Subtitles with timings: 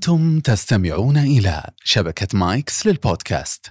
[0.00, 3.66] أنتم تستمعون إلى شبكة مايكس للبودكاست.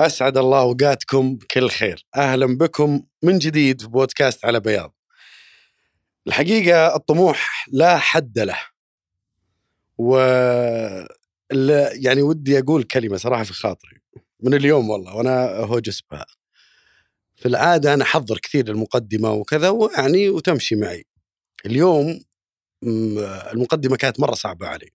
[0.00, 2.06] أسعد الله أوقاتكم كل خير.
[2.16, 4.94] أهلا بكم من جديد في بودكاست على بياض.
[6.26, 8.58] الحقيقة الطموح لا حد له.
[9.98, 10.16] و
[11.92, 14.01] يعني ودي أقول كلمة صراحة في خاطري.
[14.42, 16.26] من اليوم والله وأنا هوجس بها
[17.34, 21.06] في العادة أنا أحضر كثير المقدمه وكذا ويعني وتمشي معي.
[21.66, 22.20] اليوم
[23.52, 24.90] المقدمة كانت مرة صعبة علي.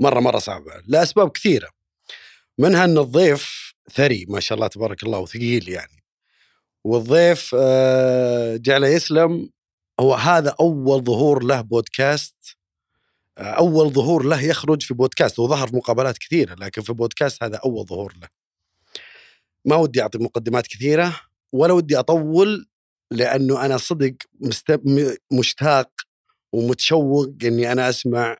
[0.00, 1.68] مرة مرة صعبة لأسباب كثيرة.
[2.58, 6.02] منها إن الضيف ثري ما شاء الله تبارك الله وثقيل يعني.
[6.84, 9.50] والضيف آه، جعله يسلم.
[10.00, 12.56] هو هذا أول ظهور له بودكاست
[13.38, 17.60] آه، أول ظهور له يخرج في بودكاست وظهر في مقابلات كثيرة لكن في بودكاست هذا
[17.64, 18.41] أول ظهور له.
[19.64, 21.20] ما ودي أعطي مقدمات كثيرة
[21.52, 22.66] ولا ودي أطول
[23.10, 24.70] لأنه أنا صدق مست...
[24.70, 25.90] م- مشتاق
[26.52, 28.36] ومتشوق إني أنا أسمع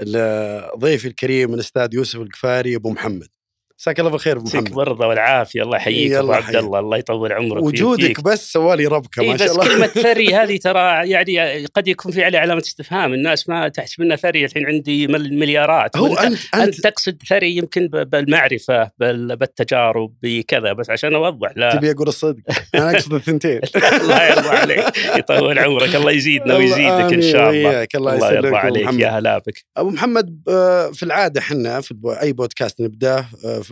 [0.00, 3.28] ل- ضيفي الكريم الاستاذ يوسف القفاري أبو محمد.
[3.78, 4.74] مساك الله بالخير أبو يعطيك محمد.
[4.76, 5.62] برضه والعافية.
[5.62, 6.56] الله يحييك يلا ابو عبد.
[6.56, 6.78] الله.
[6.78, 8.20] الله يطول عمرك وجودك ويهديك.
[8.20, 9.64] بس سوالي ربكه إيه ما بس شاء الله.
[9.68, 13.14] كلمة ثري هذه ترى يعني قد يكون في عليه علامة استفهام.
[13.14, 14.44] الناس ما تحسب انه ثري.
[14.44, 15.96] الحين عندي مل- مليارات.
[15.96, 16.20] هو انت
[16.54, 20.72] انت أنت تقصد ثري يمكن ب- بالمعرفة بال- بالتجارب بكذا.
[20.72, 21.74] بس عشان أوضح لا.
[21.76, 22.40] تبي أقول الصدق؟
[22.74, 23.60] أنا أقصد الثنتين.
[24.00, 24.84] الله يرضى عليك.
[25.16, 25.94] يطول عمرك.
[25.96, 27.86] الله يزيدنا ويزيدك إن شاء الله.
[27.94, 28.88] الله الله يرضى عليك.
[29.00, 29.64] يا هلا بك.
[29.76, 33.71] أبو محمد آه، في العادة إحنا في أي بودكاست نبدأه آه، في-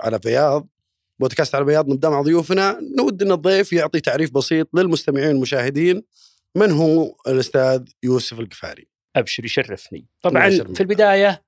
[0.00, 0.68] على بياض
[1.20, 6.02] بودكاست على بياض نبدا مع ضيوفنا نود إن الضيف يعطي تعريف بسيط للمستمعين المشاهدين
[6.56, 8.88] من هو الأستاذ يوسف القفاري.
[9.16, 10.06] أبشر يشرفني.
[10.22, 10.50] طبعا.
[10.50, 11.42] في البداية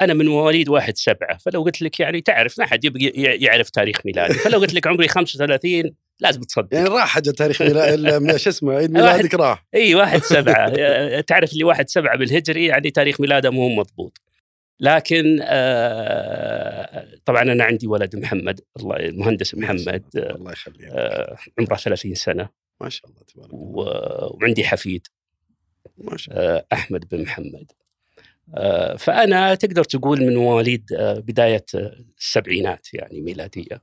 [0.00, 4.00] أنا من مواليد واحد سبعة فلو قلت لك يعني تعرف ما حد يبقى يعرف تاريخ
[4.04, 4.34] ميلادي.
[4.34, 6.74] فلو قلت لك عمري 35 لازم تصدق.
[6.74, 9.66] يعني راح أجل تاريخ ميلاد شو اسمه عيد ميلادك راح.
[9.74, 10.70] إي واحد سبعة.
[11.30, 14.20] تعرف اللي واحد سبعة بالهجري يعني تاريخ ميلاده مو مضبوط.
[14.80, 21.76] لكن آه، طبعا أنا عندي ولد محمد الله المهندس محمد آه، الله يخليك آه، عمره
[21.76, 22.48] 30 سنة.
[22.80, 23.64] ما شاء الله تبارك الله.
[23.64, 25.06] و- وعندي حفيد.
[25.98, 26.62] ما شاء الله.
[26.72, 27.72] أحمد بن محمد.
[28.98, 31.64] فأنا تقدر تقول من مواليد بداية
[32.18, 33.82] السبعينات يعني ميلادية.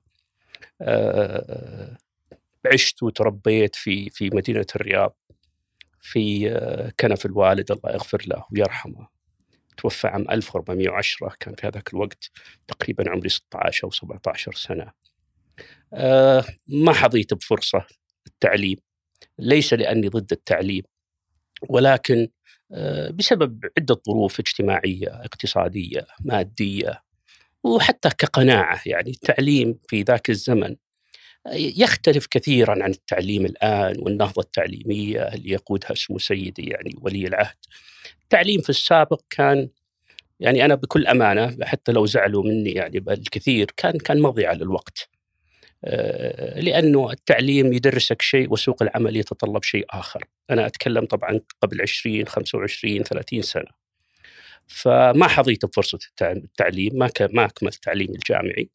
[2.73, 5.17] عشت وتربيت في في مدينة الرياض
[6.01, 6.49] في
[6.99, 9.07] كنف الوالد الله يغفر له ويرحمه.
[9.77, 12.31] توفى عام 1410 كان في هذاك الوقت
[12.67, 14.91] تقريبا عمري 16 أو 17 سنة.
[15.93, 17.85] آه، ما حظيت بفرصة
[18.27, 18.77] التعليم
[19.39, 20.83] ليس لأني ضد التعليم
[21.69, 22.27] ولكن
[22.71, 27.03] آه، بسبب عدة ظروف اجتماعية اقتصادية مادية
[27.63, 30.75] وحتى كقناعة يعني التعليم في ذاك الزمن
[31.53, 37.55] يختلف كثيرا عن التعليم الآن والنهضة التعليمية اللي يقودها اسمه سيدي يعني ولي العهد.
[38.23, 39.69] التعليم في السابق كان
[40.39, 45.09] يعني أنا بكل أمانة حتى لو زعلوا مني يعني بالكثير كان كان مضيعة للوقت.
[45.85, 50.23] آه، لأنه التعليم يدرسك شيء وسوق العمل يتطلب شيء آخر.
[50.49, 53.87] أنا أتكلم طبعا قبل 20 25 30 سنة.
[54.67, 58.69] فما حظيت بفرصة التع- التعليم ما ما أكملت تعليمي الجامعي.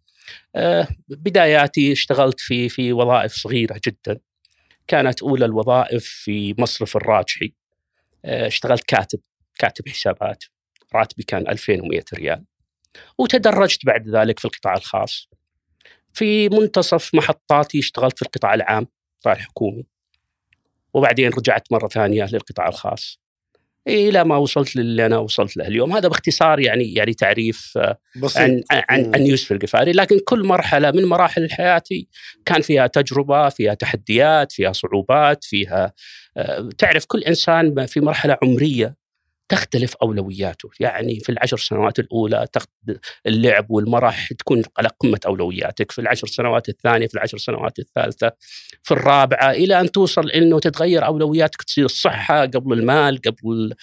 [1.09, 4.21] بداياتي اشتغلت في في وظائف صغيرة جدا.
[4.87, 7.55] كانت أولى الوظائف في مصرف الراجحي.
[8.25, 9.21] آه، اشتغلت كاتب
[9.59, 10.45] كاتب حسابات.
[10.95, 12.45] راتبي كان 2100 ريال.
[13.19, 15.29] وتدرجت بعد ذلك في القطاع الخاص.
[16.15, 19.87] في منتصف محطاتي اشتغلت في القطاع العام القطاع الحكومي
[20.95, 23.22] وبعدين رجعت مرة ثانية للقطاع الخاص.
[23.89, 25.93] إلى ما وصلت للي أنا وصلت له اليوم.
[25.93, 28.41] هذا باختصار يعني يعني تعريف آه، بسيط.
[28.41, 29.15] عن عن.
[29.15, 29.93] عن يوسف القفاري.
[29.93, 32.09] لكن كل مرحلة من مراحل حياتي
[32.45, 35.93] كان فيها تجربة فيها تحديات فيها صعوبات فيها
[36.37, 39.02] آه، تعرف كل إنسان في مرحلة عمرية.
[39.49, 40.71] تختلف أولوياته.
[40.81, 42.71] يعني في العشر سنوات الأولى تخت-
[43.27, 45.93] اللعب والمرح تكون على قمة أولوياتك.
[45.93, 48.33] في العشر سنوات الثانية في العشر سنوات الثالثة
[48.83, 53.75] في الرابعة إلى أن توصل إنه تتغير أولوياتك تصير الصحة قبل المال قبل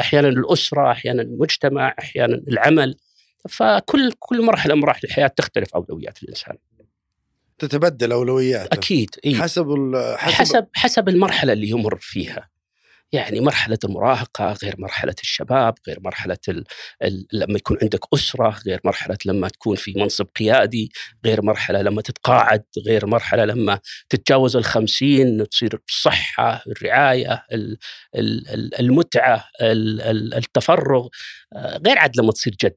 [0.00, 2.96] أحيانا الأسرة أحيانا المجتمع أحيانا العمل.
[3.48, 6.56] فكل كل مرحلة من مراحل الحياة تختلف أولويات الإنسان.
[7.58, 8.74] تتبدل أولوياته.
[8.74, 12.48] أكيد إيه؟ حسب, حسب حسب المرحلة اللي يمر فيها.
[13.12, 16.64] يعني مرحلة المراهقة غير مرحلة الشباب غير مرحلة ال...
[17.02, 17.26] ال...
[17.32, 20.92] لما يكون عندك أسرة غير مرحلة لما تكون في منصب قيادي
[21.26, 23.78] غير مرحلة لما تتقاعد غير مرحلة لما
[24.08, 27.78] تتجاوز الخمسين تصير الصحة الرعاية ال...
[28.16, 28.48] ال...
[28.48, 30.00] ال- المتعة ال...
[30.00, 31.08] ال- التفرغ.
[31.56, 32.76] غير عاد لما تصير جد.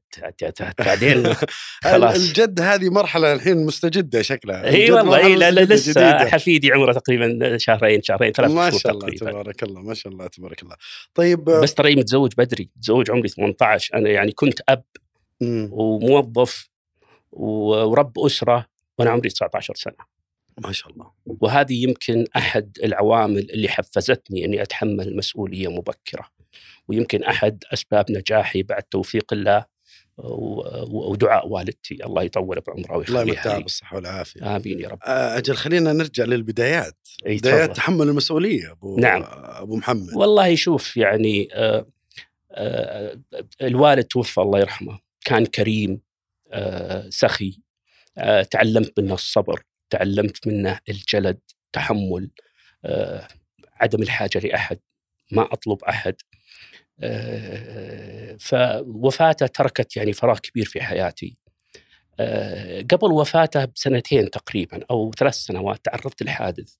[0.78, 1.34] بعدين
[1.84, 2.16] خلاص.
[2.16, 4.64] الجد هذه مرحلة الحين مستجدة شكلها.
[4.64, 6.30] إي والله إيه لا لا لسه جديدة.
[6.30, 9.30] حفيدي عمره تقريبا شهرين شهرين ثلاث ما شاء الله تقريبا.
[9.30, 10.76] تبارك الله ما شاء الله تبارك الله.
[11.14, 14.84] طيب بس ترى متزوج بدري متزوج عمري 18 أنا يعني كنت أب
[15.40, 15.68] مم.
[15.72, 16.68] وموظف
[17.32, 18.66] ورب أسرة
[18.98, 20.12] وأنا عمري 19 سنة.
[20.58, 21.10] ما شاء الله.
[21.26, 26.41] وهذه يمكن أحد العوامل اللي حفزتني إني أتحمل مسؤولية مبكرة.
[26.92, 29.72] ويمكن أحد أسباب نجاحي بعد توفيق الله
[30.18, 32.04] ودعاء والدتي.
[32.04, 33.62] الله يطول بعمرها الله ويخليها يمتعها لي.
[33.62, 34.56] بالصحة والعافية.
[34.56, 34.98] آمين يا رب.
[35.04, 37.08] آه، أجل خلينا نرجع للبدايات.
[37.26, 37.76] أي بدايات.
[37.76, 39.22] تحمل المسؤولية أبو نعم.
[39.26, 40.14] أبو محمد.
[40.14, 41.86] والله شوف يعني آه،
[42.52, 43.20] آه،
[43.62, 44.98] الوالد توفى الله يرحمه.
[45.24, 46.00] كان كريم
[47.08, 47.60] سخي.
[48.50, 51.38] تعلمت منه الصبر تعلمت منه الجلد
[51.72, 52.30] تحمل
[53.80, 54.78] عدم الحاجة لأحد
[55.30, 56.14] ما أطلب أحد.
[58.38, 61.36] فوفاته تركت يعني فراغ كبير في حياتي.
[62.20, 66.74] آه، قبل وفاته بسنتين تقريبا أو ثلاث سنوات تعرضت لحادث.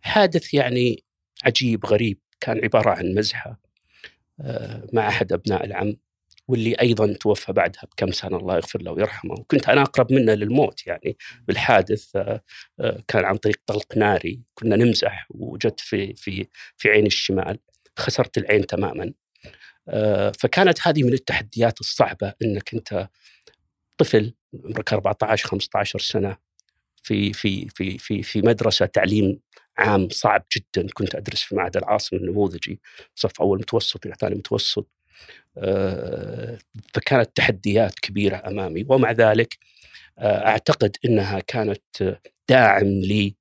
[0.00, 1.04] حادث يعني
[1.44, 3.60] عجيب غريب كان عبارة عن مزحة
[4.40, 5.96] آه، مع أحد أبناء العم
[6.48, 9.34] واللي أيضا توفى بعدها بكم سنة الله يغفر له ويرحمه.
[9.34, 11.16] وكنت أنا أقرب منه للموت يعني
[11.48, 12.40] بالحادث آه،
[13.08, 17.58] كان عن طريق طلق ناري كنا نمزح وجت في في في عين الشمال
[17.98, 19.12] خسرت العين تماما.
[20.38, 23.08] فكانت هذه من التحديات الصعبة أنك أنت
[23.98, 24.34] طفل
[24.64, 26.36] عمرك 14 15 سنة
[27.02, 29.40] في في في في في مدرسة تعليم
[29.78, 30.86] عام صعب جدا.
[30.94, 32.80] كنت أدرس في معهد العاصمة النموذجي
[33.14, 34.88] صف أول متوسط إلى ثاني متوسط.
[35.58, 36.58] آه،
[36.94, 38.86] فكانت تحديات كبيرة أمامي.
[38.88, 39.58] ومع ذلك
[40.18, 43.36] آه، أعتقد إنها كانت آه، داعم لي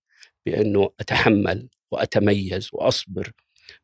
[0.46, 3.32] بأنه أتحمل وأتميز وأصبر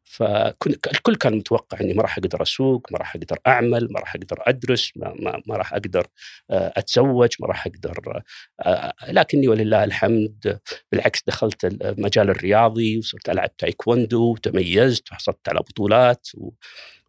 [0.03, 4.37] فالكل كان متوقع إني ما راح أقدر أسوق، ما راح أقدر أعمل، ما راح أقدر
[4.41, 6.07] أدرس، ما, ما, ما راح أقدر
[6.51, 8.21] آه، أتزوج، ما راح أقدر
[8.61, 10.59] آه، لكني ولله الحمد
[10.91, 16.49] بالعكس دخلت المجال الرياضي وصرت ألعب تايكوندو وتميزت وحصلت على بطولات و...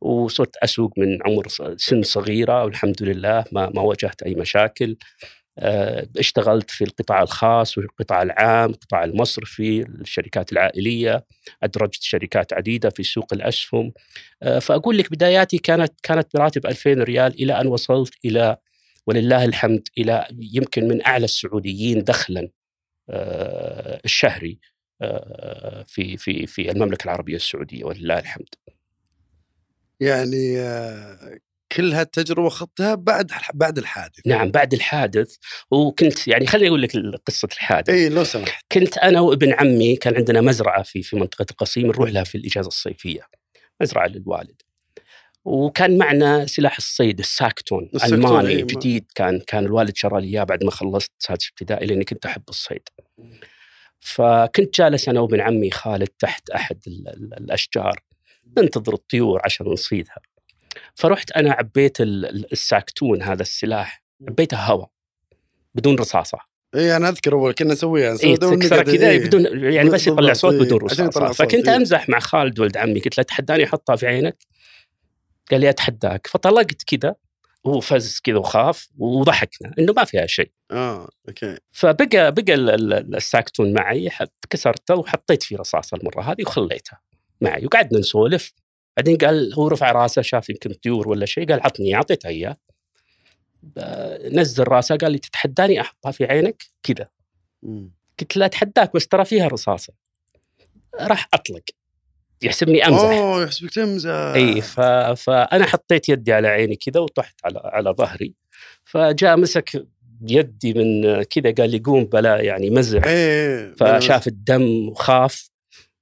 [0.00, 4.96] وصرت أسوق من عمر سن صغيرة والحمد لله ما ما واجهت أي مشاكل.
[6.18, 11.24] اشتغلت في القطاع الخاص والقطاع العام القطاع المصرفي الشركات العائلية
[11.62, 13.92] أدرجت شركات عديدة في سوق الأسهم
[14.42, 18.56] آه، فأقول لك بداياتي كانت كانت براتب 2000 ريال إلى أن وصلت إلى
[19.06, 22.48] ولله الحمد إلى يمكن من أعلى السعوديين دخلا
[23.10, 24.58] آه، الشهري
[25.02, 28.48] آه، في في في المملكة العربية السعودية ولله الحمد.
[30.00, 31.38] يعني آه،
[31.72, 35.36] كل هالتجربة خضتها بعد بعد الحادث نعم بعد الحادث
[35.70, 37.90] وكنت يعني خليني أقول لك قصة الحادث.
[37.90, 42.10] إي لو سمحت كنت أنا وابن عمي كان عندنا مزرعة في في منطقة القصيم نروح
[42.10, 43.20] لها في الإجازة الصيفية.
[43.80, 44.62] مزرعة للوالد.
[45.44, 50.44] وكان معنا سلاح الصيد الساكتون الساكتون، ألماني إيه، جديد كان كان الوالد شرى لي إياه
[50.44, 52.82] بعد ما خلصت سادس ابتدائي لأني كنت أحب الصيد.
[54.00, 58.00] فكنت جالس أنا وابن عمي خالد تحت أحد ال- ال- الأشجار
[58.58, 60.16] ننتظر الطيور عشان نصيدها.
[60.94, 64.90] فرحت أنا عبيت ال- ال- الساكتون هذا السلاح عبيته هواء
[65.74, 66.38] بدون رصاصة.
[66.74, 69.26] إي أنا أذكر أول كنا نسويها إيه نسوي نقد، كذا إيه.
[69.26, 70.60] بدون يعني بس يطلع صوت إيه.
[70.60, 71.76] بدون رصاصة فكنت إيه.
[71.76, 74.36] أمزح مع خالد ولد عمي قلت له تحداني احطها في عينك
[75.50, 77.14] قال لي أتحداك فطلقت كذا
[77.64, 83.16] وهو فز كذا وخاف وضحكنا إنه ما فيها شيء آه أوكي فبقى بقى ال- ال-
[83.16, 84.10] الساكتون معي
[84.50, 87.00] كسرته وحطيت فيه رصاصة المرة هذه وخليتها
[87.40, 88.52] معي وقعدنا نسولف
[88.98, 92.56] بعدين قال هو رفع راسه شاف يمكن طيور ولا شيء قال عطني أعطيته إياه.
[94.32, 97.08] نزل راسه قال لي تتحداني؟ أحطها في عينك؟ كذا.
[98.20, 99.92] قلت له اتحداك بس ترى فيها رصاصة.
[101.00, 101.62] راح أطلق.
[102.42, 103.00] يحسبني أمزح.
[103.00, 104.10] أوه يحسبك تمزح.
[104.10, 104.80] إي ف...
[105.20, 108.34] فأنا حطيت يدي على عيني كذا وطحت على على ظهري.
[108.84, 109.86] فجاء مسك
[110.22, 113.04] يدي من كذا قال لي قوم بلا يعني مزح.
[113.04, 115.50] إيه فشاف الدم وخاف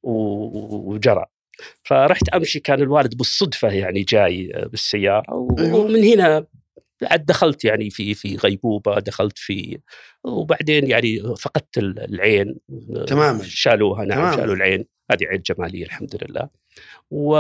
[0.03, 1.27] وجرى.
[1.83, 5.23] فرحت أمشي كان الوالد بالصدفة يعني جاي بالسيارة
[5.59, 5.75] أيوة.
[5.75, 6.47] ومن هنا
[7.03, 9.79] عاد دخلت يعني في في غيبوبة دخلت في
[10.25, 12.57] وبعدين يعني فقدت ال- العين
[13.07, 13.43] تماماً.
[13.43, 14.37] شالوها نعم تماماً.
[14.37, 16.49] شالوا العين هذه عين جمالية الحمد لله
[17.11, 17.37] و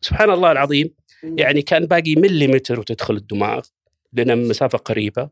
[0.00, 0.90] سبحان الله العظيم
[1.22, 3.60] يعني كان باقي مليمتر وتدخل الدماغ
[4.12, 5.28] لأن مسافة قريبة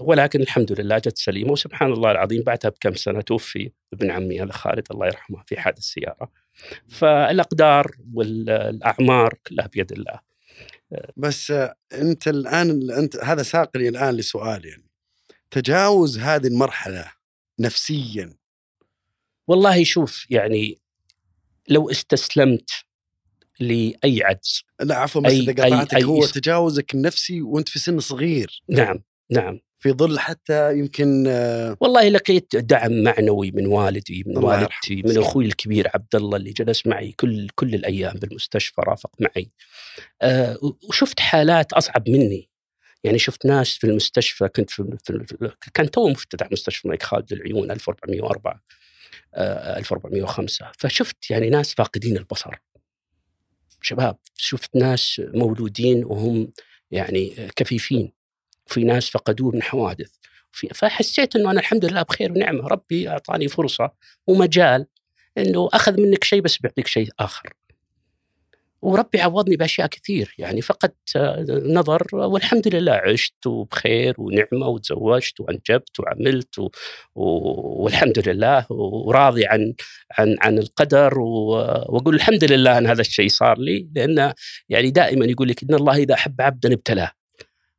[0.00, 4.52] ولكن الحمد لله جت سليمة وسبحان الله العظيم بعدها بكم سنة توفي ابن عمي هذا
[4.52, 6.30] خالد الله يرحمه في حادث سيارة.
[6.88, 10.20] فالأقدار والأعمار كلها بيد الله.
[11.16, 14.90] بس آه، أنت الآن أنت هذا ساقني الآن لسؤال يعني.
[15.50, 17.12] تجاوز هذه المرحلة
[17.60, 18.34] نفسيا؟
[19.48, 20.78] والله شوف يعني
[21.68, 22.70] لو استسلمت
[23.60, 24.62] لأي عجز.
[24.80, 28.62] لا عفوا بس إذا قطعتك أي- هو تجاوزك النفسي وأنت في سن صغير.
[28.68, 29.60] نعم نعم.
[29.78, 31.26] في ظل حتى يمكن
[31.80, 35.02] والله لقيت دعم معنوي من والدي من والدتي.
[35.04, 39.50] من أخوي الكبير عبد الله اللي جلس معي كل كل الأيام بالمستشفى رافق معي.
[40.22, 42.48] أه وشفت حالات أصعب مني.
[43.04, 47.70] يعني شفت ناس في المستشفى كنت في, في كان تو مفتتح مستشفى الملك خالد للعيون
[47.70, 48.62] 1404
[49.34, 52.54] آه 1405 فشفت يعني ناس فاقدين البصر.
[53.82, 56.52] شباب شفت ناس مولودين وهم
[56.90, 58.12] يعني كفيفين
[58.66, 60.10] في ناس فقدوه من حوادث
[60.74, 63.90] فحسيت إنه أنا الحمد لله بخير ونعمة ربي أعطاني فرصة
[64.26, 64.86] ومجال
[65.38, 67.52] إنه أخذ منك شيء بس بيعطيك شيء آخر.
[68.82, 76.00] وربي عوضني بأشياء كثير يعني فقدت آه، نظر والحمد لله عشت وبخير ونعمة وتزوجت وأنجبت
[76.00, 76.68] وعملت و...
[77.14, 77.24] و...
[77.82, 79.74] والحمد لله وراضي عن
[80.18, 81.48] عن عن القدر و...
[81.88, 84.32] وأقول الحمد لله أن هذا الشيء صار لي لأن
[84.68, 87.12] يعني دائما يقول لك إن الله إذا أحب عبدا ابتلاه.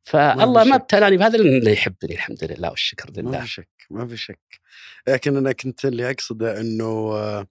[0.02, 0.76] فالله ما.
[0.76, 3.40] ابتلاني بهذا لأنه يحبني الحمد لله والشكر ما لله.
[3.40, 4.60] في شك ما في شك
[5.08, 7.46] لكن أنا كنت اللي أقصده إنه آه،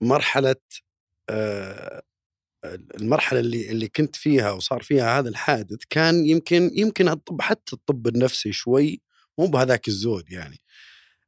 [0.00, 0.56] مرحلة
[1.30, 2.02] آه،
[3.00, 8.06] المرحلة اللي اللي كنت فيها وصار فيها هذا الحادث كان يمكن يمكن الطب حتى الطب
[8.06, 9.00] النفسي شوي
[9.38, 10.60] مو بهذاك الزود يعني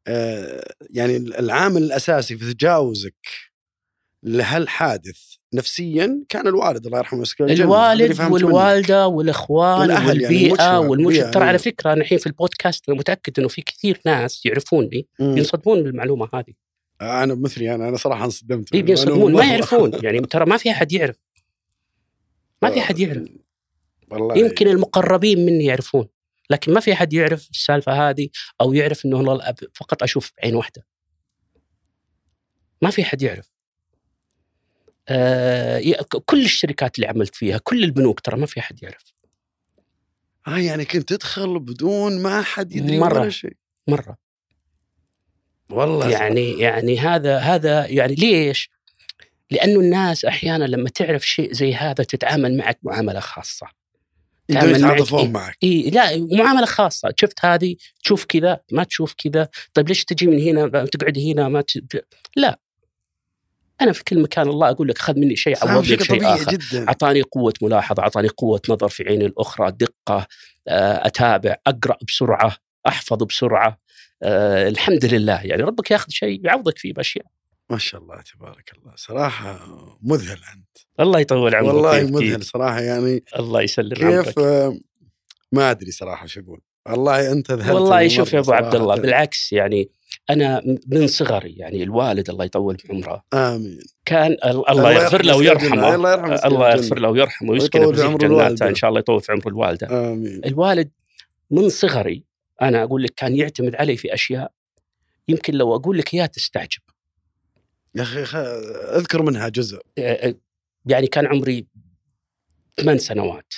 [0.07, 3.29] آه، يعني العامل الأساسي في تجاوزك
[4.23, 5.19] لهالحادث
[5.55, 8.45] نفسيا كان الوالد الله يرحمه ويسكنه الوالد فهمت منك.
[8.45, 11.63] والوالدة والأخوان والأهل يعني والبيئة المجتمع، والمجتمع ترى على أيوة.
[11.63, 15.07] فكرة أنا الحين في البودكاست أنا متأكد إنه في كثير ناس يعرفوني.
[15.21, 16.55] ينصدمون بالمعلومة هذه
[17.01, 18.75] أنا مثلي أنا أنا صراحة انصدمت.
[18.75, 19.45] اي بينصدمون ما.
[19.45, 19.91] يعرفون.
[20.05, 21.17] يعني ترى ما في أحد يعرف.
[22.63, 23.29] ما في أحد يعرف.
[24.11, 24.39] والله.
[24.39, 26.09] يمكن المقربين مني يعرفون
[26.51, 28.29] لكن ما في أحد يعرف السالفة هذه
[28.61, 30.87] أو يعرف إنه والله الاب فقط أشوف بعين واحدة.
[32.83, 33.51] ما في أحد يعرف.
[35.09, 39.15] آه كل الشركات اللي عملت فيها كل البنوك ترى ما في أحد يعرف.
[40.49, 43.21] آه يعني كنت تدخل بدون ما حد يدري مرة.
[43.21, 43.57] ولا شيء.
[43.89, 44.17] مرة.
[45.71, 48.71] والله يعني يعني هذا هذا يعني ليش؟
[49.51, 53.67] لأنه الناس أحيانا لما تعرف شيء زي هذا تتعامل معك معاملة خاصة.
[54.49, 59.15] تعامل معك يتعاطفون إيه؟ معك اي لا معاملة خاصة، شفت هذه تشوف كذا ما تشوف
[59.19, 62.05] كذا، طيب ليش تجي من هنا تقعد هنا ما ت...
[62.37, 62.59] لا
[63.81, 66.53] أنا في كل مكان الله أقول لك خذ مني شيء عوض شيء طبيعي آخر.
[66.53, 70.27] جدا أعطاني قوة ملاحظة، أعطاني قوة نظر في عيني الأخرى، دقة،
[70.69, 72.57] آه، أتابع، أقرأ بسرعة،
[72.87, 73.79] أحفظ بسرعة.
[74.23, 77.27] آه الحمد لله يعني ربك ياخذ شيء يعوضك فيه بأشياء.
[77.71, 79.61] ما شاء الله تبارك الله صراحة
[80.03, 82.03] مذهل أنت الله يطول عمرك والله.
[82.03, 84.79] مذهل صراحة يعني الله يسلم عمرك كيف آه،
[85.53, 88.87] ما أدري صراحة شو أقول والله أنت ذهلت والله شوف يا أبو مرة عبد الله
[88.87, 89.01] صراحة.
[89.03, 89.91] بالعكس يعني
[90.31, 95.37] أنا من صغري يعني الوالد الله يطول بعمره آمين كان ال- الله يغفر له.
[95.37, 96.71] ويرحمه الله يرحمه الله.
[96.71, 98.69] يغفر له ويرحمه ويسكنه في جناته الوالدة.
[98.69, 100.91] إن شاء الله يطول في عمر الوالدة آمين الوالد
[101.51, 102.25] من صغري
[102.63, 104.53] أنا أقول لك كان يعتمد علي في أشياء
[105.29, 106.81] يمكن لو أقول لك إياها تستعجب.
[107.95, 108.39] يا أخي
[108.99, 109.83] أذكر منها جزء.
[110.87, 111.67] يعني كان عمري
[112.81, 113.53] ثمان سنوات.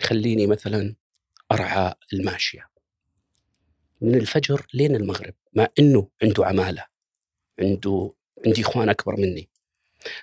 [0.00, 0.94] يخليني مثلا
[1.52, 2.66] أرعى الماشية.
[4.00, 6.84] من الفجر لين المغرب مع إنه عنده عمالة
[7.60, 8.14] عنده
[8.46, 9.48] عندي إخوان أكبر مني.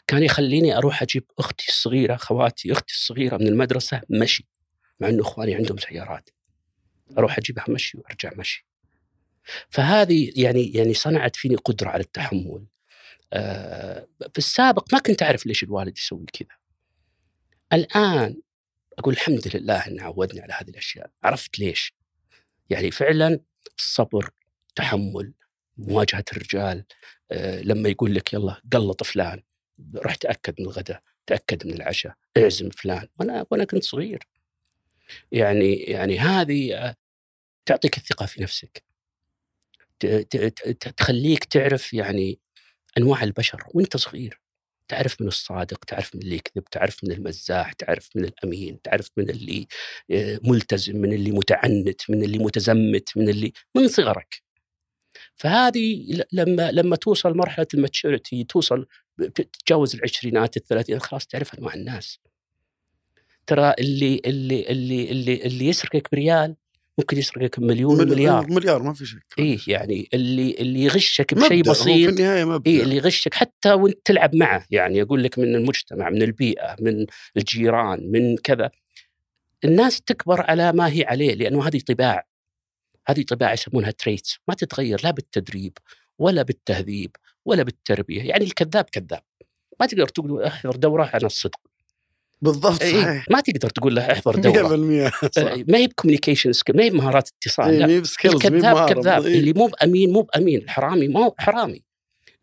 [0.07, 4.49] كان يخليني أروح أجيب أختي الصغيرة خواتي أختي الصغيرة من المدرسة مشي
[4.99, 6.29] مع إنه إخواني عندهم سيارات.
[7.17, 8.65] أروح اجيبها مشي وأرجع مشي.
[9.69, 12.65] فهذه يعني يعني صنعت فيني قدرة على التحمل.
[13.33, 16.57] آه، في السابق ما كنت أعرف ليش الوالد يسوي كذا.
[17.73, 18.41] الآن
[18.99, 21.11] أقول الحمد لله انه عودني على هذه الأشياء.
[21.23, 21.93] عرفت ليش؟
[22.69, 23.39] يعني فعلا
[23.77, 24.29] الصبر
[24.75, 25.33] تحمل
[25.77, 26.85] مواجهة الرجال
[27.31, 29.41] آه، لما يقول لك يلا قلط فلان
[29.95, 33.07] روح تأكد من الغداء تأكد من العشاء اعزم فلان.
[33.19, 34.27] وأنا وأنا كنت صغير.
[35.31, 36.95] يعني يعني هذه آه،
[37.69, 38.83] تعطيك الثقة في نفسك.
[40.97, 42.39] تخليك تعرف يعني
[42.97, 44.41] أنواع البشر وأنت صغير.
[44.87, 49.29] تعرف من الصادق تعرف من اللي يكذب تعرف من المزاح تعرف من الأمين تعرف من
[49.29, 49.67] اللي
[50.11, 54.43] آه، ملتزم من اللي متعنت من اللي متزمت من اللي من صغرك.
[55.35, 58.87] فهذه لما لما توصل مرحلة ال maturity توصل
[59.35, 62.19] تتجاوز العشرينات الثلاثينات خلاص تعرف أنواع الناس.
[63.47, 66.55] ترى اللي اللي اللي اللي اللي يسرقك بريال
[66.99, 68.51] ممكن يسرقك بمليون مل- مليار.
[68.51, 69.23] مليار ما في شك.
[69.39, 73.33] إيه يعني اللي اللي يغشك مبدأ، بشيء هو في بسيط النهاية مبدا اي اللي يغشك
[73.33, 74.65] حتى وانت تلعب معه.
[74.71, 77.05] يعني أقول لك من المجتمع من البيئة من
[77.37, 78.71] الجيران من كذا.
[79.65, 82.27] الناس تكبر على ما هي عليه لأنه هذه طباع.
[83.07, 85.77] هذه طباع يسمونها traits ما تتغير لا بالتدريب
[86.19, 87.15] ولا بالتهذيب
[87.45, 88.23] ولا بالتربية.
[88.23, 89.21] يعني الكذاب كذاب.
[89.79, 91.59] ما تقدر تقول أحضر دورة عن الصدق.
[92.41, 93.25] بالضبط إيه، صحيح.
[93.29, 94.75] ما تقدر تقول له احضر دورة.
[95.09, 95.41] 100% صح.
[95.41, 97.87] آه، ما هي ب communication ما هي بمهارات اتصال لا.
[97.87, 101.83] إيه، skills الكذاب كذاب اللي مو بأمين مو بأمين الحرامي ما هو حرامي.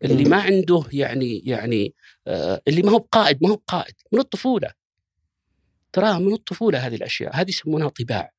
[0.03, 0.29] اللي مم.
[0.29, 1.93] ما عنده يعني يعني
[2.27, 4.71] آه اللي ما هو بقائد ما هو بقائد من الطفولة.
[5.93, 8.31] ترى من الطفولة هذه الأشياء هذه يسمونها طباع.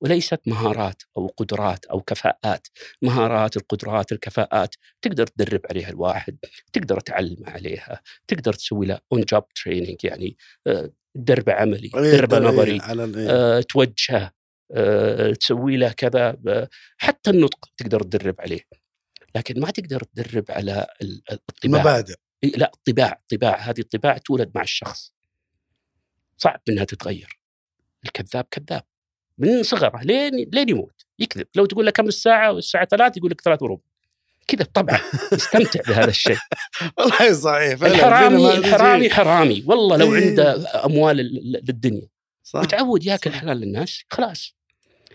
[0.00, 2.66] وليست مهارات أو قدرات أو كفاءات.
[3.02, 6.36] مهارات القدرات الكفاءات تقدر تدرب عليها الواحد
[6.72, 12.78] تقدر تعلم عليها تقدر تسوي له on job training يعني آه، تدربه عملي تدربه نظري
[12.80, 13.28] على ال- إيه.
[13.30, 14.32] آه، توجهه
[14.74, 16.36] آه، تسوي له كذا
[16.98, 18.60] حتى النطق تقدر تدرب عليه
[19.34, 21.80] لكن ما تقدر تدرب على ال- الطباع.
[21.80, 25.14] مبادئ إيه، لا الطباع الطباع هذه الطباع تولد مع الشخص.
[26.36, 27.40] صعب إنها تتغير.
[28.04, 28.82] الكذاب كذاب.
[29.38, 31.46] من صغره لين لين يموت يكذب.
[31.54, 33.82] لو تقول له كم الساعة والساعة ثلاث يقول لك ثلاث وربع.
[34.46, 35.00] كذا طبعا
[35.32, 36.38] يستمتع بهذا الشيء
[36.98, 37.82] والله صحيح.
[37.82, 39.10] الحرامي الحرامي.
[39.10, 40.28] حرامي والله لو إيه.
[40.30, 42.08] عنده أموال ال- للدنيا
[42.42, 43.36] صح متعود ياكل صح.
[43.38, 44.54] حلال للناس خلاص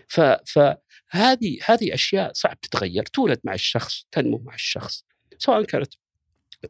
[0.08, 5.04] ف فهذه هذه أشياء صعب تتغير تولد مع الشخص تنمو مع الشخص
[5.38, 5.92] سواء كانت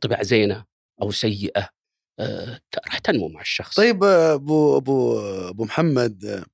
[0.01, 0.65] طباع زينة
[1.03, 1.69] أو سيئة
[2.19, 6.45] آه، راح تنمو مع الشخص طيب آه، ابو ابو أبو محمد آه،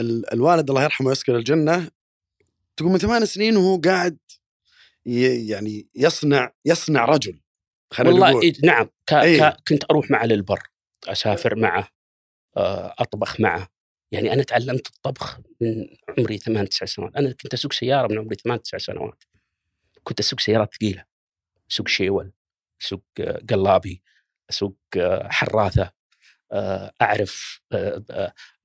[0.00, 1.90] ال- الوالد الله يرحمه ويسكن الجنة
[2.76, 4.18] تقول من ثمان سنين وهو قاعد
[5.06, 7.40] يعني يصنع يصنع رجل
[7.90, 9.12] خلينا والله إيه نعم ك...
[9.12, 9.50] إيه.
[9.50, 9.56] ك...
[9.68, 10.62] كنت أروح معه للبر
[11.08, 11.88] أسافر معه
[12.56, 13.68] آه، أطبخ معه.
[14.12, 15.86] يعني أنا تعلمت الطبخ من
[16.18, 17.16] عمري ثمان تسع سنوات.
[17.16, 19.24] أنا كنت أسوق سيارة من عمري ثمان تسع سنوات.
[20.04, 21.04] كنت أسوق سيارات ثقيلة.
[21.70, 22.32] أسوق شيول
[22.82, 24.02] أسوق آه، قلابي
[24.50, 25.98] أسوق آه، حراثة
[27.02, 27.60] أعرف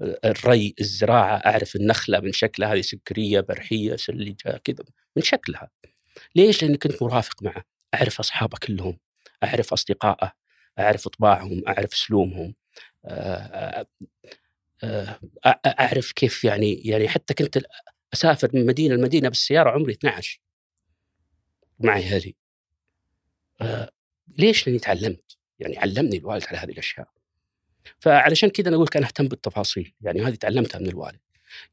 [0.02, 4.84] الري الزراعة أعرف النخلة من شكلها هذه سكرية برحية سلجة كذا
[5.16, 5.70] من شكلها.
[6.36, 7.64] ليش؟ لأني كنت مرافق معه.
[7.94, 8.98] أعرف أصحابه كلهم
[9.44, 10.32] أعرف أصدقائه
[10.80, 12.56] أعرف طباعهم أعرف اسلوبهم
[13.06, 13.88] آه،
[14.84, 17.60] آه، آه، أعرف كيف يعني يعني حتى كنت
[18.14, 20.40] أسافر من مدينة لمدينة بالسيارة عمري 12
[21.80, 22.36] مع أهلي
[24.38, 25.38] ليش؟ لأني تعلمت.
[25.60, 27.08] يعني علمني الوالد على هذه الأشياء.
[28.00, 29.94] فعلشان كذا أنا أقول أنا أهتم بالتفاصيل.
[30.02, 31.20] يعني هذه تعلمتها من الوالد.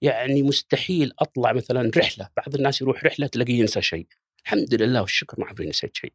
[0.02, 2.28] يعني مستحيل أطلع مثلا رحلة.
[2.36, 4.06] بعض الناس يروح رحلة تلاقيه ينسى شيء.
[4.44, 6.12] الحمد لله والشكر ما عمري نسيت شيء.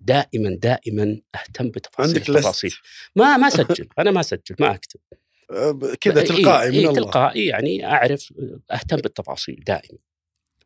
[0.00, 2.70] دائما دائما أهتم بتفاصيل عندك التفاصيل.
[2.70, 2.78] لست
[3.16, 5.00] ما ما اسجل أنا ما اسجل ما أكتب.
[6.00, 6.94] كذا إيه، تلقائي من إيه الله.
[6.94, 8.32] تلقائي يعني أعرف
[8.72, 9.98] أهتم بالتفاصيل دائما.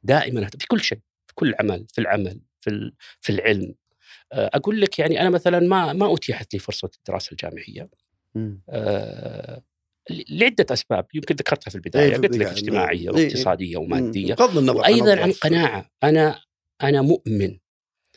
[0.02, 3.74] دائما أهتم في كل شيء في كل عمل في العمل في في العلم.
[4.32, 7.88] أقول لك يعني أنا مثلا ما ما أتيحت لي فرصة الدراسة الجامعية.
[8.34, 8.60] مم.
[10.10, 12.46] لعدة أسباب يمكن ذكرتها في إيه، البدايه في قلت لك.
[12.46, 13.24] اجتماعيه إيه، إيه.
[13.24, 15.32] واقتصاديه وماديه بغض النظر وأيضا عن.
[15.32, 16.40] قناعة أنا
[16.82, 17.58] أنا مؤمن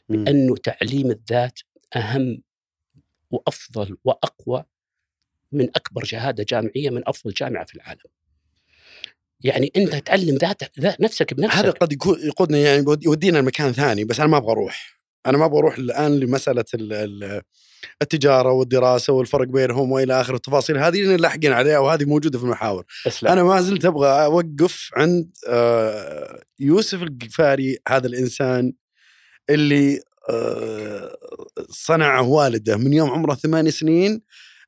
[0.09, 0.27] مم.
[0.27, 1.59] انه تعليم الذات
[1.95, 2.41] أهم
[3.31, 4.63] وأفضل وأقوى
[5.51, 8.01] من أكبر شهادة جامعية من أفضل جامعة في العالم.
[9.43, 11.91] يعني أنت تعلم ذات ذات نفسك بنفسك هذا قد
[12.23, 14.96] يقودنا يعني يود- يودينا لمكان ثاني بس أنا ما أبغى أروح
[15.27, 17.41] أنا ما أبغى أروح الآن لمسألة ال- ال-
[18.01, 20.77] التجارة والدراسة والفرق بينهم وإلى اخره التفاصيل.
[20.77, 22.85] هذه لأن لاحقين عليها وهذه موجودة في المحاور.
[23.05, 28.73] بس لا أنا ما زلت أبغى أوقف عند آه، يوسف القفاري هذا الإنسان
[29.49, 31.17] اللي آه،
[31.69, 34.21] صنعه والده من يوم عمره ثمان سنين.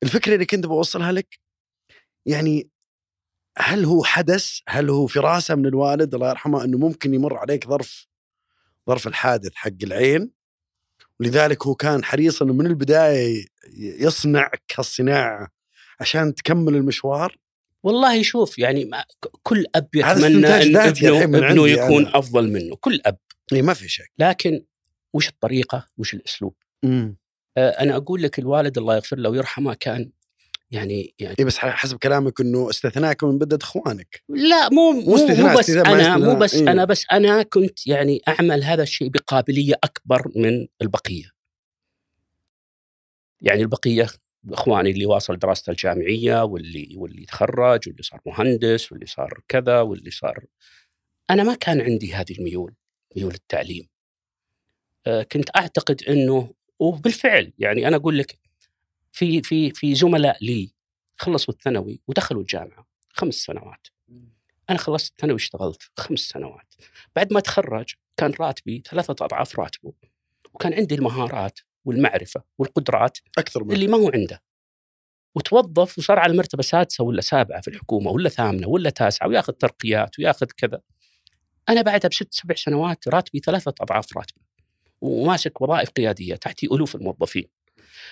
[0.04, 1.39] الفكرة اللي كنت بوصلها لك
[2.26, 2.69] يعني
[3.58, 8.08] هل هو حدث؟ هل هو فراسة من الوالد؟ الله يرحمه إنه ممكن يمر عليك ظرف
[8.89, 10.32] ظرف الحادث حق العين.
[11.20, 13.46] ولذلك هو كان حريص إنه من البداية
[13.78, 15.48] يصنعك هالصناعه
[16.00, 17.38] عشان تكمل المشوار.
[17.84, 19.04] والله شوف يعني ما
[19.44, 22.20] كل أب يتمنى إن ابنه, من ابنه يكون أنا.
[22.20, 23.18] أفضل منه كل أب.
[23.54, 24.12] اي ما في شك.
[24.20, 24.64] لكن
[25.14, 26.56] وش الطريقة؟ وش الأسلوب؟
[26.86, 27.16] آه،
[27.58, 30.12] أنا أقول لك الوالد الله يغفر له ويرحمه كان
[30.72, 35.58] يعني يعني اي بس حسب كلامك إنه استثناك من بدة إخوانك لا مو مو, مو
[35.58, 36.36] بس أنا مو.
[36.36, 36.72] بس إيه.
[36.72, 41.32] أنا بس أنا كنت يعني أعمل هذا الشيء بقابلية أكبر من البقية.
[43.42, 44.08] يعني البقية
[44.50, 50.12] إخواني اللي واصل دراسته الجامعية واللي واللي تخرج واللي صار مهندس واللي صار كذا واللي
[50.12, 50.46] صار
[51.30, 52.74] أنا ما كان عندي هذه الميول
[53.16, 53.88] ميول التعليم.
[55.08, 58.49] آه، كنت أعتقد إنه وبالفعل يعني أنا أقول لك
[59.12, 60.74] في في في زملاء لي
[61.17, 63.88] خلصوا الثانوي ودخلوا الجامعة خمس سنوات.
[64.69, 66.74] أنا خلصت الثانوي واشتغلت خمس سنوات.
[67.15, 69.93] بعد ما تخرج كان راتبي ثلاثة أضعاف راتبه
[70.54, 74.41] وكان عندي المهارات والمعرفة والقدرات أكثر من اللي ما هو عنده.
[75.36, 80.19] وتوظف وصار على مرتبة سادسة ولا سابعة في الحكومة ولا ثامنة ولا تاسعة وياخذ ترقيات
[80.19, 80.82] وياخذ كذا.
[81.69, 84.41] أنا بعدها بست سبع سنوات راتبي ثلاثة أضعاف راتبه
[85.02, 87.48] وماسك وظائف قيادية تحتي ألوف الموظفين.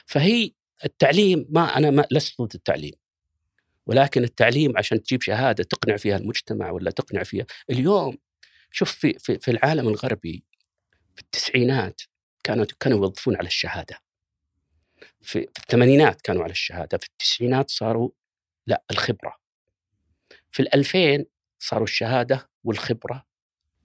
[0.05, 0.51] فهي
[0.85, 2.93] التعليم ما أنا ما لست ضد التعليم
[3.85, 8.17] ولكن التعليم عشان تجيب شهادة تقنع فيها المجتمع ولا تقنع فيها؟ اليوم
[8.71, 10.43] شوف في في, في العالم الغربي
[11.15, 12.01] في التسعينات
[12.43, 13.99] كانوا كانوا يوظفون على الشهادة.
[15.21, 18.09] في, في الثمانينات كانوا على الشهادة في التسعينات صاروا
[18.67, 19.37] لا الخبرة.
[20.51, 21.25] في الألفين
[21.59, 23.25] صاروا الشهادة والخبرة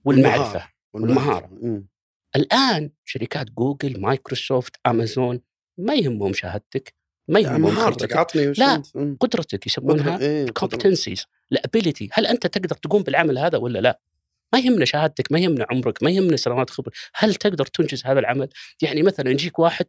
[0.05, 1.47] والمعرفة والمهارة.
[1.47, 1.87] مم.
[2.35, 5.41] الآن شركات جوجل مايكروسوفت أمازون
[5.77, 6.93] ما يهمهم شهادتك
[7.27, 8.81] ما يعني يهمهم مهارتك خبرتك عطني لا.
[8.95, 9.17] مم.
[9.19, 10.77] قدرتك يسمونها إيه، قدرة.
[10.77, 13.99] competencies ال ability هل أنت تقدر تقوم بالعمل هذا ولا لا؟
[14.53, 18.49] ما يهمنا شهادتك ما يهمنا عمرك ما يهمنا سنوات خبرة هل تقدر تنجز هذا العمل
[18.81, 19.85] يعني مثلا يجيك واحد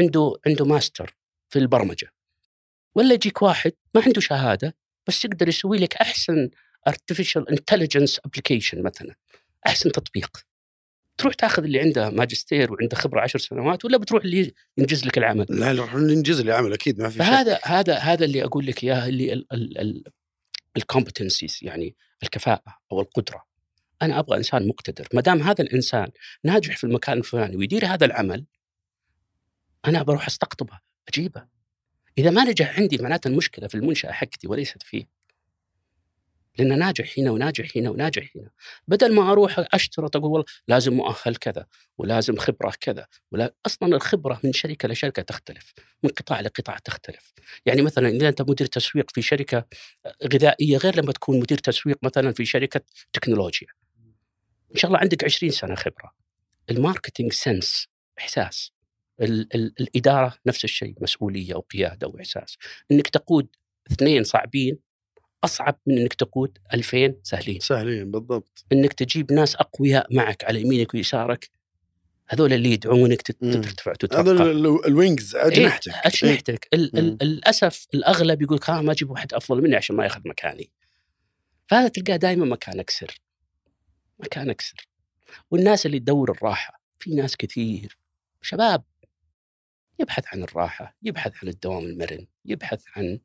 [0.00, 1.16] عنده عنده ماستر
[1.48, 2.12] في البرمجة
[2.94, 6.50] ولا يجيك واحد ما عنده شهادة بس يقدر يسوي لك أحسن
[6.88, 9.14] artificial intelligence application مثلا
[9.66, 10.46] أحسن تطبيق
[11.16, 15.46] تروح تاخذ اللي عنده ماجستير وعنده خبرة عشر سنوات ولا بتروح اللي ينجز لك العمل؟
[15.48, 18.84] لا نروح ننجز لي عمل أكيد ما في شك فهذا هذا هذا اللي أقول لك
[18.84, 20.04] إياه اللي
[20.76, 23.44] ال competencies يعني الكفاءة أو القدرة.
[24.02, 25.08] أنا أبغى إنسان مقتدر.
[25.14, 26.10] ما دام هذا الإنسان
[26.44, 28.44] ناجح في المكان الفلاني ويدير هذا العمل
[29.86, 31.46] أنا بروح أستقطبه أجيبه.
[32.18, 35.04] إذا ما نجح عندي معناته المشكلة في المنشأة حقتي وليست فيه.
[36.58, 38.50] لأنه ناجح هنا وناجح هنا وناجح هنا.
[38.88, 41.66] بدل ما أروح أشترط أقول والله لازم مؤهل كذا
[41.98, 47.32] ولازم خبرة كذا ولا أصلا الخبرة من شركة لشركة تختلف من قطاع لقطاع تختلف.
[47.66, 49.66] يعني مثلا إذا أنت مدير تسويق في شركة
[50.34, 52.80] غذائية غير لما تكون مدير تسويق مثلا في شركة
[53.12, 53.68] تكنولوجيا.
[54.72, 56.12] إن شاء الله عندك 20 سنة خبرة.
[56.70, 57.88] ال marketing sense
[58.18, 58.72] إحساس.
[59.20, 62.56] ال- ال- الإدارة نفس الشيء مسؤولية وقيادة وإحساس.
[62.90, 63.48] إنك تقود
[63.92, 64.78] اثنين صعبين
[65.44, 67.60] أصعب من إنك تقود 2000 سهلين.
[67.60, 68.64] سهلين بالضبط.
[68.72, 71.50] إنك تجيب ناس أقوياء معك على يمينك ويسارك
[72.28, 73.22] هذول اللي يدعونك.
[73.22, 75.88] ترتفع ال- ال- ال wings أجنحتك.
[75.92, 76.00] إيه.
[76.04, 76.98] اجنحتك ال- مم.
[76.98, 80.70] ال- للاسف الأغلب يقول ها ما أجيب واحد أفضل مني عشان ما ياخذ مكاني.
[81.66, 83.20] فهذا تلقاه دائما مكانك سر.
[84.18, 84.88] مكانك سر.
[85.50, 87.98] والناس اللي تدور الراحة في ناس كثير.
[88.42, 88.84] شباب
[89.98, 93.18] يبحث عن الراحة يبحث عن الدوام المرن يبحث عن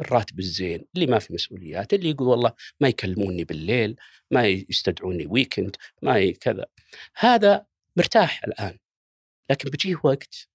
[0.00, 3.96] الراتب الزين اللي ما في مسؤوليات اللي يقول والله ما يكلموني بالليل
[4.30, 6.64] ما يستدعوني ويكند ما كذا
[7.16, 8.78] هذا مرتاح الآن
[9.50, 10.48] لكن بيجيه وقت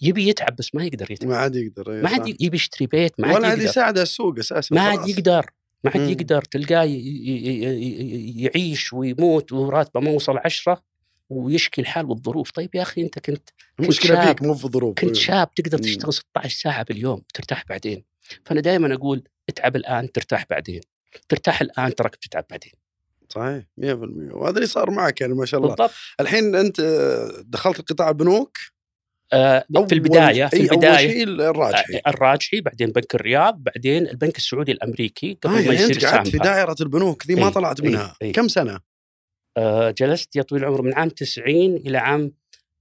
[0.00, 2.08] يبي يتعب بس ما يقدر يتعب ما عاد يقدر إيه، ما.
[2.08, 5.08] عاد يبي يشتري بيت ما ولا عاد عاد يقدر يساعد السوق أساسا ما عاد.
[5.08, 5.46] يقدر
[5.84, 6.10] ما عاد.
[6.10, 6.84] يقدر تلقاه
[8.36, 10.82] يعيش ويموت وراتبه ما وصل عشرة
[11.36, 13.48] ويشكي الحال والظروف طيب يا أخي أنت كنت
[13.80, 14.26] المشكلة.
[14.26, 15.78] فيك مو في ظروف كنت شاب تقدر.
[15.78, 18.04] تشتغل 16 ساعة باليوم وترتاح بعدين.
[18.44, 20.80] فأنا دائما أقول اتعب الآن ترتاح بعدين.
[21.28, 22.72] ترتاح الآن تراك بتتعب بعدين.
[23.28, 25.74] صحيح 100% وهذا اللي صار معك يعني ما شاء الله.
[25.74, 25.90] بالضبط.
[26.20, 26.80] الحين أنت
[27.44, 28.58] دخلت قطاع البنوك
[29.32, 30.96] آه أول- في البداية في أي البداية.
[30.96, 31.96] شيء الراجحي.
[31.96, 36.04] آه، الراجحي بعدين بنك الرياض بعدين البنك السعودي الأمريكي قبل آه ما يعني يصير انت
[36.04, 36.38] قعدت في.
[36.38, 38.16] دائرة البنوك ذي ما إيه، طلعت إيه، منها.
[38.22, 38.32] إيه.
[38.32, 38.80] كم سنة؟
[39.56, 42.32] آه جلست يا طويل العمر من عام 90 إلى عام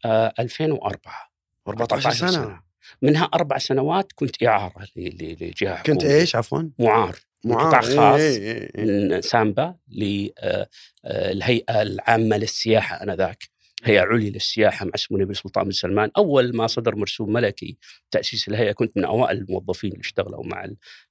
[0.05, 1.31] آه 2004
[1.67, 2.61] 14 سنة.
[3.01, 6.03] منها أربع سنوات كنت إعارة لجهة كنت.
[6.03, 7.15] إيش؟ عفوا؟ معار.
[7.45, 7.67] معار.
[7.67, 8.19] قطاع خاص.
[8.19, 8.85] إيه إيه إيه.
[8.85, 13.43] من سامبا للهيئه العامة للسياحة آنذاك.
[13.83, 16.11] هيئة عليا للسياحة مع سمو النبي سلطان بن سلمان.
[16.17, 17.77] أول ما صدر مرسوم ملكي
[18.11, 20.65] تأسيس الهيئة كنت من أوائل الموظفين اللي اشتغلوا مع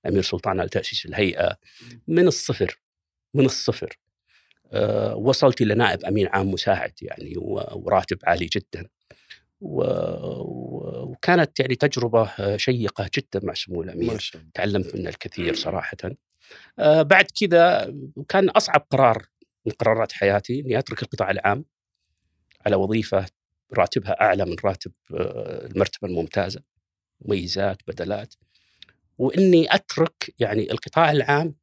[0.05, 1.57] الامير سلطان على تأسيس الهيئة.
[2.09, 2.81] من الصفر.
[3.35, 3.99] من الصفر.
[5.16, 7.35] وصلت إلى نائب أمين عام مساعد يعني
[7.72, 8.88] وراتب عالي جدا.
[9.61, 14.30] وكانت يعني تجربة آه، شيقة جدا مع سمو الأمير.
[14.54, 15.96] تعلمت منه الكثير صراحة.
[16.78, 17.94] آه بعد كذا
[18.28, 19.26] كان أصعب قرار
[19.66, 21.64] من قرارات حياتي أني أترك القطاع العام
[22.66, 23.26] على وظيفة
[23.72, 26.62] راتبها أعلى من راتب آه المرتبة الممتازة.
[27.20, 28.35] مميزات بدلات.
[29.18, 31.54] وإني أترك يعني القطاع العام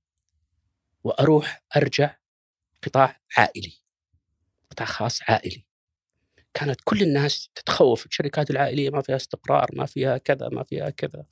[1.03, 2.15] وأروح أرجع
[2.83, 3.73] قطاع عائلي
[4.71, 5.63] قطاع خاص عائلي.
[6.53, 11.25] كانت كل الناس تتخوف الشركات العائلية ما فيها استقرار ما فيها كذا ما فيها كذا.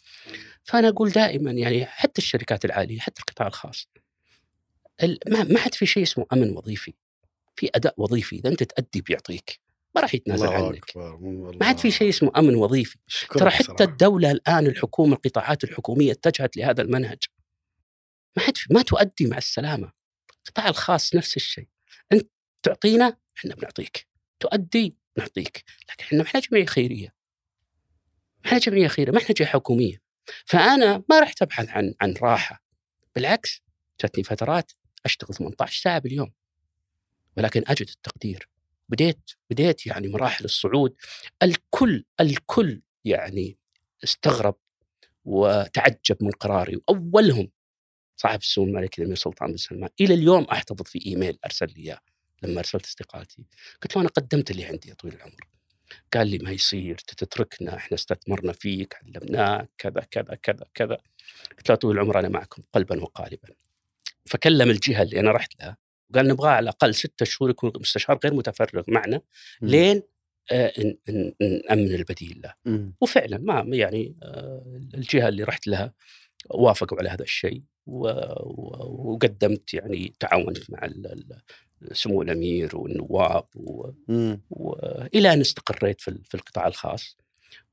[0.63, 3.87] فأنا أقول دائما يعني حتى الشركات العائلية حتى القطاع الخاص
[5.03, 6.93] ال- ما ما حد في شيء اسمه أمن وظيفي.
[7.55, 9.59] في أداء وظيفي إذا أنت تأدي بيعطيك
[9.95, 10.89] ما راح يتنازل الله عنك.
[10.89, 11.17] أكبر
[11.59, 12.97] ما عاد في شيء اسمه أمن وظيفي.
[13.29, 17.17] ترى حتى الدولة الآن الحكومة القطاعات الحكومية اتجهت لهذا المنهج.
[18.37, 19.91] ما حد ما تؤدي مع السلامة.
[20.47, 21.67] القطاع الخاص نفس الشيء.
[22.11, 22.29] أنت
[22.63, 24.07] تعطينا إحنا بنعطيك.
[24.39, 25.63] تؤدي نعطيك.
[25.89, 27.15] لكن إحنا ما إحنا جمعية خيرية.
[28.39, 30.01] ما إحنا جمعية خيرية ما إحنا جهه حكومية.
[30.45, 32.63] فأنا ما رحت أبحث عن عن راحة.
[33.15, 33.61] بالعكس
[34.01, 34.71] جاتني فترات
[35.05, 36.31] أشتغل 18 ساعة باليوم.
[37.37, 38.49] ولكن أجد التقدير.
[38.89, 40.95] بديت بديت يعني مراحل الصعود.
[41.43, 43.57] ال- الكل الكل يعني
[44.03, 44.55] استغرب
[45.25, 46.75] وتعجب من قراري.
[46.89, 47.51] وأولهم
[48.15, 49.89] صاحب السمو الملكي الأمير سلطان بن سلمان.
[50.01, 51.99] إلى اليوم أحتفظ في إيميل أرسل لي إياه
[52.43, 53.45] لما أرسلت استقالتي.
[53.83, 55.47] قلت له أنا قدمت اللي عندي يا طويل العمر.
[56.13, 60.97] قال لي ما يصير تتركنا إحنا استثمرنا فيك علمناك كذا كذا كذا كذا.
[61.57, 63.49] قلت له طويل العمر أنا معكم قلبا وقالبا.
[64.25, 65.77] فكلم الجهة اللي أنا رحت لها
[66.09, 69.21] وقال نبغاه على الأقل ستة شهور يكون مستشار غير متفرغ معنا.
[69.61, 70.03] لين
[70.51, 70.73] آه،
[71.41, 72.53] نأمن البديل له.
[73.01, 75.93] وفعلا ما يعني آه، الجهة اللي رحت لها
[76.49, 77.63] وافقوا على هذا الشيء.
[77.87, 80.89] وقدمت يعني تعاونت مع
[81.91, 83.91] سمو الأمير والنواب و-.
[84.49, 87.17] والى أن استقريت في في القطاع الخاص.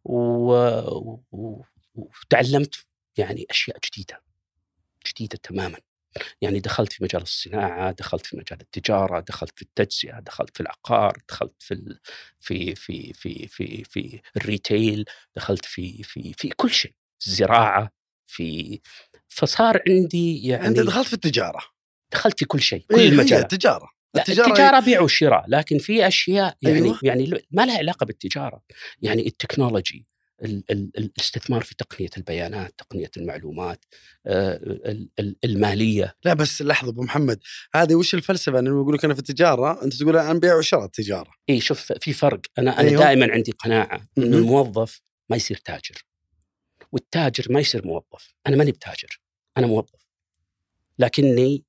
[0.05, 2.75] و- و- وتعلمت
[3.19, 4.23] يعني أشياء جديدة
[5.09, 5.79] جديدة تماما.
[6.41, 11.19] يعني دخلت في مجال الصناعة، دخلت في مجال التجارة، دخلت في التجزئة، دخلت في العقار،
[11.29, 12.01] دخلت في ال...
[12.41, 15.05] في في في في في الريتيل،
[15.37, 16.95] دخلت في في في كل شيء،
[17.27, 17.91] الزراعة،
[18.33, 18.81] في
[19.29, 21.61] فصار عندي يعني انت دخلت في التجارة
[22.13, 26.07] دخلت في كل شيء، كل إيه، المجالات التجارة لا التجارة التجارة, بيع وشراء لكن في
[26.07, 26.99] أشياء يعني أيوة.
[27.03, 28.63] يعني ما لها علاقة بالتجارة
[29.03, 30.07] يعني التكنولوجي
[30.45, 33.85] ال- ال- الاستثمار في تقنية البيانات تقنية المعلومات
[34.27, 37.39] آه، ال- ال- المالية لا بس لحظة أبو محمد
[37.75, 41.31] هذه وش الفلسفة انه يقول لك أنا في التجارة أنت تقول أنا بيع وشراء التجارة
[41.51, 42.91] إي شوف في فرق أنا أنا أيوة.
[42.91, 43.05] أيوة.
[43.05, 44.37] دائما عندي قناعة إنه.
[44.37, 46.05] الموظف ما يصير تاجر
[46.93, 48.35] والتاجر ما يصير موظف.
[48.47, 49.21] أنا ماني بتاجر
[49.59, 50.07] أنا موظف.
[50.99, 51.65] لكني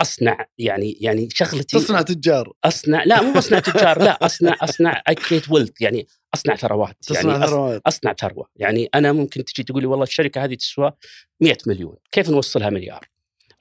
[0.00, 2.52] أصنع يعني يعني شغلتي تصنع تجار.
[2.64, 7.32] أصنع لا مو اصنع تجار لا أصنع أصنع اي كريت ويلث يعني أصنع ثروات تصنع
[7.32, 7.82] يعني ثروات.
[7.86, 8.48] أصنع ثروة.
[8.56, 10.92] يعني أنا ممكن تجي تقول لي والله الشركة هذه تسوى
[11.40, 13.08] 100 مليون كيف نوصلها مليار؟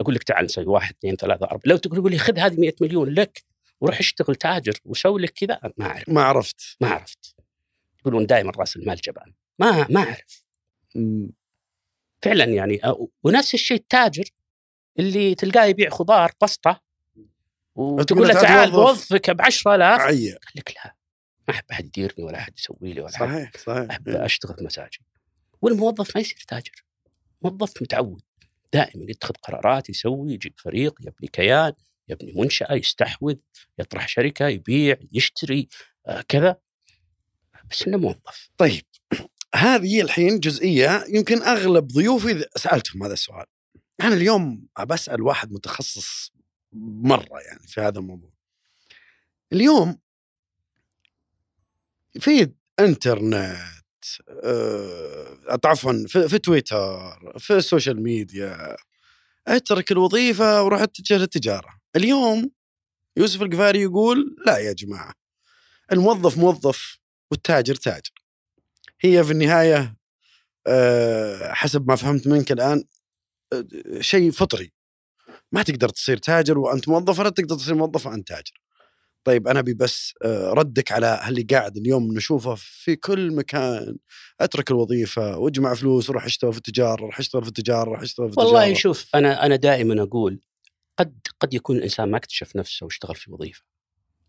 [0.01, 1.61] أقول لك تعال نسوي واحد اثنين ثلاثة أربعة.
[1.65, 3.43] لو تقول لي خذ هذه 100 مليون لك
[3.81, 6.09] وروح اشتغل تاجر وسوي لك كذا ما أعرف.
[6.09, 6.77] ما عرفت.
[6.81, 7.35] ما عرفت.
[7.99, 9.33] يقولون دائما رأس المال جبان.
[9.59, 10.43] ما ما أعرف.
[12.21, 12.81] فعلا يعني
[13.23, 14.23] ونفس الشيء التاجر
[14.99, 16.81] اللي تلقاه يبيع خضار بسطة
[17.75, 20.95] وتقول له تعال بوظفك ب 10000 عيا قال لك لا
[21.47, 23.89] ما أحب أحد يديرني ولا أحد يسوي لي ولا صحيح صحيح.
[23.89, 24.25] أحب إيه.
[24.25, 24.99] أشتغل بمزاجي
[25.61, 26.85] والموظف ما يصير تاجر.
[27.41, 28.21] موظف متعود
[28.73, 31.73] دائما يتخذ قرارات يسوي يجيب فريق يبني كيان
[32.07, 33.35] يبني منشأة يستحوذ
[33.79, 35.67] يطرح شركة يبيع يشتري
[36.07, 36.57] آه كذا.
[37.71, 38.49] بس إنه موظف.
[38.57, 38.85] طيب.
[39.55, 43.45] هذه الحين جزئية يمكن أغلب ضيوفي سألتهم هذا السؤال.
[44.01, 46.31] أنا اليوم بسال واحد متخصص
[46.73, 48.31] مرة يعني في هذا الموضوع.
[49.53, 49.99] اليوم
[52.19, 53.57] في إنترنت
[54.29, 58.75] آه، عفوا في, في تويتر في ال social media
[59.47, 61.79] أترك الوظيفة وروح أتجه للتجارة.
[61.95, 62.51] اليوم
[63.17, 65.13] يوسف القفاري يقول لا يا جماعة
[65.91, 66.99] الموظف موظف
[67.31, 68.11] والتاجر تاجر.
[69.01, 69.95] هي في النهاية
[70.67, 72.83] آه، حسب ما فهمت منك الآن
[73.53, 73.65] آه،
[74.01, 74.71] شيء فطري.
[75.51, 78.61] ما تقدر تصير تاجر وأنت موظف ولا تقدر تصير موظف وأنت تاجر.
[79.23, 83.97] طيب أنا أبي بس آه، ردك على اللي قاعد اليوم نشوفه في كل مكان.
[84.41, 88.39] أترك الوظيفة واجمع فلوس وروح اشتغل في التجارة روح اشتغل في التجارة روح اشتغل في
[88.39, 88.79] والله التجارة.
[88.79, 90.39] شوف أنا أنا دائما أقول
[90.99, 93.63] قد قد يكون الإنسان ما اكتشف نفسه واشتغل في وظيفة.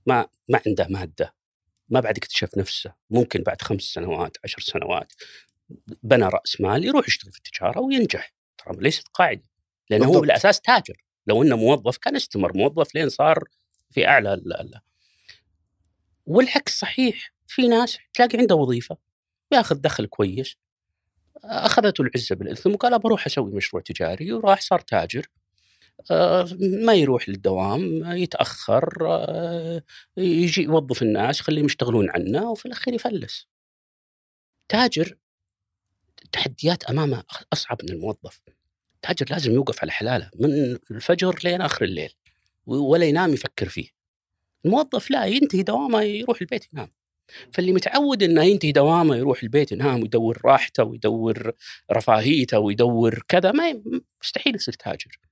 [0.07, 1.35] ما ما عنده مادة.
[1.91, 5.13] ما بعد اكتشف نفسه ممكن بعد خمس سنوات عشر سنوات
[6.03, 8.33] بنى رأس مال يروح يشتغل في التجارة وينجح.
[8.59, 9.43] ترى ليست قاعدة
[9.91, 10.23] لأنه هو بالضبط.
[10.23, 10.97] بالأساس تاجر.
[11.27, 13.45] لو إنه موظف كان استمر موظف لين صار
[13.91, 14.81] في أعلى ال- ال-
[16.27, 18.97] والعكس صحيح في ناس تلاقي عنده وظيفة
[19.53, 20.57] ياخذ دخل كويس
[21.45, 25.27] أخذته العزة بالاثم وقال بروح أسوي مشروع تجاري وراح صار تاجر.
[26.61, 29.83] ما يروح للدوام يتأخر آه،
[30.17, 33.49] يجي يوظف الناس يخليهم يشتغلون عنه وفي الأخير يفلس.
[34.69, 35.17] تاجر
[36.25, 38.41] التحديات أمامه أصعب من الموظف.
[39.03, 42.15] تاجر لازم يوقف على حلاله من الفجر لين آخر الليل
[42.67, 43.89] ولا ينام يفكر فيه.
[44.65, 46.93] الموظف لا ينتهي دوامه يروح البيت ينام.
[47.53, 51.53] فاللي متعود إنه ينتهي دوامه يروح البيت ينام ويدور راحته ويدور
[51.93, 53.83] رفاهيته ويدور كذا ما
[54.23, 55.30] مستحيل يصير تاجر.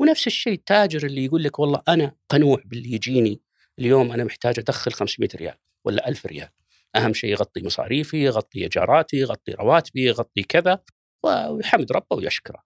[0.00, 3.40] ونفس الشيء التاجر اللي يقول لك والله أنا قنوع باللي يجيني
[3.78, 6.48] اليوم أنا محتاج أدخل 500 ريال ولا 1000 ريال.
[6.96, 10.78] أهم شيء يغطي مصاريفي يغطي إيجاراتي يغطي رواتبي يغطي كذا
[11.22, 12.62] ويحمد ربه ويشكره.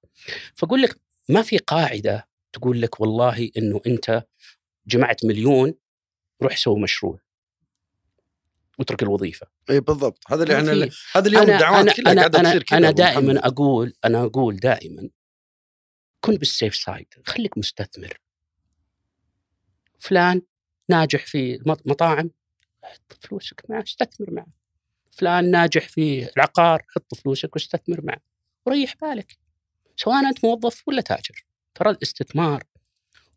[0.54, 0.96] فأقول لك
[1.28, 4.24] ما في قاعدة تقول لك والله إنه أنت
[4.86, 5.74] جمعت مليون
[6.42, 7.18] روح سوي مشروع.
[8.78, 9.46] واترك الوظيفة.
[9.70, 10.24] اي بالضبط.
[10.28, 10.90] هذا اللي إحنا.
[11.12, 13.46] هذا اليوم الدعوات كلها أنا قاعدة تصير كذا أنا دائما.
[13.46, 15.08] أقول أنا أقول دائما
[16.24, 18.20] كن بال safe side خليك مستثمر.
[19.98, 20.42] فلان
[20.88, 22.30] ناجح في مط- مطاعم
[22.84, 24.46] حط فلوسك معه استثمر معه.
[25.10, 28.20] فلان ناجح في العقار حط فلوسك واستثمر معه.
[28.66, 29.38] وريح بالك
[29.96, 31.44] سواء أنت موظف ولا تاجر.
[31.74, 32.64] ترى الاستثمار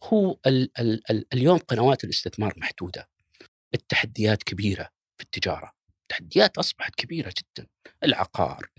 [0.03, 3.09] هو ال ال ال اليوم قنوات الاستثمار محدودة.
[3.73, 5.71] التحديات كبيرة في التجارة.
[6.01, 7.67] التحديات أصبحت كبيرة جدا.
[8.03, 8.69] العقار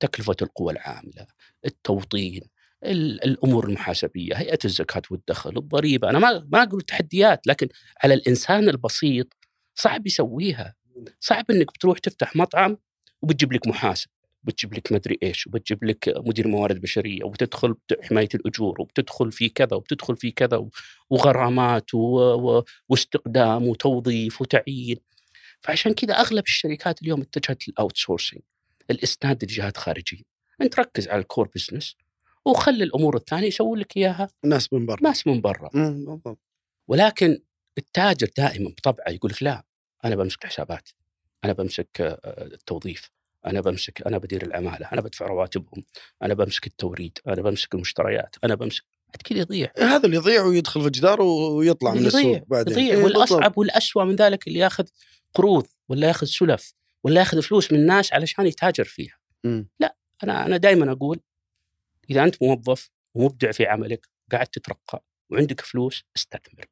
[0.00, 1.26] تكلفه القوى العاملة
[1.64, 2.42] التوطين.
[2.84, 7.68] الأمور المحاسبية هيئة الزكاة والدخل الضريبة أنا ما ما أقول تحديات لكن
[8.02, 9.36] على الإنسان البسيط
[9.74, 10.74] صعب يسويها.
[11.20, 12.78] صعب إنك بتروح تفتح مطعم
[13.22, 14.08] وبتجيب لك محاسب
[14.44, 19.74] بتجيب لك مدري إيش وبتجيب لك مدير موارد بشرية وبتدخل حماية الأجور وبتدخل في كذا
[19.76, 20.68] وبتدخل في كذا
[21.10, 21.94] وغرامات
[22.88, 24.96] واستقدام وتوظيف وتعيين.
[25.60, 28.40] فعشان كذا أغلب الشركات اليوم اتجهت لل outsourcing
[28.90, 30.22] الإسناد لجهات خارجية.
[30.62, 31.96] أنت ركز على ال core business
[32.46, 35.02] وخلي الأمور الثانية يسوون لك إياها ناس من برا.
[35.02, 35.70] ناس من برا.
[36.88, 37.38] ولكن
[37.78, 39.64] التاجر دائما بطبعه يقول لك لا
[40.04, 40.88] أنا بمسك الحسابات
[41.44, 43.10] أنا بمسك آه، التوظيف
[43.46, 45.84] أنا بمسك أنا بدير العمالة أنا بدفع رواتبهم
[46.22, 49.72] أنا بمسك التوريد أنا بمسك المشتريات أنا بمسك بعد كذا يضيع.
[49.78, 52.72] هذا اللي يضيع ويدخل في جدار ويطلع من يضيع السوق بعدين.
[52.78, 52.94] يضيع.
[52.94, 54.84] إيه والأصعب والاسوء من ذلك اللي ياخذ
[55.34, 59.16] قروض ولا ياخذ سلف ولا ياخذ فلوس من الناس علشان يتاجر فيها.
[59.44, 59.68] مم.
[59.80, 61.20] لا أنا أنا دائما أقول
[62.10, 66.64] إذا أنت موظف ومبدع في عملك قاعد تترقى وعندك فلوس استثمر.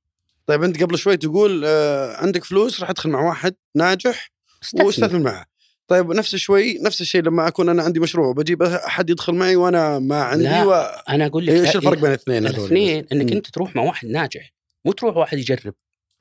[0.47, 4.31] طيب أنت قبل شوي تقول آه عندك فلوس راح أدخل مع واحد ناجح
[4.63, 4.87] استثمر.
[4.87, 5.47] واستثمر معه.
[5.89, 9.99] طيب نفس شوي نفس الشيء لما أكون أنا عندي مشروع وبجيب أحد يدخل معي وأنا
[9.99, 10.73] ما عندي لا، و...
[11.09, 13.33] أنا أقول لك إيش الفرق بين الاثنين الاثنين إنك.
[13.33, 14.51] أنت تروح مع واحد ناجح
[14.85, 15.75] مو تروح واحد يجرب.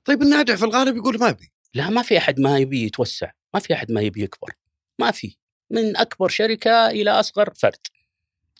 [0.05, 3.59] طيب الناجح في الغالب يقول ما ابي لا ما في أحد ما يبي يتوسع ما
[3.59, 4.51] في أحد ما يبي يكبر
[4.99, 5.37] ما في.
[5.69, 7.87] من أكبر شركة إلى أصغر فرد.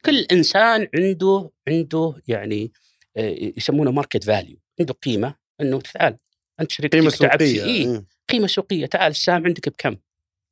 [0.06, 2.72] كل إنسان عنده عنده يعني
[3.18, 6.18] آه، يسمونه market value عنده قيمة إنه تعال
[6.60, 8.06] أنت شركتك قيمة سوقية إيه.
[8.30, 9.96] قيمة سوقية تعال السهم عندك بكم؟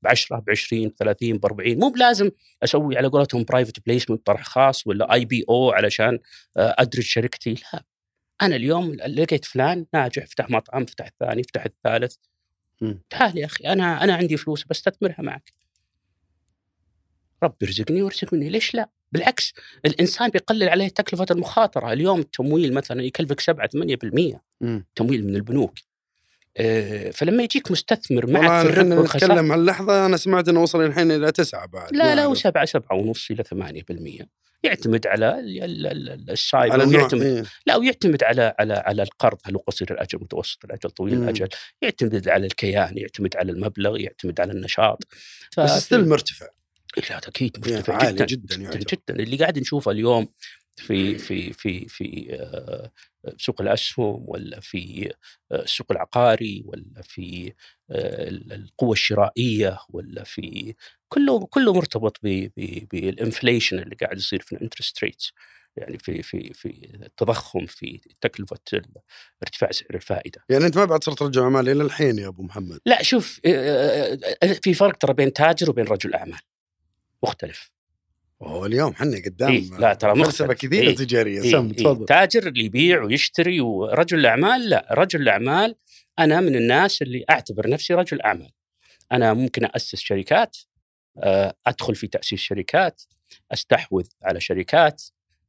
[0.04, 2.32] ب 10 ب 20 ب 30 ب 40 مو بلازم
[2.64, 6.20] أسوي على قولتهم private placement طرح خاص ولا IPO علشان
[6.58, 7.84] آه، أدرج شركتي لا
[8.42, 12.16] أنا اليوم لقيت فلان ناجح فتح مطعم فتح الثاني فتح الثالث.
[13.10, 15.52] تعال يا أخي أنا أنا عندي فلوس بستثمرها معك
[17.44, 19.54] رب يرزقني ويرزق مني ليش لا؟ بالعكس
[19.86, 24.86] الإنسان بيقلل عليه تكلفة المخاطرة، اليوم التمويل مثلا يكلفك 7 8% مم.
[24.96, 25.74] تمويل من البنوك.
[26.58, 30.86] آه، فلما يجيك مستثمر معك في الربح والخساره نتكلم عن اللحظه أنا سمعت إنه وصل
[30.86, 32.32] الحين إلى تسعة بعد لا لا أعرف.
[32.32, 34.28] وسبعة سبعة ونص إلى ثمانية بالمية
[34.64, 37.44] يعتمد على ال- ال- ال- السايبر على ويعتمد إيه.
[37.66, 41.24] لا ويعتمد على على على القرض هل هو قصير الأجل متوسط الأجل طويل مم.
[41.24, 41.48] الأجل
[41.82, 45.04] يعتمد على الكيان يعتمد على المبلغ يعتمد على النشاط
[45.58, 46.48] بس ففي- still مرتفع
[46.98, 48.80] لا أكيد يعني مرتفع عالي جدا جداً جدا, يعتبر.
[48.80, 49.24] جدا.
[49.24, 50.28] اللي قاعد نشوفه اليوم
[50.76, 52.92] في في في في آه،
[53.38, 55.14] سوق الأسهم ولا في
[55.52, 57.54] آه، السوق العقاري ولا في
[57.92, 60.76] آه، القوة الشرائية ولا في
[61.10, 62.18] كله كله مرتبط
[62.92, 65.34] بال inflation اللي قاعد يصير في ال interest rates
[65.78, 68.58] يعني في في في التضخم في تكلفة
[69.44, 70.46] ارتفاع سعر الفائدة.
[70.50, 73.40] يعني أنت ما بعد صرت رجل أعمال إلى الحين يا أبو محمد؟ لا شوف
[74.64, 76.40] في فرق ترى بين تاجر وبين رجل أعمال.
[77.24, 77.72] مختلف.
[78.40, 80.52] وهو اليوم حنا قدام إيه، لا، ترى مختلف.
[80.52, 81.42] كثيرة إيه، تجارية.
[81.42, 82.06] إيه سم إيه تفضل.
[82.06, 85.76] تاجر اللي يبيع ويشتري ورجل الأعمال؟ لا رجل الأعمال
[86.20, 88.52] أنا من الناس اللي أعتبر نفسي رجل أعمال.
[89.12, 90.58] أنا ممكن اسس شركات
[91.18, 93.02] آه، أدخل في تأسيس شركات
[93.52, 95.04] أستحوذ على شركات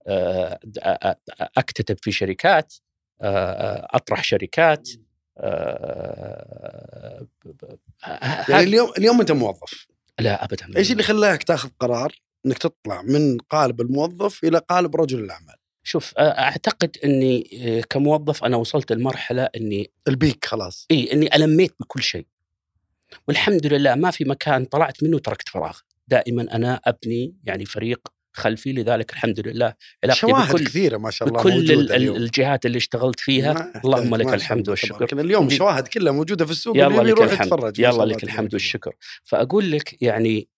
[0.06, 0.58] آه،
[1.56, 2.74] أكتتب في شركات
[3.20, 4.88] آه، أطرح شركات
[8.48, 9.86] يعني اليوم اليوم أنت موظف.
[10.20, 15.18] لا ابدا إيش اللي خلاك تاخذ قرار إنك تطلع من قالب الموظف إلى قالب رجل
[15.24, 20.86] الأعمال؟ شوف أعتقد إني آه، كموظف أنا وصلت لمرحلة إني البيك خلاص.
[20.90, 22.26] إي إني ألميت بكل شيء.
[23.28, 25.78] والحمد لله ما في مكان طلعت منه تركت فراغ.
[26.08, 29.74] دائما أنا أبني يعني فريق خلفي لذلك الحمد لله.
[30.04, 32.16] علاقتي شواهد بكل كثيرة ما شاء الله بكل اليوم.
[32.16, 33.72] الجهات اللي اشتغلت فيها.
[33.84, 35.20] اللهم لك الحمد والشكر.
[35.20, 37.46] اليوم شواهد كلها موجودة في السوق يلا لك الحمد.
[37.46, 38.54] يتفرج يلا لك الحمد.
[38.54, 38.94] والشكر.
[39.24, 40.48] فأقول لك يعني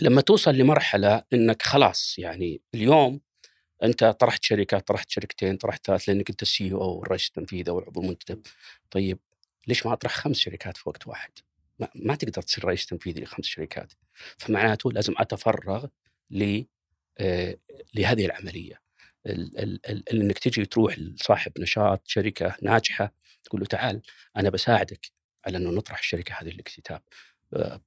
[0.00, 3.20] لما توصل لمرحلة إنك خلاص يعني اليوم
[3.82, 8.40] أنت طرحت شركه طرحت شركتين طرحت ثلاث لأنك أنت السي أو والرئيس التنفيذي والعضو المنتدب.
[8.90, 9.18] طيب
[9.66, 11.30] ليش ما أطرح خمس شركات في وقت واحد؟
[11.78, 13.92] ما, ما تقدر تصير رئيس تنفيذي لخمس شركات.
[14.38, 15.86] فمعناته لازم أتفرغ
[16.30, 16.64] ل آه،
[17.94, 18.80] لهذه العملية.
[19.26, 23.12] ال- ال- ال- إنك تجي تروح لصاحب نشاط شركة ناجحة
[23.44, 24.02] تقول له تعال
[24.36, 25.06] أنا بساعدك
[25.46, 27.02] على إنه نطرح الشركة هذه للاكتتاب.
[27.54, 27.80] آه،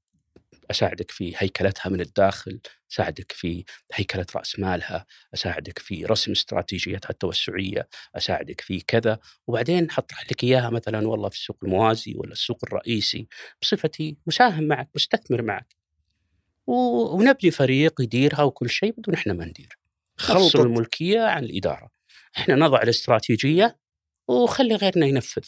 [0.72, 2.60] أساعدك في هيكلتها من الداخل،
[2.92, 10.24] أساعدك في هيكلة رأس مالها، أساعدك في رسم استراتيجيتها التوسعية، أساعدك في كذا، وبعدين اطرح
[10.32, 13.28] لك إياها مثلا والله في السوق الموازي ولا السوق الرئيسي
[13.62, 15.81] بصفتي مساهم معك، مستثمر معك.
[16.68, 19.78] ونبني فريق يديرها وكل شيء بدون إحنا ما ندير.
[20.18, 21.90] خلطة الملكية عن الإدارة.
[22.38, 23.78] إحنا نضع الاستراتيجية
[24.28, 25.44] وخلي غيرنا ينفذ.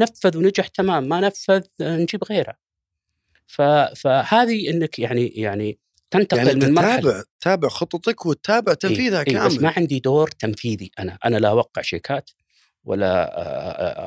[0.00, 2.56] نفذ ونجح تمام، ما نفذ نجيب غيره.
[3.46, 3.62] ف...
[3.96, 5.78] فهذه إنك يعني يعني
[6.10, 10.28] تنتقل يعني من مرحلة تتابع تتابع خططك وتتابع تنفيذها إيه كامل بس ما عندي دور
[10.28, 12.30] تنفيذي أنا أنا لا أوقع شيكات
[12.84, 13.24] ولا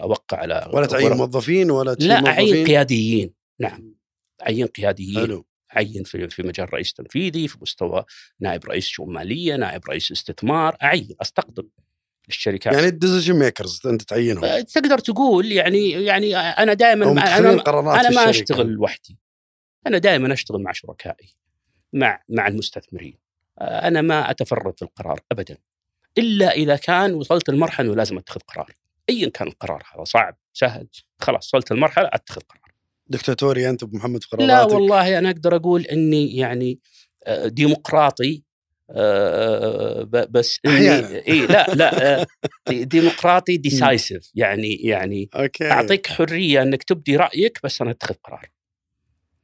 [0.04, 1.12] أوقع على ولا تعين.
[1.12, 3.96] موظفين ولا لا اعين قياديين نعم
[4.42, 5.46] اعين قياديين حلو
[5.78, 8.04] اعين في في مجال رئيس تنفيذي في مستوى
[8.40, 11.66] نائب رئيس شؤون ماليه نائب رئيس استثمار أعين أستقطب
[12.28, 14.46] للشركات يعني ال decision makers أنت تعينهم.
[14.46, 18.30] آه، تقدر تقول يعني يعني أنا دائما أنا أنا ما الشركة.
[18.30, 19.20] أشتغل لوحدي.
[19.88, 21.36] أنا دائما أشتغل مع شركائي
[21.94, 23.18] مع مع المستثمرين.
[23.60, 25.58] آه، أنا ما اتفرد في القرار ابدا.
[26.18, 28.74] إلا إذا كان وصلت لمرحله لازم أتخذ قرار.
[29.10, 30.88] ايا كان القرار هذا صعب سهل
[31.22, 32.63] خلاص وصلت لمرحله أتخذ قرار.
[33.08, 36.80] دكتاتوري أنت أبو محمد في لا قراراتك؟ والله أنا أقدر أقول إني يعني
[37.28, 38.44] آه، ديمقراطي
[38.92, 41.22] آه، ب- بس أحياناً.
[41.28, 42.28] إي لا لا آه،
[42.70, 45.72] دي- ديمقراطي decisive يعني يعني okay.
[45.72, 48.50] أعطيك حرية إنك تبدي رأيك بس أنا أتخذ قرار.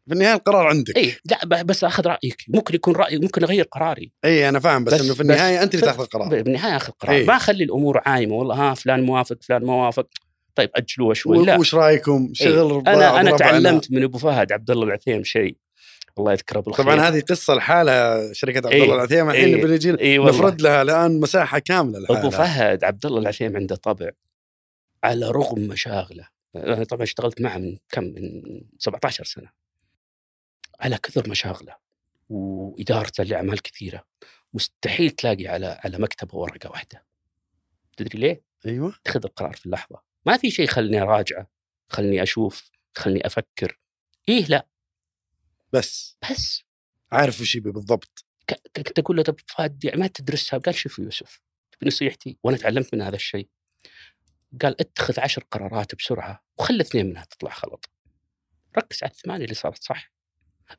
[0.08, 0.98] في النهاية القرار عندك.
[0.98, 2.38] إي لا بس أخذ رأيك.
[2.48, 4.12] ممكن يكون رايي ممكن أغير قراري.
[4.26, 6.30] إي أنا فاهم بس, بس- إنه في النهاية أنت اللي تأخذ القرار.
[6.44, 7.16] بالنهاية أخذ قرار.
[7.16, 7.26] إيه.
[7.26, 10.08] ما أخلي الأمور عايمة والله ها فلان موافق فلان ما وافق
[10.60, 11.46] طيب أجلوها شوي.
[11.46, 11.58] لا.
[11.58, 12.94] وش رأيكم؟ شغل إيه.
[12.94, 13.38] أنا أنا.
[13.38, 15.58] تعلمت من أبو فهد عبد الله العثيم شيء.
[16.18, 16.86] الله يذكره بالخير.
[16.86, 18.84] طبعا هذه قصة لحالها شركة عبد إيه.
[18.84, 19.64] الله العثيمه الحين إيه.
[19.64, 20.40] بنجي اي والله.
[20.40, 22.22] نفرد لها الآن مساحة كاملة لحالها.
[22.22, 24.10] أبو فهد عبد الله العثيم عنده طبع
[25.04, 26.28] على رغم مشاغله.
[26.56, 29.50] أنا طبعا اشتغلت معه من كم؟ من 17 سنة.
[30.80, 31.76] على كثر مشاغله
[32.30, 34.04] وإدارته لأعمال كثيرة.
[34.54, 37.04] مستحيل تلاقي على على مكتبة ورقة واحدة.
[37.98, 38.94] تدري ليه؟ أيوه.
[39.06, 40.09] اتخذ القرار في اللحظة.
[40.30, 41.48] ما في شيء خلني أراجعه
[41.88, 43.80] خلني أشوف خلني أفكر.
[44.30, 44.68] إيه لا.
[45.74, 46.18] بس.
[46.32, 46.64] بس.
[47.12, 48.26] عارف وش يبي بالضبط.
[48.76, 51.42] كنت أقول له طب فهد يعني ما تدرسها؟ قال شوف يوسف
[51.82, 53.50] بنصيحتي وأنا تعلمت من هذا الشيء.
[54.62, 57.90] قال اتخذ عشر قرارات بسرعة وخلي اثنين منها تطلع غلط
[58.78, 60.12] ركز على الثمانية اللي صارت صح؟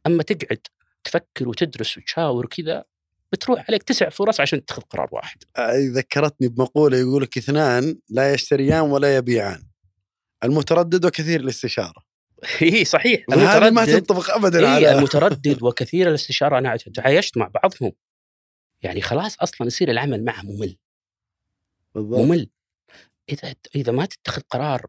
[0.06, 0.66] أما تقعد
[1.04, 2.84] تفكر وتدرس وتشاور كذا
[3.32, 5.44] بتروح عليك تسع فرص عشان تتخذ قرار واحد.
[5.56, 9.62] آه، ذكرتني بمقولة يقول لك اثنان لا يشتريان ولا يبيعان.
[10.44, 12.10] المتردد وكثير الاستشارة.
[12.62, 13.24] اي صحيح.
[13.32, 17.92] هذه ما المتردد تنطبق ابدا إيه على المتردد وكثير الاستشارة أنا تعايشت مع بعضهم.
[18.82, 20.76] يعني خلاص أصلا يصير العمل معه ممل.
[21.94, 22.20] بالضبط.
[22.20, 22.50] ممل.
[23.28, 24.86] إذا إذا ما تتخذ قرار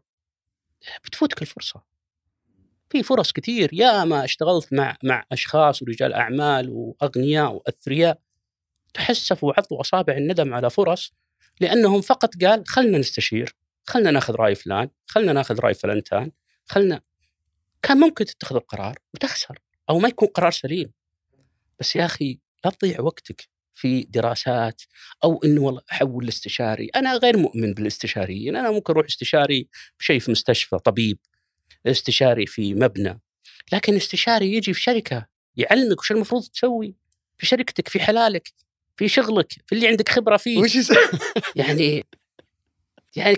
[1.04, 1.82] بتفوتك الفرصة.
[2.90, 3.70] في فرص كثير.
[3.72, 8.20] يا ما اشتغلت مع مع أشخاص ورجال أعمال وأغنياء وأثرياء.
[8.94, 11.12] تحسفوا وعضوا اصابع الندم على فرص
[11.60, 16.30] لأنهم فقط قال خلنا نستشير خلنا ناخذ رأي فلان خلنا ناخذ رأي فلانتان
[16.66, 17.00] خلنا
[17.82, 19.58] كان ممكن تتخذ القرار وتخسر
[19.90, 20.92] أو ما يكون قرار سليم.
[21.80, 24.82] بس يا أخي لا تضيع وقتك في دراسات
[25.24, 29.68] أو إنه والله أحول لاستشاري، أنا غير مؤمن بالاستشاريين، أنا ممكن أروح استشاري
[29.98, 31.18] بشيء في مستشفى طبيب،
[31.86, 33.20] استشاري في مبنى،
[33.72, 35.26] لكن استشاري يجي في شركة
[35.56, 36.94] يعلمك وش المفروض تسوي
[37.38, 38.52] في شركتك في حلالك.
[38.96, 40.58] في شغلك في اللي عندك خبرة فيه.
[40.58, 40.96] وش يسوي؟
[41.56, 42.04] يعني
[43.16, 43.36] يعني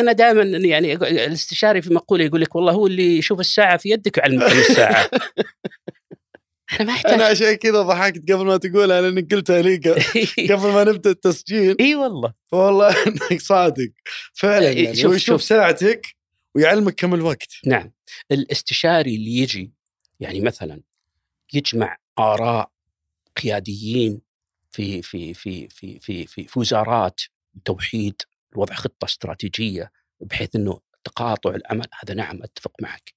[0.00, 4.18] أنا دائما يعني الاستشاري في مقولة يقول لك والله هو اللي يشوف الساعة في يدك
[4.18, 5.10] ويعلمك كم الساعة.
[6.70, 9.76] إحنا ما أنا احتاج عشان كذا ضحكت قبل ما تقولها لانك قلتها لي
[10.50, 11.76] قبل ما نبدأ التسجيل.
[11.80, 12.32] إي والله.
[12.52, 13.88] والله إنك صادق.
[14.34, 15.42] فعلا يعني شوف- هو يشوف شوف.
[15.42, 16.06] ساعتك
[16.54, 17.52] ويعلمك كم الوقت.
[17.66, 17.92] نعم.
[18.32, 19.72] الاستشاري اللي يجي
[20.20, 20.80] يعني مثلا
[21.54, 22.70] يجمع آراء
[23.42, 24.20] قياديين
[24.76, 27.20] في في في في في في, في وزارات
[27.64, 28.22] توحيد
[28.56, 33.14] وضع خطة استراتيجية بحيث إنه تقاطع العمل هذا نعم أتفق معك.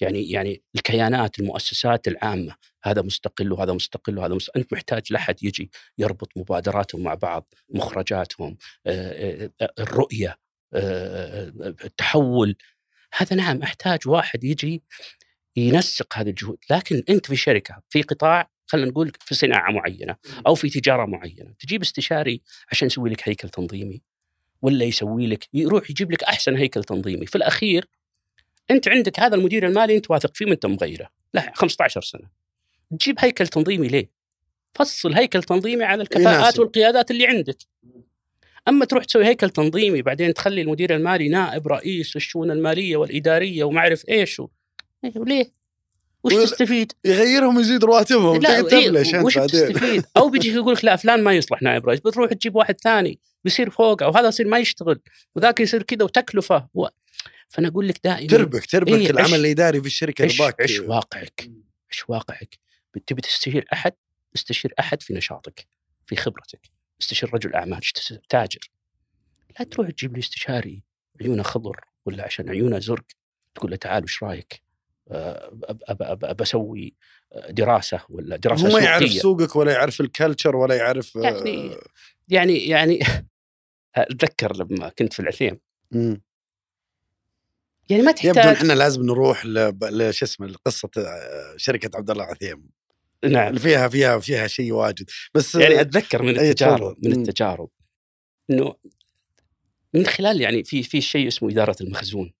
[0.00, 4.60] يعني يعني الكيانات المؤسسات العامة هذا مستقل وهذا مستقل وهذا مستقل.
[4.60, 8.56] أنت محتاج لحد يجي يربط مبادراتهم مع بعض، مخرجاتهم،
[9.78, 10.38] الرؤية،
[11.84, 12.56] التحول
[13.14, 14.82] هذا نعم أحتاج واحد يجي
[15.56, 20.16] ينسق هذه الجهود، لكن أنت في شركة في قطاع خلينا نقول في صناعة معينة
[20.46, 24.02] أو في تجارة معينة، تجيب استشاري عشان يسوي لك هيكل تنظيمي
[24.62, 27.88] ولا يسوي لك يروح يجيب لك أحسن هيكل تنظيمي، في الأخير
[28.70, 32.28] أنت عندك هذا المدير المالي أنت واثق فيه ما أنت مغيره، له 15 سنة.
[32.98, 34.10] تجيب هيكل تنظيمي ليه؟
[34.74, 36.60] فصل هيكل تنظيمي على الكفاءات يناسب.
[36.60, 37.56] والقيادات اللي عندك.
[38.68, 43.80] أما تروح تسوي هيكل تنظيمي بعدين تخلي المدير المالي نائب رئيس الشؤون المالية والإدارية وما
[43.80, 44.48] أعرف إيش و...
[45.04, 45.59] إيه، وليه؟
[46.22, 48.40] وش تستفيد؟ يغيرهم يزيد رواتبهم.
[48.40, 49.68] لا تبلش إيه أنت وش بعدين.
[49.68, 52.00] بتستفيد؟ أو بيجي يقول لك لا فلان ما يصلح نائب رئيس.
[52.00, 55.00] بتروح تجيب واحد ثاني بيصير فوقه وهذا يصير ما يشتغل.
[55.36, 56.68] وذاك يصير كذا وتكلفة.
[56.74, 56.86] و...
[57.48, 58.92] فأنا أقول لك دائما تربك تربك.
[58.92, 61.50] إيه، العمل عش- الإداري في الشركة عش, يرباك عش واقعك؟
[61.92, 62.58] عش واقعك؟
[63.06, 63.92] تبي تستشير أحد؟
[64.34, 65.66] استشير أحد في نشاطك
[66.06, 66.60] في خبرتك.
[67.00, 67.80] استشير رجل أعمال
[68.28, 68.70] تاجر.
[69.58, 70.82] لا تروح تجيب لي استشاري
[71.20, 73.04] عيونه خضر ولا عشان عيونه زرق.
[73.54, 74.62] تقول له تعال وش رأيك؟
[75.10, 76.94] آه، بسوي
[77.32, 81.76] آه، دراسة ولا دراسة ما يعرف سوقك ولا يعرف الكلتشر ولا يعرف آه، يعني
[82.28, 82.98] يعني يعني
[83.96, 86.22] أتذكر لما كنت في العثيم مم.
[87.90, 92.24] يعني ما يبدو إن تحتاج إحنا لازم نروح لش اسمه لقصة آه، شركة عبد الله
[92.24, 92.70] عثيم
[93.24, 96.96] نعم اللي فيها فيها فيها شيء واجد بس يعني أتذكر من أي التجارب.
[97.02, 97.20] من مم.
[97.22, 97.70] التجارب
[98.50, 98.74] إنه
[99.94, 102.32] من خلال يعني في في شيء اسمه إدارة المخزون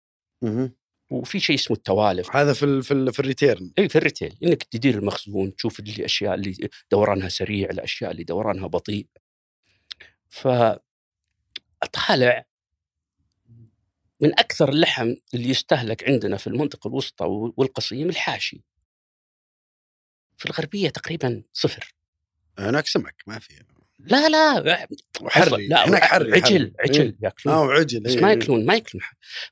[0.42, 0.72] مهم.
[1.10, 2.36] وفي شيء اسمه التوالف.
[2.36, 3.72] هذا في ال في, ال في ال return.
[3.78, 8.66] اي في ال retail إنك تدير المخزون تشوف الاشياء اللي دورانها سريع الأشياء اللي دورانها
[8.66, 9.06] بطيء.
[10.28, 10.48] ف
[11.82, 12.44] اطالع
[14.20, 17.24] من أكثر اللحم اللي يستهلك عندنا في المنطقة الوسطى
[17.56, 18.64] والقصيم الحاشي.
[20.36, 21.94] في الغربية تقريبا صفر.
[22.58, 23.64] هناك سمك ما في.
[24.06, 24.88] لا لا
[25.20, 26.72] وحري لا هناك حري عجل حري.
[26.80, 27.16] عجل إيه.
[27.22, 28.22] ياكلون آه وعجل بس إيه.
[28.22, 29.02] ما ياكلون ما ياكلون.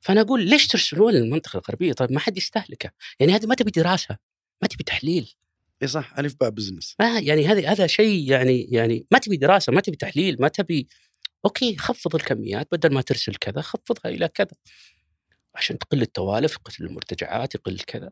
[0.01, 2.91] فأنا أقول ليش ترسلون للمنطقه الغربية؟ طيب ما حد يستهلكه.
[3.21, 4.17] يعني هذه ما تبي دراسة
[4.63, 5.35] ما تبي تحليل.
[5.83, 6.95] اي صح ألف باء business.
[7.01, 10.89] ما يعني هذا هذا شيء يعني يعني ما تبي دراسة ما تبي تحليل ما تبي.
[11.45, 14.57] okay خفض الكميات بدل ما ترسل كذا خفضها إلى كذا.
[15.55, 18.11] عشان تقل التوالف يقل المرتجعات يقل كذا.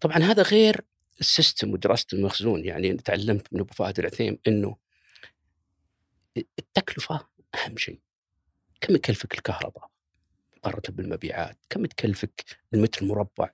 [0.00, 0.80] طبعا هذا غير
[1.20, 2.64] ال system ودراسة المخزون.
[2.64, 4.85] يعني تعلمت من أبو فهد العثيم إنه
[6.58, 8.00] التكلفة أهم شيء.
[8.80, 9.90] كم يكلفك الكهرباء
[10.56, 13.50] مقارنة بالمبيعات؟ كم تكلفك المتر المربع؟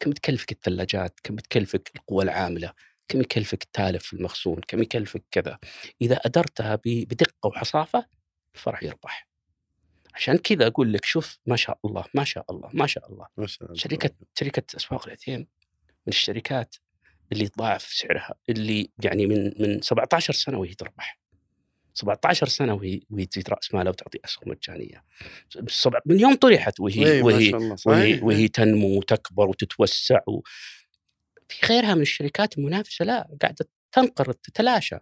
[0.00, 2.72] كم تكلفك الثلاجات؟ كم تكلفك القوى العاملة؟
[3.08, 5.58] كم يكلفك التالف المخزون؟ كم يكلفك كذا؟
[6.00, 8.06] إذا أدرتها بدقة وحصافة
[8.54, 9.28] الفرع يربح.
[10.14, 13.26] عشان كذا أقول لك شوف ما شاء الله ما شاء الله ما شاء الله.
[13.36, 13.78] ما شاء الله.
[13.78, 15.38] شركة شركة أسواق العثيم
[16.06, 16.76] من الشركات
[17.32, 21.18] اللي تضاعف سعرها اللي يعني من من 17 سنة وهي تربح.
[21.96, 25.04] 17 سنة وهي وهي تزيد رأس مالها وتعطي أسهم مجانية.
[25.68, 30.40] سبع- من يوم طرحت وهي إيه، وهي وهي, صحيح وهي تنمو وتكبر وتتوسع و...
[31.48, 34.96] في غيرها من الشركات المنافسة لا قاعدة تنقرض تتلاشى.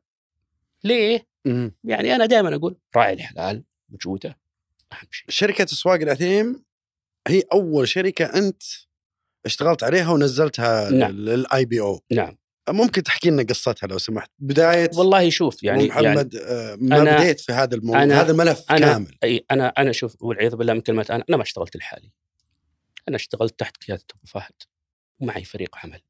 [0.85, 1.73] ليه؟ مم.
[1.85, 4.39] يعني أنا دائما أقول راعي الحلال وجوده
[4.93, 5.27] أهم شيء.
[5.31, 6.65] شركة اسواق العثيم
[7.29, 8.63] هي أول شركة أنت
[9.47, 11.11] اشتغلت عليها ونزلتها نعم.
[11.11, 12.01] للاي بي أو.
[12.13, 12.37] نعم.
[12.69, 17.21] ممكن تحكي لنا قصتها لو سمحت؟ بداية والله شوف يعني يعني محمد يعني ما أنا-
[17.21, 19.19] بديت في هذا الموضوع أنا- هذا الملف أنا- كامل.
[19.25, 22.13] أي أنا أنا شوف والعياذ بالله من كلمة أنا أنا ما اشتغلت لحالي.
[23.09, 24.53] أنا اشتغلت تحت قيادة أبو فهد
[25.21, 26.01] ومعي فريق عمل.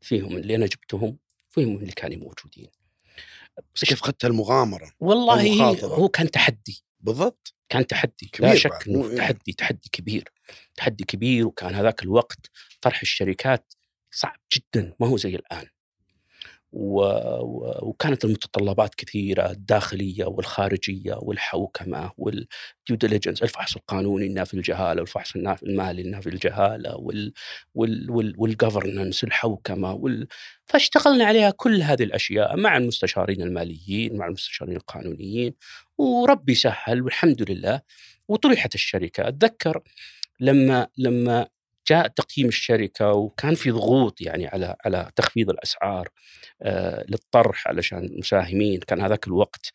[0.00, 1.18] فيهم اللي أنا جبتهم
[1.50, 2.70] فيهم اللي كانوا موجودين.
[3.74, 5.58] بس كيف اخذت المغامرة والله.
[5.84, 6.84] هو كان تحدي.
[7.00, 7.54] بالضبط.
[7.68, 9.16] كان تحدي كبير لا شك إنه إيه.
[9.16, 10.28] تحدي تحدي كبير.
[10.76, 12.50] تحدي كبير وكان هذاك الوقت
[12.82, 13.72] طرح الشركات
[14.10, 15.66] صعب جدا ما هو زي الآن.
[16.76, 22.46] وكانت المتطلبات كثيرة الداخلية والخارجية والحوكمة والديو
[22.90, 27.32] ديليجنس الفحص القانوني النافي الجهالة والفحص المالي النافي الجهالة وال
[27.74, 30.26] وال وال والجفرننس الحوكمة وال...
[30.66, 35.54] فاشتغلنا عليها كل هذه الأشياء مع المستشارين الماليين مع المستشارين القانونيين
[35.98, 37.80] وربي سهل والحمد لله.
[38.28, 39.28] وطرحت الشركة.
[39.28, 39.80] أتذكر
[40.40, 41.48] لما لما
[41.88, 46.08] جاء تقييم الشركة وكان في ضغوط يعني على على تخفيض الأسعار
[46.62, 48.80] آه للطرح علشان المساهمين.
[48.80, 49.72] كان هذاك الوقت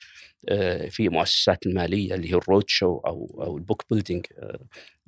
[0.49, 4.25] آه في مؤسسات الماليه اللي هي ال roadshow أو أو ال book building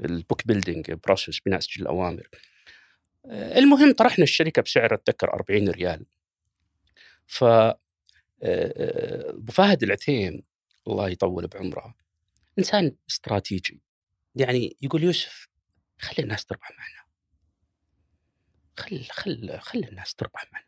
[0.06, 2.28] ال book building process بناء سجل الأوامر.
[3.26, 6.06] آه المهم طرحنا الشركة بسعر أتذكر 40 ريال.
[7.28, 7.44] ف
[8.44, 10.44] أبو فهد العثيم
[10.88, 11.96] الله يطول بعمره
[12.60, 13.82] إنسان استراتيجي.
[14.36, 15.51] يعني يقول يوسف
[16.02, 17.02] خلي الناس تربح معنا.
[18.78, 20.66] خل خل خلي الناس تربح معنا.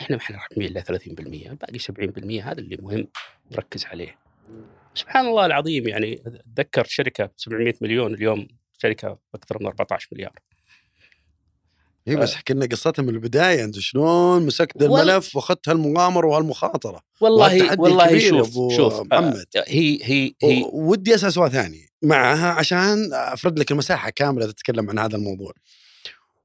[0.00, 3.08] إحنا ما إحنا راكبين الا 30% باقي 70% هذا اللي مهم
[3.52, 4.18] نركز عليه.
[4.94, 10.38] سبحان الله العظيم يعني اتذكر شركة ب 700 مليون اليوم شركة أكثر من 14 مليار.
[12.06, 17.80] هي بس احكي لنا قصتها من البداية أنت شلون مسكت الملف وأخذت هالمغامرة وهالمخاطرة؟ والله
[17.80, 19.46] والله شوف أبو شوف محمد.
[19.56, 20.64] آه، هي هي هي.
[20.72, 25.52] ودي أسأل سؤال ثاني معها عشان أفرد لك المساحة كاملة تتكلم عن هذا الموضوع.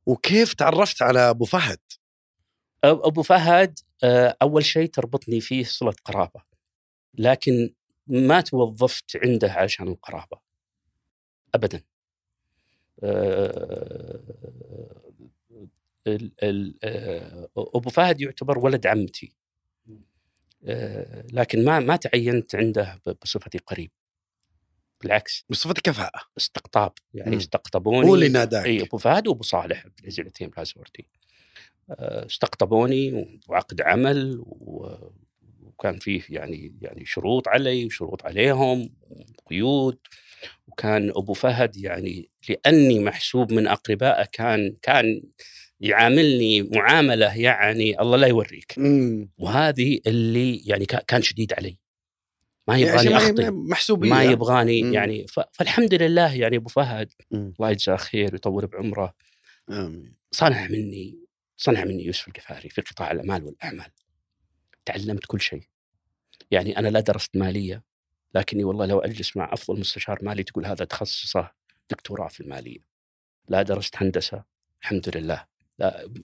[0.06, 1.80] وكيف تعرفت على أبو فهد؟
[2.84, 6.42] أبو فهد آه، أول شيء تربطني فيه صلة قرابة
[7.14, 7.70] لكن
[8.08, 10.40] ما توظفت عنده عشان القرابة.
[11.56, 11.82] ابدا.
[13.04, 14.49] آه، آه،
[17.58, 19.32] أبو فهد يعتبر ولد عمتي.
[20.66, 23.92] آه، لكن ما ما تعينت عنده بصفتي قريب.
[25.02, 25.46] بالعكس.
[25.50, 26.92] بصفة كفاءة استقطاب.
[27.14, 27.38] يعني مم.
[27.38, 28.10] استقطبوني.
[28.10, 28.66] هو اللي ناداك.
[28.66, 31.08] إي أبو فهد وأبو صالح عبد العزيز العتيم الازورتي
[31.90, 34.44] آه، استقطبوني وعقد عمل
[35.62, 38.90] وكان فيه يعني يعني شروط علي وشروط عليهم
[39.46, 39.98] قيود.
[40.68, 45.22] وكان أبو فهد يعني لأني محسوب من أقربائه كان كان
[45.82, 48.74] يعاملني معاملة يعني الله لا يوريك.
[48.78, 49.30] مم.
[49.38, 51.78] وهذه اللي يعني كا- كان شديد علي.
[52.68, 54.94] ما يعني يبغاني ما- اخطي محسوبية ما يبغاني مم.
[54.94, 57.54] يعني ف- فالحمد لله يعني أبو فهد مم.
[57.60, 59.14] الله يجزاه خير ويطول بعمره.
[59.70, 60.14] آمين.
[60.32, 61.20] صنع مني
[61.58, 63.92] صنع مني يوسف القفاري في قطاع الأعمال والأعمال.
[64.86, 65.64] تعلمت كل شيء.
[66.52, 67.84] يعني أنا لا درست مالية
[68.36, 71.52] لكني والله لو أجلس مع أفضل مستشار مالي تقول هذا تخصصه
[71.90, 72.80] دكتوراه في المالية.
[73.48, 74.44] لا درست هندسة
[74.82, 75.46] الحمد لله.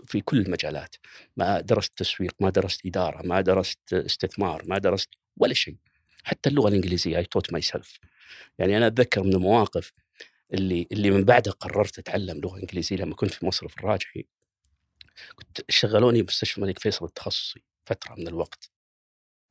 [0.08, 0.96] في كل المجالات.
[1.38, 5.76] ما درست تسويق ما درست إدارة ما درست استثمار ما درست ولا شيء.
[6.24, 8.00] حتى اللغة الإنجليزية I taught myself
[8.60, 9.94] يعني أنا أتذكر من المواقف
[10.54, 14.26] اللي اللي من بعدها قررت أتعلم لغة إنجليزية لما كنت في مصر في الراجحي.
[15.36, 18.70] كنت شغلوني بمستشفى الملك فيصل التخصصي فترة من الوقت.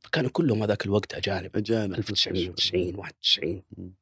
[0.00, 3.94] فكانوا كلهم هذاك الوقت أجانب أجانب 1990 91 مم.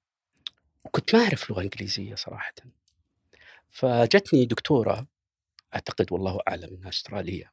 [0.85, 2.55] وكنت ما أعرف لغة إنجليزية صراحة.
[3.71, 5.07] فجتني دكتورة
[5.75, 7.53] أعتقد والله أعلم إنها أسترالية.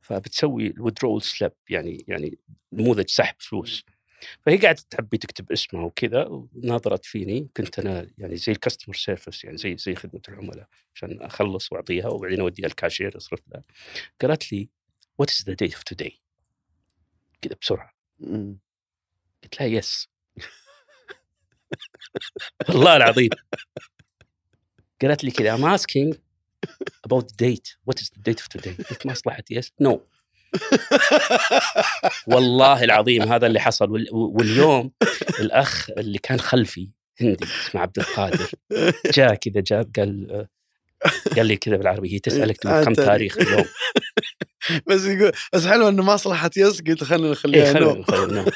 [0.00, 2.38] فبتسوي الودرول سليب يعني يعني
[2.72, 3.84] نموذج سحب فلوس.
[4.46, 9.44] فهي قاعدة تحبي تكتب اسمها وكذا وناظرت فيني كنت أنا يعني زي ال customer service
[9.44, 13.62] يعني زي زي خدمة العملاء عشان أخلص وأعطيها وبعدين أوديها الكاشير أصرف لها.
[14.20, 14.68] قالت لي
[15.18, 16.20] what is the date of today
[17.42, 17.92] كذا بسرعة.
[18.18, 18.58] مم.
[19.42, 20.08] قلت لها yes
[22.68, 23.30] والله العظيم.
[25.02, 26.27] قالت لي كذا I'm asking
[27.06, 27.68] about the date.
[27.90, 28.88] What is the date of today?
[28.90, 30.02] قلت مصلحة yes no
[32.26, 33.90] والله العظيم هذا اللي حصل.
[33.90, 34.92] وال- واليوم
[35.40, 36.88] الأخ اللي كان خلفي
[37.20, 38.50] هندي اسمه عبد القادر
[39.14, 40.46] جاء كذا جاب قال
[41.36, 42.52] قال لي كذا بالعربي هي تقول
[42.84, 43.64] كم تاريخ اليوم؟
[44.88, 47.92] بس يقول بس حلو إنه مصلحة يس قلت خلينا إيه نخليها خلينا.
[47.92, 48.46] نخلينا نوم.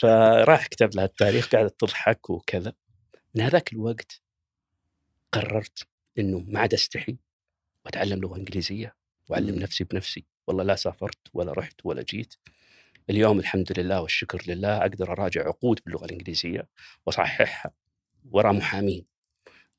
[0.00, 2.72] فراح كتب لها التاريخ قاعدة تضحك وكذا.
[3.34, 4.20] من هذاك الوقت
[5.32, 5.86] قررت
[6.18, 7.16] إنه ما عاد أستحي
[7.84, 8.96] وأتعلم لغة إنجليزية
[9.28, 9.62] وأعلم مم.
[9.62, 10.24] نفسي بنفسي.
[10.46, 12.34] والله لا سافرت ولا رحت ولا جيت.
[13.10, 16.68] اليوم الحمد لله والشكر لله أقدر أراجع عقود باللغة الإنجليزية
[17.06, 17.70] وأصححها
[18.30, 19.06] ورا محامين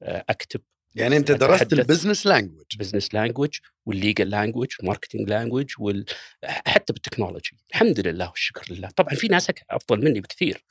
[0.04, 0.62] آه، أكتب
[0.96, 1.74] يعني أنت درست.
[1.74, 6.06] ال business language business language وال legal language وال marketing language وال...
[6.44, 8.90] حتى بال technology الحمد لله والشكر لله.
[8.90, 10.66] طبعا في ناس أفضل مني بكثير.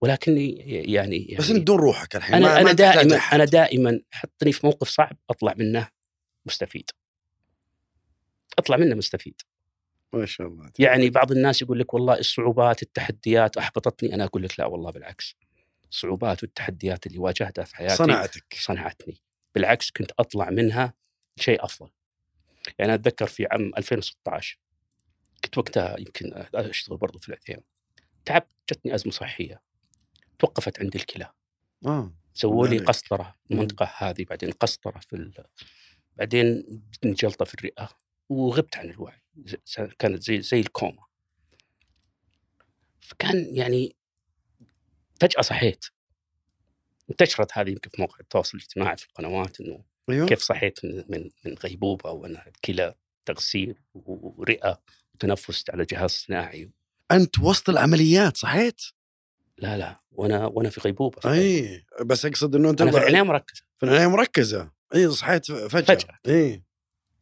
[0.00, 3.34] ولكني يعني, يعني بس إنت بدون روحك الحين أنا ما أنا دائما أحد.
[3.34, 5.88] أنا دائما حطني في موقف صعب أطلع منه
[6.46, 6.90] مستفيد.
[8.58, 9.40] أطلع منه مستفيد.
[10.12, 14.60] ما شاء الله يعني بعض الناس يقول لك والله الصعوبات التحديات أحبطتني أنا أقول لك
[14.60, 15.36] لا والله بالعكس.
[15.90, 18.54] الصعوبات والتحديات اللي واجهتها في حياتي صنعتك.
[18.54, 19.20] صنعتني.
[19.54, 20.94] بالعكس كنت أطلع منها
[21.36, 21.90] شيء أفضل.
[22.78, 24.58] يعني أتذكر في عام 2016
[25.44, 27.60] كنت وقتها يمكن أشتغل برضو في العثيم
[28.24, 29.62] تعبت جتني أزمة صحية.
[30.38, 31.32] توقفت عندي الكلى.
[31.86, 32.78] آه سووا لي.
[32.78, 33.56] قسطرة مم.
[33.56, 35.44] المنطقة هذه بعدين قسطرة في ال...
[36.16, 37.88] بعدين جتني جلطة في الرئة
[38.28, 39.22] وغبت عن الوعي.
[39.98, 41.04] كانت زي زي الكوما.
[43.00, 43.96] فكان يعني
[45.20, 45.84] فجأة صحيت.
[47.10, 50.26] انتشرت هذه يمكن في مواقع التواصل الاجتماعي في القنوات إنه أيوه.
[50.26, 52.94] كيف صحيت من من من غيبوبة وأنا كلى
[53.24, 54.82] تغسيل ورئة
[55.14, 56.70] وتنفس على جهاز صناعي
[57.12, 58.82] أنت وسط العمليات صحيت؟
[59.58, 61.32] لا لا وأنا وأنا في غيبوبة.
[61.32, 65.94] اي بس أقصد إنه أنت أنا في العناية مركزة في العناية مركزة اي صحيت فجأة
[65.94, 66.16] فجأة.
[66.28, 66.62] اي.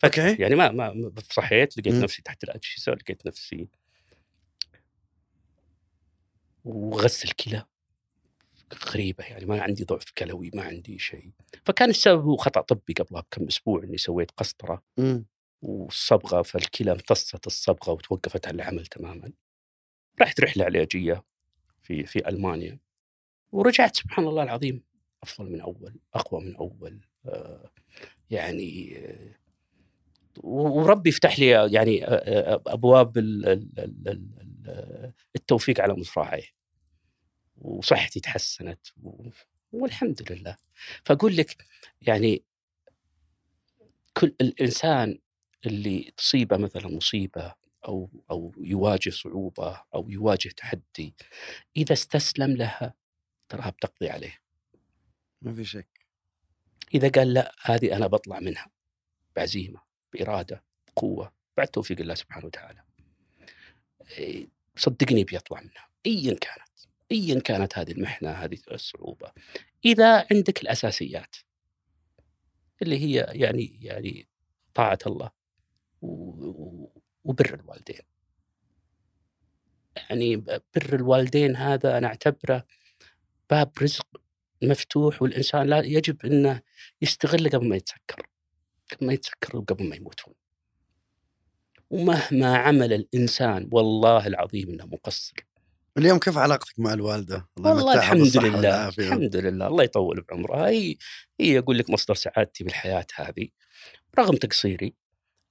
[0.05, 0.35] أوكي.
[0.35, 2.03] يعني ما ما صحيت لقيت مم.
[2.03, 3.69] نفسي تحت الاجهزه لقيت نفسي
[6.65, 7.65] وغسل كلى
[8.89, 11.31] غريبة يعني ما عندي ضعف كلوي ما عندي شيء
[11.65, 15.27] فكان السبب هو خطأ طبي قبلها بكم أسبوع إني سويت قسطرة مم.
[15.63, 19.33] والصبغه فالكلى امتصت الصبغة وتوقفت عن العمل تماما.
[20.23, 21.25] رحت رحله علاجيه
[21.83, 22.79] في في ألمانيا
[23.53, 24.83] ورجعت سبحان الله العظيم
[25.23, 27.71] أفضل من أول، أقوى من أول آه،
[28.31, 29.35] يعني آه،
[30.41, 36.59] وربي يفتح لي يعني أبواب ال- ال- ال- ال- التوفيق على مصراعيه.
[37.57, 38.87] وصحتي تحسنت
[39.73, 40.57] والحمد لله.
[41.05, 41.57] فأقول لك
[42.03, 42.43] يعني
[44.17, 45.19] كل الإنسان
[45.67, 47.55] اللي تصيبه مثلا مصيبة
[47.89, 51.15] أو أو يواجه صعوبة أو يواجه تحدي
[51.77, 52.95] إذا استسلم لها
[53.49, 54.39] تراها بتقضي عليه.
[55.43, 56.07] ما في شك.
[56.95, 58.71] إذا قال لا هذه أنا بطلع منها.
[59.37, 59.81] بعزيمة
[60.13, 62.85] بإرادة بقوة بعد توفيق الله سبحانه وتعالى.
[64.19, 65.89] إيه، صدقني بيطلع منها.
[66.07, 66.69] ايا كانت
[67.13, 69.33] ايا كانت هذه المحنة هذه الصعوبة.
[69.85, 71.37] إذا عندك الأساسيات
[72.83, 74.29] اللي هي يعني يعني
[74.75, 75.31] طاعة الله
[77.29, 78.01] وبر الوالدين.
[79.97, 82.65] يعني بر الوالدين هذا أنا أعتبره
[83.51, 84.07] باب رزق
[84.63, 86.61] مفتوح والإنسان لا يجب إنه
[87.03, 88.29] يستغله قبل ما يتسكر
[88.93, 90.35] قبل ما يتسكر وقبل ما يموتون.
[91.91, 95.35] ومهما عمل الإنسان والله العظيم إنه مقصر.
[95.99, 100.69] اليوم كيف علاقتك مع الوالدة؟ الله والله الحمد لله الحمد لله الله يطول بعمرها.
[100.69, 100.97] هي
[101.41, 103.49] هي أقول لك مصدر سعادتي بالحياة هذه.
[104.19, 104.95] رغم تقصيري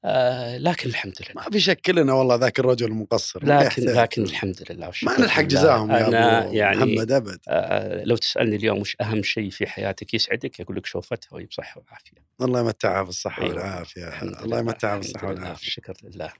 [0.09, 1.43] آه لكن الحمد لله.
[1.43, 3.45] ما في شك كلنا والله ذاك الرجل المقصر.
[3.45, 7.39] لكن لكن الحمد لله ما نلحق جزاهم يا أنا يعني محمد أبد.
[7.47, 11.81] آه لو تسألني اليوم وش أهم شيء في حياتك يسعدك أقول لك شوفتها وهي بصحة
[11.81, 12.25] وعافية.
[12.41, 13.53] الله يمتعها بالصحه أيوة.
[13.53, 14.21] والعافية.
[14.21, 15.69] الله يمتعها بالصحه والعافية.
[15.69, 16.33] شكر لله.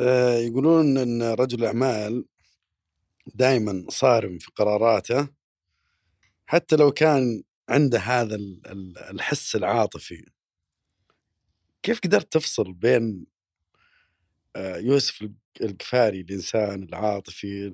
[0.00, 2.24] آه يقولون إن رجل الاعمال
[3.34, 5.28] دائما صارم في قراراته
[6.46, 8.38] حتى لو كان عنده هذا
[9.10, 10.35] الحس العاطفي.
[11.86, 13.26] كيف قدرت تفصل بين
[14.56, 15.28] آه، يوسف
[15.60, 17.66] القفاري الإنسان العاطفي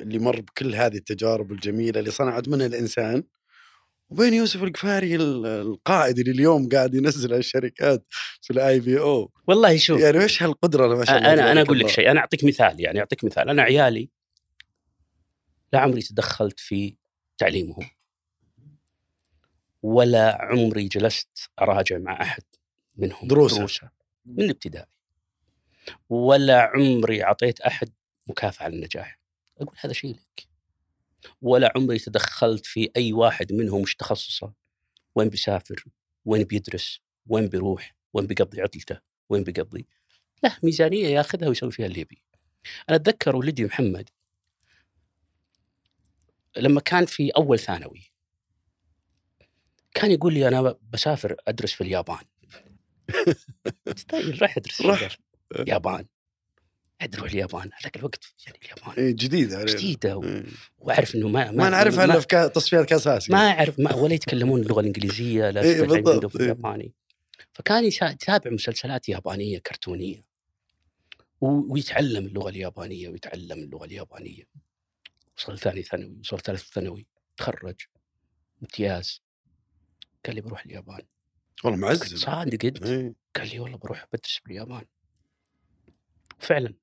[0.00, 3.24] اللي مر بكل هذه التجارب الجميلة اللي صنعت منه الإنسان
[4.10, 8.04] وبين يوسف القفاري القائد اللي اليوم قاعد ينزل الشركات
[8.40, 11.88] في ال IPO والله شوف يعني إيش هالقدرة ما شاء الله أنا أنا أقول لك
[11.88, 13.48] شيء أنا أعطيك مثال يعني أعطيك مثال.
[13.48, 14.10] أنا عيالي
[15.72, 16.96] لا عمري تدخلت في
[17.38, 17.90] تعليمهم
[19.82, 22.42] ولا عمري جلست أراجع مع أحد.
[23.00, 23.90] منهم دروسة, دروسة
[24.26, 24.86] من الابتدائي.
[26.08, 27.92] ولا عمري أعطيت أحد
[28.26, 29.18] مكافأة على النجاح.
[29.60, 30.48] أقول هذا شيء لك.
[31.42, 34.52] ولا عمري تدخلت في أي واحد منهم إيش تخصصه؟
[35.14, 35.84] وين بيسافر؟
[36.24, 39.86] وين بيدرس؟ وين بيروح؟ وين بيقضي عطلته؟ وين بيقضي؟
[40.44, 42.22] له ميزانية ياخذها ويسوي فيها اللي يبي.
[42.88, 44.08] أنا أتذكر ولدي محمد
[46.56, 48.10] لما كان في أول ثانوي
[49.94, 52.24] كان يقول لي أنا بسافر أدرس في اليابان.
[54.08, 55.16] طيب راح أدرس راح.
[55.58, 56.06] اليابان.
[57.00, 57.70] أدري اليابان.
[57.80, 60.24] هذاك الوقت يعني اليابان إيه جديدة جديدة و...
[60.24, 60.44] إيه.
[60.78, 63.34] وأعرف إنه ما ما, ما نعرفها الا في تصفيات كاس آسيا.
[63.34, 66.84] ما أعرف ما ولا يتكلمون اللغة الإنجليزية لا إيه بالضبط في الياباني.
[66.84, 66.92] إيه.
[67.52, 70.24] فكان يتابع مسلسلات يابانية كرتونية.
[71.40, 71.72] و...
[71.72, 74.42] ويتعلم اللغة اليابانية ويتعلم اللغة اليابانية.
[75.36, 77.06] وصل ثاني ثانوي وصل ثالث ثانوي
[77.36, 77.80] تخرج.
[78.62, 79.22] امتياز.
[80.26, 81.02] قال لي بروح اليابان.
[81.64, 83.14] والله معزز صادق انت إيه.
[83.36, 84.84] قال لي والله بروح بدرس باليابان
[86.38, 86.74] فعلا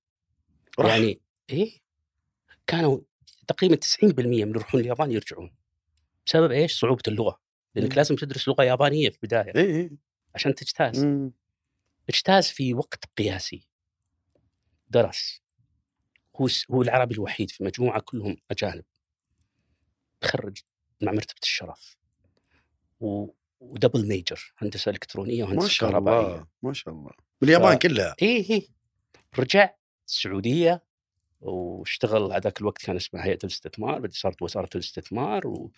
[0.80, 0.90] رح.
[0.90, 1.80] يعني إيه
[2.68, 3.00] كانوا
[3.48, 5.56] تقريبا 90% من اللي يروحون اليابان يرجعون
[6.26, 7.42] بسبب إيش؟ صعوبة اللغة
[7.76, 7.96] لأنك مم.
[7.96, 9.76] لازم تدرس لغة يابانية في البداية إيه.
[9.76, 9.92] إيه.
[10.36, 11.32] عشان تجتاز مم.
[12.10, 13.68] اجتاز في وقت قياسي
[14.90, 15.42] درس
[16.36, 18.84] هو هو العربي الوحيد في مجموعة كلهم أجانب
[20.22, 20.58] تخرج
[21.02, 21.98] مع مرتبة الشرف
[23.00, 23.28] و
[23.60, 26.18] ودبل ميجر هندسة إلكترونية وهندسة كهربائية.
[26.18, 27.12] ما شاء الله ما شاء الله.
[27.42, 27.80] باليابان ف...
[27.80, 28.16] كلها.
[28.22, 28.68] اي اي
[29.40, 29.70] رجع
[30.08, 30.84] السعودية
[31.42, 35.72] واشتغل هذاك الوقت كان اسمها هيئة الاستثمار بعدين صارت وزارة الاستثمار و...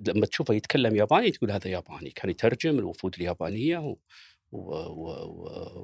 [0.00, 2.10] لما تشوفه يتكلم ياباني تقول هذا ياباني.
[2.10, 3.96] كان يترجم الوفود اليابانية و...
[4.52, 4.72] و...
[4.72, 5.10] و...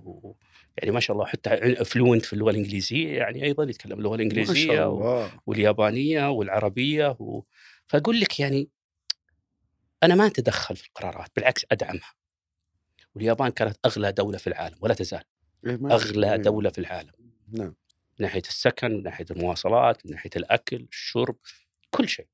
[0.04, 0.36] و...
[0.78, 5.26] يعني ما شاء الله حتى fluent في اللغة الإنجليزية يعني أيضا يتكلم اللغة الإنجليزية و...
[5.46, 7.42] واليابانية والعربية و...
[7.86, 8.68] فأقول لك يعني
[10.02, 12.14] أنا ما أتدخل في القرارات بالعكس أدعمها.
[13.14, 15.22] واليابان كانت أغلى دولة في العالم ولا تزال.
[15.66, 16.36] إيه، أغلى إيه.
[16.36, 17.12] دولة في العالم.
[17.52, 17.66] نعم.
[17.66, 17.74] من
[18.26, 21.36] ناحية السكن من ناحية المواصلات من ناحية الأكل الشرب
[21.90, 22.26] كل شيء.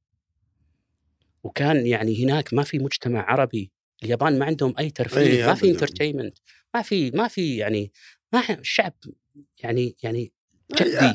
[1.43, 5.71] وكان يعني هناك ما في مجتمع عربي اليابان ما عندهم أي ترفيه إيه، ما في
[5.71, 6.39] انترتينمنت
[6.75, 7.93] ما في ما في يعني
[8.33, 8.95] ما الشعب
[9.63, 10.33] يعني يعني
[10.73, 11.15] جدي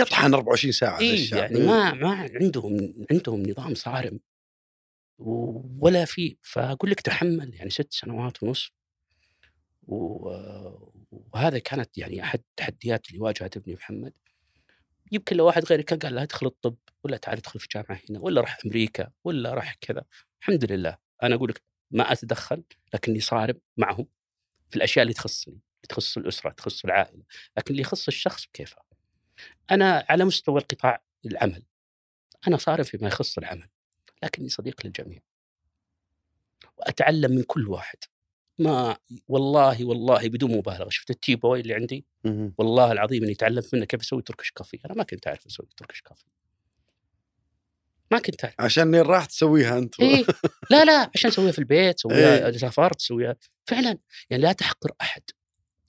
[0.00, 4.20] يطحن 24 ساعة إيه يعني ما ما عندهم عندهم نظام صارم.
[5.80, 6.36] ولا في.
[6.42, 8.70] فأقول لك تحمل يعني ست سنوات ونصف
[9.82, 14.12] وهذا كانت يعني أحد التحديات اللي واجهت ابني محمد.
[15.12, 18.20] يمكن لو واحد غيري كان قال لا ادخل الطب ولا تعال ادخل في جامعة هنا
[18.20, 20.04] ولا راح أمريكا ولا راح كذا.
[20.40, 20.96] الحمد لله.
[21.22, 22.64] أنا أقول لك ما أتدخل
[22.94, 24.06] لكني صارم معهم
[24.70, 25.60] في الأشياء اللي تخصني.
[25.88, 27.22] تخص الأسرة تخص العائلة
[27.56, 28.82] لكن اللي يخص الشخص بكيفه.
[29.70, 31.62] أنا على مستوى القطاع العمل
[32.48, 33.68] أنا صارم فيما يخص العمل.
[34.22, 35.18] لكني صديق للجميع.
[36.78, 37.98] وأتعلم من كل واحد.
[38.58, 38.96] ما
[39.28, 40.88] والله والله بدون مبالغة.
[40.88, 42.04] شفت التي بوي اللي عندي؟
[42.58, 46.00] والله العظيم إني تعلمت منه كيف أسوي تركش كافي أنا ما كنت أعرف أسوي تركش
[46.00, 46.24] كافي
[48.10, 48.54] ما كنت أعرف.
[48.58, 50.24] عشان راح تسويها أنت إيه.
[50.70, 52.56] لا لا عشان اسويها في البيت اسويها إيه.
[52.56, 53.98] سافرت اسويها فعلا
[54.30, 55.22] يعني لا تحقر أحد.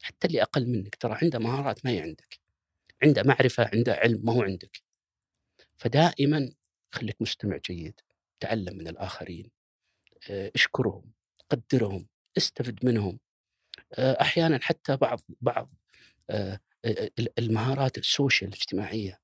[0.01, 2.39] حتى اللي أقل منك ترى عنده مهارات ما هي عندك.
[3.03, 4.81] عنده معرفة عنده علم ما هو عندك.
[5.77, 6.51] فدائما
[6.91, 8.01] خليك مستمع جيد.
[8.43, 9.51] تعلم من الآخرين
[10.29, 11.11] آه، اشكرهم
[11.49, 13.19] قدرهم استفد منهم.
[13.93, 15.73] آه، أحيانا حتى بعض بعض
[16.29, 16.59] آه،
[17.39, 19.19] المهارات السوشيال الاجتماعية.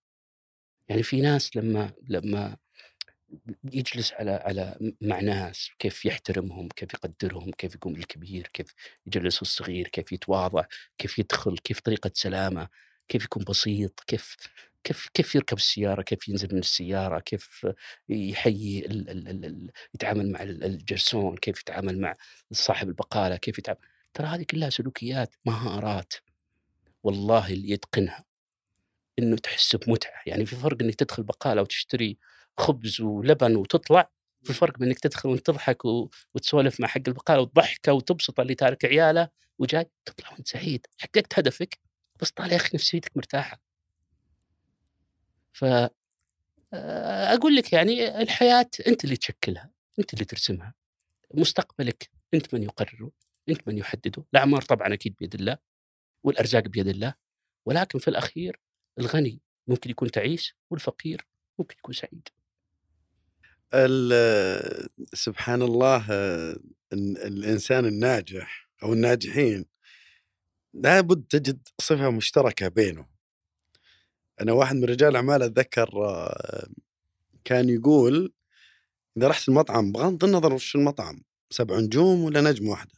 [0.90, 2.58] يعني في ناس لما لما
[3.74, 8.74] يجلس على على مع ناس كيف يحترمهم كيف يقدرهم كيف يقوم بالكبير كيف
[9.08, 10.64] يجلس الصغير كيف يتواضع
[10.98, 12.70] كيف يدخل كيف طريقة سلامة.
[13.10, 14.36] كيف يكون بسيط كيف
[14.84, 17.68] كيف كيف يركب السيارة كيف ينزل من السيارة كيف
[18.10, 22.14] يحيي ال ال ال ال يتعامل مع ال- الجرسون كيف يتعامل مع
[22.52, 23.80] صاحب البقالة كيف يتعامل.
[24.14, 26.14] ترى هذه كلها سلوكيات مهارات.
[27.04, 28.26] والله اللي يتقنها
[29.20, 30.22] إنه تحس بمتعة.
[30.26, 32.18] يعني في فرق إنك تدخل بقالة وتشتري
[32.58, 34.10] خبز ولبن وتطلع
[34.44, 35.86] في فرق بين انك تدخل وانت تضحك.
[36.36, 39.30] وتسولف مع حق البقالة وتضحكه وتبسط اللي تارك عياله
[39.60, 40.88] وجاي تطلع وأنت سعيد.
[41.00, 41.89] حققت هدفك؟
[42.22, 43.62] بس طالع يا أخي نفسيتك مرتاحة.
[45.54, 45.66] ف
[46.74, 50.74] آه، أقول لك يعني الحياة أنت اللي تشكلها أنت اللي ترسمها.
[51.34, 53.12] مستقبلك أنت من يقرره
[53.50, 54.26] أنت من يحدده.
[54.34, 55.58] الأعمار طبعا أكيد بيد الله
[56.24, 57.14] والأرزاق بيد الله.
[57.66, 58.60] ولكن في الأخير
[59.00, 61.28] الغني ممكن يكون تعيس والفقير
[61.60, 62.28] ممكن يكون سعيد.
[65.14, 66.60] سبحان الله آه،
[66.94, 69.66] ال- الإنسان الناجح أو الناجحين
[70.74, 73.08] لابد تجد صفة مشتركة بينهم.
[74.42, 76.68] أنا واحد من رجال الاعمال أتذكر آه،
[77.44, 78.34] كان يقول
[79.18, 82.96] إذا رحت المطعم بغض النظر وش المطعم سبع نجوم ولا نجمه واحدة؟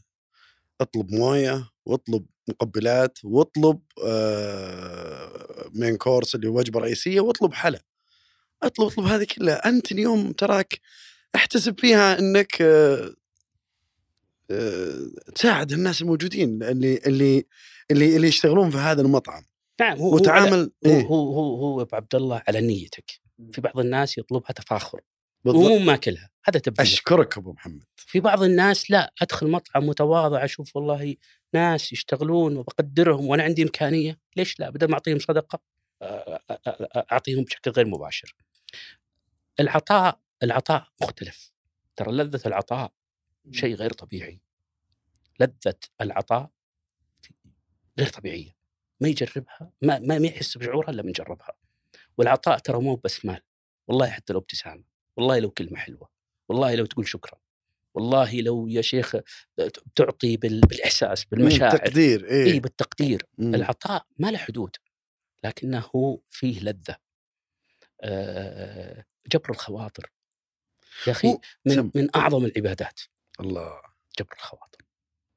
[0.81, 7.81] اطلب موية واطلب مقبلات واطلب آه، مين كورس اللي وجبة رئيسية واطلب حلا.
[8.63, 9.69] اطلب اطلب هذه كلها.
[9.69, 10.79] أنت اليوم تراك
[11.35, 13.15] أحتسب فيها إنك آه، آه،
[15.35, 17.45] تساعد الناس الموجودين اللي اللي
[17.91, 19.43] اللي اللي يشتغلون في هذا المطعم.
[19.79, 21.03] نعم هو وتعامل هو إيه.
[21.03, 23.21] هو هو, هو ابو عبد الله على نيتك.
[23.51, 25.01] في بعض الناس يطلبها تفاخر.
[25.45, 25.65] بالضبط.
[25.65, 27.83] ومو ماكلها هذا تبذير أشكرك أبو محمد.
[27.95, 31.15] في بعض الناس لا أدخل مطعم متواضع أشوف والله
[31.53, 35.59] ناس يشتغلون وبقدرهم وأنا عندي إمكانية ليش لا؟ بدل ما أعطيهم صدقة
[37.11, 38.35] أعطيهم بشكل غير مباشر.
[39.59, 41.53] العطاء العطاء مختلف.
[41.95, 42.91] ترى لذة العطاء
[43.51, 44.41] شيء غير طبيعي.
[45.39, 46.49] لذة العطاء
[47.99, 48.55] غير طبيعية
[48.99, 51.53] ما يجربها ما ما يحس بشعورها إلا من جربها.
[52.17, 53.41] والعطاء ترى مو بس مال
[53.87, 54.83] والله حتى لو ابتسامة
[55.17, 56.09] والله لو كلمة حلوة
[56.49, 57.39] والله لو تقول شكرا
[57.93, 59.15] والله لو يا شيخ
[59.95, 61.77] تعطي بال- بالإحساس بالمشاعر.
[61.77, 63.25] تقدير اي إيه بالتقدير.
[63.37, 63.55] مم.
[63.55, 64.75] العطاء ما له حدود
[65.43, 65.89] لكنه
[66.29, 66.95] فيه لذة.
[68.01, 70.11] آه، جبر الخواطر.
[71.07, 71.91] يا أخي من سم.
[71.95, 72.99] من أعظم العبادات.
[73.41, 73.81] الله
[74.19, 74.85] جبر الخواطر.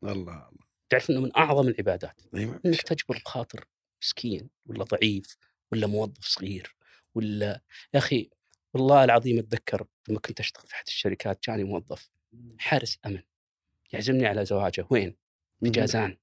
[0.05, 0.51] الله
[0.89, 2.21] تعرف إنه من أعظم العبادات.
[2.35, 3.65] إنك تجبر بخاطر
[4.03, 5.37] مسكين ولا ضعيف
[5.73, 6.77] ولا موظف صغير
[7.15, 7.61] ولا
[7.95, 8.31] يا أخي
[8.75, 12.11] والله العظيم أتذكر لما كنت أشتغل في أحد الشركات جاني موظف
[12.59, 13.23] حارس أمن
[13.93, 14.87] يعزمني على زواجه.
[14.91, 15.17] وين؟
[15.61, 16.17] في جازان.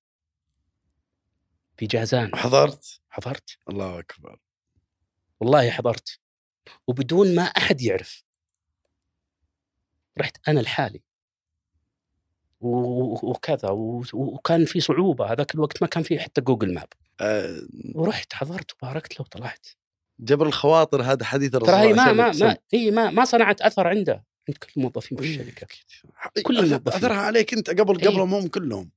[1.78, 2.36] في جازان.
[2.36, 3.58] حضرت؟ حضرت.
[3.70, 4.40] الله أكبر.
[5.40, 6.20] والله حضرت.
[6.88, 8.24] وبدون ما أحد يعرف
[10.18, 11.04] رحت أنا لحالي.
[12.62, 13.70] وكذا
[14.14, 15.32] وكان في صعوبة.
[15.32, 16.88] هذاك الوقت ما كان في حتى جوجل ماب.
[17.22, 17.62] آه،
[17.96, 19.68] ورحت حضرت وباركت له وطلعت.
[20.20, 22.48] جبر الخواطر هذا حديث الرسول ترى هي ما صلى الله ما عليه وسلم.
[22.48, 24.24] ما هي ما ما صنعت أثر عنده.
[24.50, 25.68] عند كل الموظفين في الشركة.
[26.44, 26.94] كل الموظفين.
[26.94, 27.96] أثرها عليك أنت قبل.
[27.96, 28.90] قبلهم هم كلهم.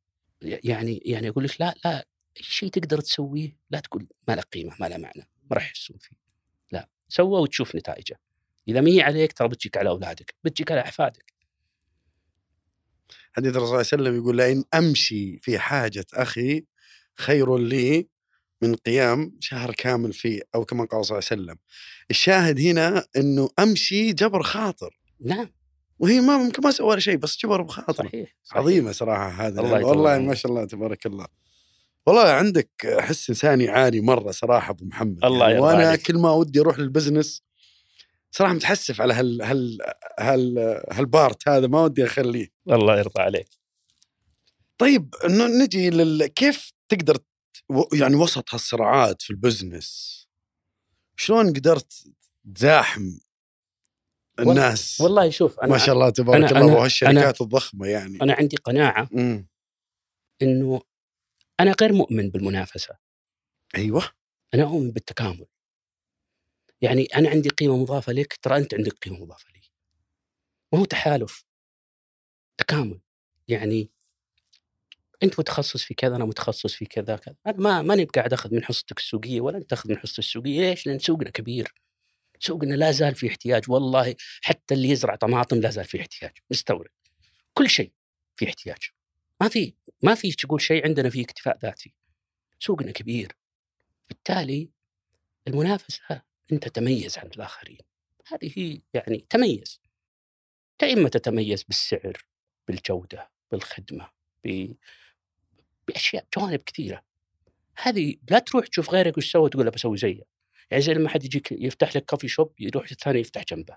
[0.42, 2.06] يعني يعني أقول لك لا لا
[2.36, 5.96] أي شيء تقدر تسويه لا تقول ما له قيمة ما له معنى ما راح يحسون
[5.98, 6.16] فيه.
[6.72, 8.20] لا سوى وتشوف نتائجه.
[8.68, 11.34] إذا ما هي عليك ترى بتجيك على أولادك بتجيك على أحفادك.
[13.37, 16.64] حديث الرسول صلى الله عليه وسلم يقول لئن أمشي في حاجة أخي
[17.18, 18.09] خير لي
[18.62, 21.57] من قيام شهر كامل فيه أو كما قال صلى الله عليه وسلم.
[22.11, 25.49] الشاهد هنا إنه أمشي جبر خاطر نعم
[25.99, 28.59] وهي ما ممكن ما سوى ولا شيء بس جبر بخاطر صحيح, صحيح.
[28.59, 30.18] عظيمة صراحة هذه الله يطول والله.
[30.18, 31.26] ما شاء الله تبارك الله
[32.07, 32.70] والله عندك
[33.01, 36.03] حس إنساني عالي مرة صراحة أبو محمد الله يعني وأنا عليك.
[36.03, 37.42] كل ما ودي أروح لل business
[38.35, 39.78] صراحة متحسف على هال هال
[40.18, 40.59] هال
[40.92, 42.49] هال part هذا ما ودي أخليه.
[42.68, 43.49] الله يرضى عليك.
[44.78, 45.14] طيب
[45.62, 47.18] نجي لل كيف تقدر
[47.93, 50.14] يعني وسط هالصراعات في ال business
[51.16, 51.93] شلون قدرت
[52.55, 53.11] تزاحم
[54.41, 58.22] الناس؟ والله شوف أنا ما شاء الله تبارك أنا- الله أنا- وهالشركات الضخمة يعني.
[58.22, 59.47] أنا عندي قناعة مم.
[60.43, 60.80] إنه
[61.61, 62.97] أنا غير مؤمن بالمنافسة.
[63.76, 64.03] أيوه.
[64.55, 65.47] أنا أؤمن بالتكامل.
[66.85, 69.61] يعني أنا عندي قيمة مضافة لك ترى أنت عندك قيمة مضافة لي.
[70.72, 71.45] ما هو تحالف.
[72.59, 73.01] تكامل.
[73.49, 73.91] يعني
[75.22, 77.37] أنت متخصص في كذا أنا متخصص في كذا كذا.
[77.47, 80.61] أنا ما ماني قاعد أخذ من حصتك السوقية ولا أنت تأخذ من حصتي السوقية.
[80.61, 81.74] ليش؟ لأن سوقنا كبير.
[82.39, 83.70] سوقنا لا زال في احتياج.
[83.70, 86.32] والله حتى اللي يزرع طماطم لا زال في احتياج.
[86.51, 86.91] مستورد.
[87.55, 87.93] كل شيء
[88.37, 88.91] في احتياج.
[89.41, 91.95] ما في ما في تقول شيء عندنا فيه اكتفاء ذاتي.
[92.61, 93.37] سوقنا كبير.
[94.09, 94.70] بالتالي
[95.49, 96.22] المنافسة
[96.53, 97.78] أنت تميز عن الآخرين.
[98.26, 99.80] هذه هي يعني تميز.
[100.82, 102.24] إما تتميز بالسعر
[102.68, 104.11] بالجودة بالخدمة
[104.45, 104.74] ب...
[105.88, 107.03] بأشياء جوانب كثيرة.
[107.76, 110.22] هذه لا تروح تشوف غيرك وش سوى تقول بسوي زيه
[110.70, 113.76] يعني زي لما حد يجيك يفتح لك كوفي شوب يروح الثاني يفتح جنبه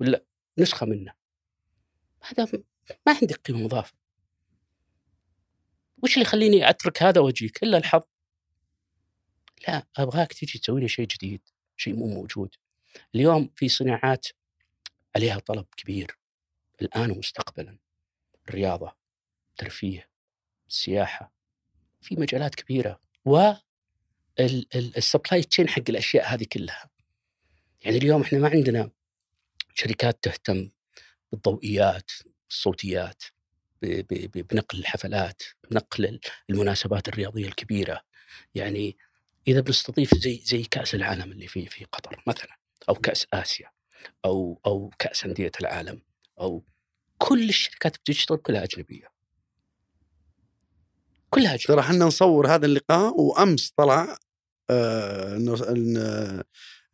[0.00, 0.24] ولا
[0.58, 1.12] نسخة منه.
[2.22, 2.48] هذا
[3.06, 3.94] ما عندك قيمة مضافة.
[6.02, 8.02] وش اللي يخليني أترك هذا وأجيك؟ إلا الحظ.
[9.68, 11.42] لا أبغاك تجي تسوي لي شيء جديد.
[11.78, 12.54] شيء مو موجود.
[13.14, 14.26] اليوم في صناعات
[15.16, 16.18] عليها طلب كبير
[16.82, 17.78] الآن ومستقبلا
[18.48, 18.96] الرياضة
[19.50, 20.08] الترفيه
[20.68, 21.32] السياحة
[22.00, 23.52] في مجالات كبيرة و
[24.74, 26.90] ال supply chain حق الأشياء هذه كلها.
[27.84, 28.90] يعني اليوم إحنا ما عندنا
[29.74, 30.70] شركات تهتم
[31.32, 32.10] بالضوئيات
[32.50, 33.22] الصوتيات
[33.82, 36.20] بنقل الحفلات بنقل
[36.50, 38.02] المناسبات الرياضية الكبيرة.
[38.54, 38.96] يعني
[39.48, 42.56] إذا بنستضيف زي زي كأس العالم اللي في في قطر مثلا
[42.88, 43.70] أو كأس آسيا
[44.24, 46.02] أو أو كأس أندية العالم
[46.40, 46.64] أو
[47.18, 49.06] كل الشركات بتشتغل كلها أجنبية.
[51.30, 51.66] كلها أجنبية.
[51.66, 54.18] ترى إحنا نصور هذا اللقاء وأمس طلع
[54.70, 56.42] آه إن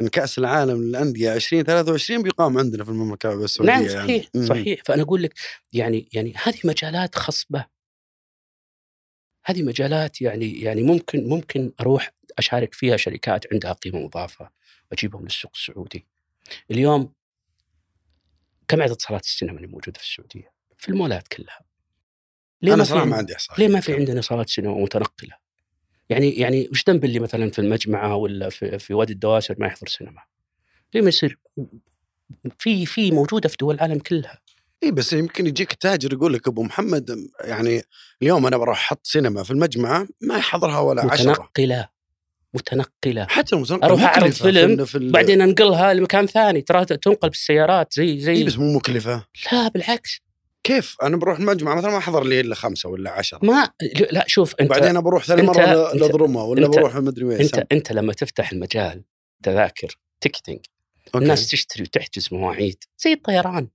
[0.00, 4.46] إن كأس العالم للأندية 2023 بيقام عندنا في المملكة العربيه السعودية نعم صحيح يعني.
[4.46, 4.82] صحيح.
[4.84, 5.34] فأنا أقول لك
[5.72, 7.66] يعني يعني هذه مجالات خصبة.
[9.44, 14.50] هذه مجالات يعني يعني ممكن ممكن أروح أشارك فيها شركات عندها قيمة مضافة
[14.90, 16.06] واجيبهم للسوق السعودي.
[16.70, 17.12] اليوم
[18.68, 21.60] كم عدد صالات السينما اللي موجودة في السعودية؟ في المولات كلها.
[22.62, 25.36] ليه أنا صراحة ما عندي إحصائية ليه ما في عندنا صالات سينما متنقلة؟
[26.08, 29.88] يعني يعني وش ذنب اللي مثلا في المجمعه ولا في, في وادي الدواسر ما يحضر
[29.88, 30.22] سينما؟
[30.94, 31.38] ليه ما يصير؟
[32.58, 34.38] في في موجودة في دول العالم كلها.
[34.82, 37.82] اي بس يمكن يجيك تاجر يقول لك أبو محمد يعني
[38.22, 41.88] اليوم أنا بروح أحط سينما في المجمعه ما يحضرها ولا عشرة متنقلة
[42.54, 43.26] متنقلة.
[43.28, 46.62] حتى المتنقله أروح أعرض فيلم في بعدين أنقلها لمكان ثاني.
[46.62, 49.26] ترى تنقل بالسيارات زي زي إيه بس مو مكلفة.
[49.52, 50.20] لا بالعكس.
[50.64, 53.38] كيف؟ أنا بروح المجمع مثلا ما أحضر لي إلا خمسة ولا عشرة.
[53.42, 53.70] ما
[54.10, 57.92] لا شوف انت بعدين بروح ثاني مرة لضرمه ولا انت بروح مدري وين انت أنت
[57.92, 59.04] لما تفتح المجال
[59.42, 60.58] تذاكر ticketing
[61.14, 63.68] الناس تشتري وتحجز مواعيد زي الطيران.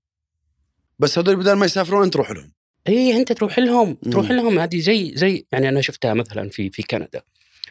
[0.99, 2.53] بس هذول بدل ما يسافرون أنت تروح لهم.
[2.87, 4.59] إي أنت تروح لهم تروح لهم.
[4.59, 7.21] هذه زي زي يعني أنا شفتها مثلا في في كندا.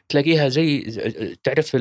[0.09, 0.81] تلاقيها زي
[1.45, 1.77] تعرف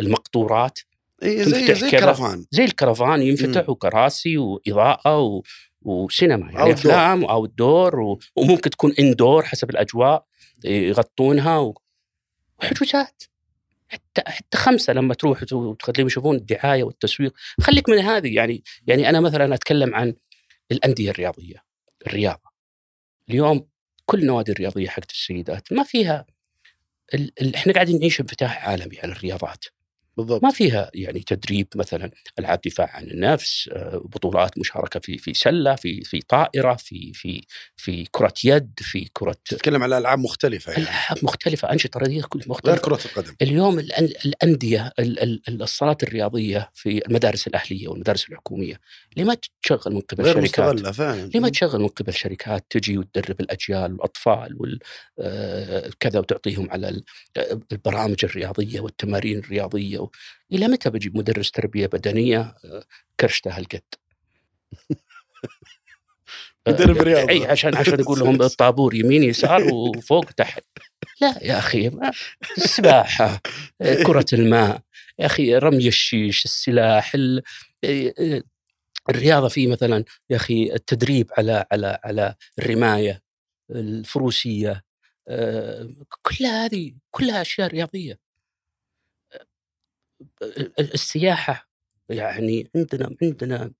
[0.00, 0.78] المقطورات؟
[1.22, 5.42] إي زي زي الكرفان زي الكرفان ينفتح وكراسي وإضاءة و
[5.82, 10.26] وسينما يعني أفلام واوت دور وممكن تكون إندور حسب الأجواء
[10.64, 11.74] يغطونها و...
[12.58, 13.22] وحجوزات.
[13.88, 17.34] حتى حتى خمسة لما تروح وتخليهم يشوفون الدعاية والتسويق.
[17.60, 20.14] خليك من هذه يعني يعني أنا مثلا أتكلم عن
[20.72, 21.64] الأندية الرياضية
[22.06, 22.50] الرياضة.
[23.30, 23.68] اليوم
[24.04, 26.26] كل النوادي الرياضية حقت السيدات ما فيها.
[27.56, 29.64] إحنا قاعدين نعيش انفتاح عالمي على الرياضات.
[30.16, 30.42] بالضبط.
[30.44, 35.74] ما فيها يعني تدريب مثلا ألعاب دفاع عن النفس آه، بطولات مشاركة في في سلة
[35.74, 37.46] في في طائرة في في
[37.76, 40.84] في كرة يد في كرة تتكلم على ألعاب مختلفة يعني.
[40.84, 42.72] ألعاب مختلفة أنشطة رياضية كل مختلفة.
[42.72, 43.34] غير كرة القدم.
[43.42, 44.92] اليوم الأندية
[45.48, 48.80] الصالات الرياضية في المدارس الأهلية والمدارس الحكومية
[49.16, 51.30] لما تشغل من قبل غير شركات؟ فعلا.
[51.34, 57.02] لما تشغل من قبل شركات تجي وتدرب الأجيال والأطفال وكذا آه، وتعطيهم على
[57.72, 60.05] البرامج الرياضية والتمارين الرياضية
[60.52, 62.84] إلى متى بجيب مدرس تربية بدنية؟ آه،
[63.20, 63.82] كرشته هالقد؟
[66.68, 67.30] مدرب رياضة.
[67.30, 70.64] اي عشان عشان أقول لهم الطابور يمين يسار وفوق تحت.
[71.20, 71.90] لا يا أخي
[72.58, 73.40] السباحة
[73.80, 74.80] آه، كرة الماء
[75.18, 77.16] يا أخي رمي الشيش السلاح
[77.84, 78.42] آه،
[79.10, 83.22] الرياضة في مثلا يا أخي التدريب على على على الرماية
[83.70, 84.82] الفروسية
[86.22, 88.25] كلها هذه كلها أشياء رياضية.
[90.78, 91.68] السياحة
[92.08, 93.72] يعني عندنا عندنا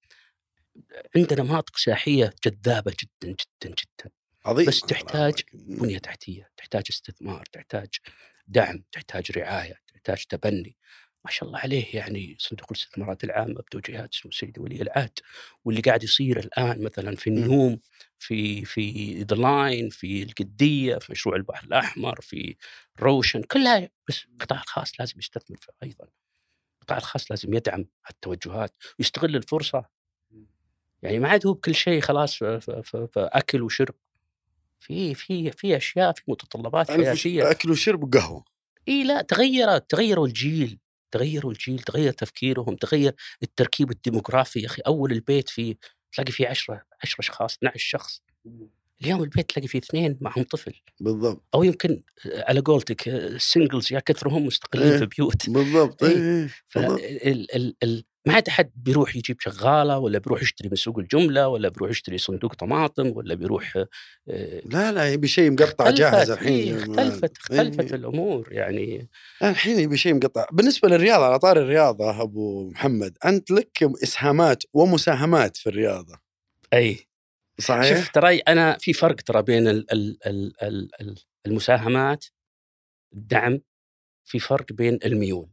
[1.17, 4.11] عندنا مناطق سياحية جذابة جدا جدا جدا.
[4.45, 7.89] عظيم بس تحتاج بنية تحتية، تحتاج استثمار، تحتاج
[8.47, 10.77] دعم، تحتاج رعاية، تحتاج تبني.
[11.25, 15.19] ما شاء الله عليه يعني صندوق الاستثمارات العامة بتوجيهات سمو السيد ولي العهد.
[15.65, 17.81] واللي قاعد يصير الآن مثلا في نيوم
[18.19, 22.57] في في ذا لاين في القدية في مشروع البحر الأحمر في
[23.01, 26.09] روشن كلها بس القطاع الخاص لازم يستثمر فيه أيضا.
[26.87, 29.85] القطاع الخاص لازم يدعم التوجهات ويستغل الفرصة.
[31.03, 32.37] يعني ما عاد هو بكل شيء خلاص
[33.13, 33.95] فاكل وشرب.
[34.81, 37.51] في في في أشياء في متطلبات يعني حياتية.
[37.51, 38.45] أكل وشرب وقهوة.
[38.89, 40.79] إي لا تغيرت تغيروا الجيل
[41.11, 44.83] تغيروا الجيل تغير تفكيرهم تغير التركيب الديموغرافي يا أخي.
[44.87, 45.77] أول البيت في
[46.13, 48.23] تلاقي فيه 10 10 أشخاص 12 شخص.
[49.03, 53.93] اليوم البيت تلاقي فيه اثنين معهم طفل بالضبط أو يمكن آه، على قولتك ال singles
[53.93, 54.99] يا كثرهم مستقلين إيه.
[54.99, 56.17] في بيوت بالضبط إيه.
[56.17, 56.49] إيه.
[56.67, 57.01] فال
[57.57, 61.69] ال ال ما عاد احد بيروح يجيب شغالة ولا بيروح يشتري من سوق الجملة ولا
[61.69, 63.77] بيروح يشتري صندوق طماطم ولا بيروح
[64.29, 67.95] آه، لا لا يبي شيء مقطع جاهز اختلفت الحين إيه، اختلفت اختلفت إيه.
[67.95, 69.09] الأمور يعني
[69.43, 75.57] الحين يبي شيء مقطع بالنسبة للرياضة على طار الرياضة أبو محمد أنت لك إسهامات ومساهمات
[75.57, 76.19] في الرياضة
[76.73, 76.99] أي
[77.59, 82.25] صحيح؟ شوف ترى أنا في فرق ترى بين ال ال ال ال ال المساهمات
[83.13, 83.61] الدعم
[84.25, 85.51] في فرق بين الميول.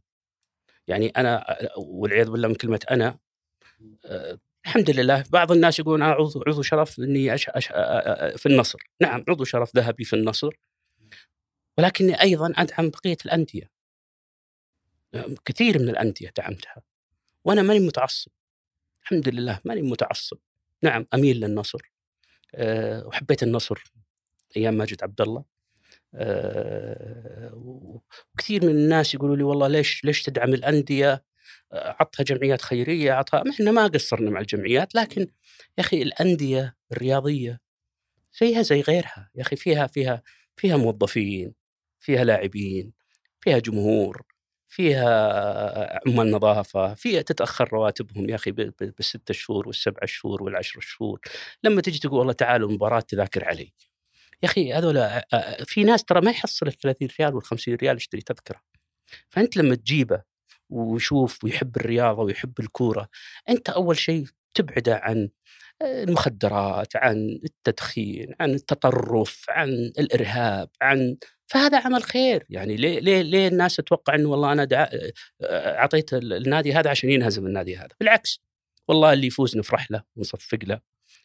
[0.86, 3.18] يعني أنا والعياذ بالله من كلمة أنا
[4.04, 7.66] آه، الحمد لله بعض الناس يقولون عضو عضو شرف إني أش أش
[8.36, 8.78] في النصر.
[9.00, 10.50] نعم عضو شرف ذهبي في النصر.
[11.78, 13.70] ولكني أيضا أدعم بقية الأندية.
[15.14, 16.82] آه، كثير من الأندية دعمتها.
[17.44, 18.30] وأنا ماني متعصب.
[19.02, 20.38] الحمد لله ماني متعصب.
[20.82, 21.93] نعم أميل للنصر.
[22.54, 23.84] أه وحبيت النصر
[24.56, 25.44] أيام ماجد عبد الله
[26.14, 27.52] أه
[28.34, 31.24] وكثير من الناس يقولوا لي والله ليش ليش تدعم الأندية؟
[31.72, 35.20] آه، عطها جمعيات خيرية عطها إحنا ما قصرنا مع الجمعيات لكن
[35.78, 37.60] يا أخي الأندية الرياضية
[38.40, 39.30] زيها زي غيرها.
[39.34, 40.22] يا أخي فيها فيها
[40.56, 41.54] فيها موظفين
[42.00, 42.92] فيها لاعبين
[43.40, 44.22] فيها جمهور.
[44.74, 51.20] فيها عمال نظافة فيها تتأخر رواتبهم يا أخي بالست شهور والسبع شهور والعشر شهور.
[51.64, 53.72] لما تجي تقول والله تعالوا المباراة تذاكر علي.
[54.42, 55.24] يا أخي هذول آه،
[55.66, 58.60] في ناس ترى ما يحصل ال 30 ريال وال 50 ريال يشتري تذكرة.
[59.30, 60.22] فأنت لما تجيبه
[60.70, 63.08] ويشوف ويحب الرياضة ويحب الكورة
[63.48, 65.28] أنت أول شيء تبعده عن
[65.82, 69.68] المخدرات عن التدخين عن التطرف عن
[69.98, 71.16] الإرهاب عن
[71.46, 72.46] فهذا عمل خير.
[72.50, 74.88] يعني ليه ليه ليه الناس تتوقع إنه والله أنا دع...
[75.42, 78.40] أعطيت النادي هذا عشان ينهزم النادي هذا؟ بالعكس.
[78.88, 80.80] والله اللي يفوز نفرح له ونصفق له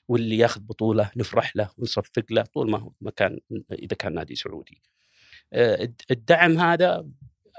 [0.07, 3.39] واللي ياخذ بطولة نفرح له ونصفق له طول ما هو مكان
[3.71, 4.81] إذا كان نادي سعودي.
[6.11, 7.05] الدعم هذا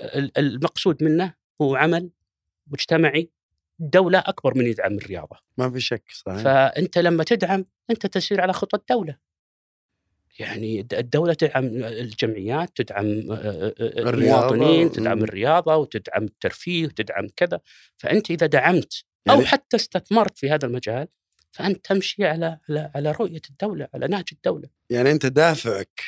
[0.02, 2.10] ال- المقصود منه هو عمل
[2.66, 3.30] مجتمعي
[3.80, 5.36] الدولة أكبر من يدعم الرياضة.
[5.58, 6.42] ما في شك صحيح.
[6.42, 9.16] فأنت لما تدعم أنت تسير على خطى الدولة
[10.38, 14.10] يعني الد- الدولة تدعم الجمعيات تدعم الرياضة.
[14.10, 15.24] المواطنين تدعم مم.
[15.24, 17.60] الرياضة وتدعم الترفيه وتدعم كذا
[17.96, 21.08] فأنت إذا دعمت أو يعني- حتى استثمرت في هذا المجال
[21.52, 26.00] فأنت تمشي على على على رؤية الدولة على نهج الدولة يعني أنت دافعك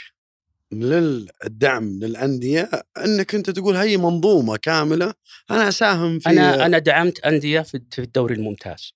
[0.73, 2.71] للدعم للأندية
[3.05, 5.15] أنك أنت تقول هي منظومة كاملة
[5.51, 8.95] أنا أساهم في أنا أنا دعمت أندية في الدوري الممتاز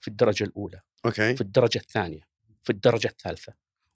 [0.00, 2.20] في الدرجة الأولى أوكي في الدرجة الثانية
[2.62, 3.52] في الدرجة الثالثة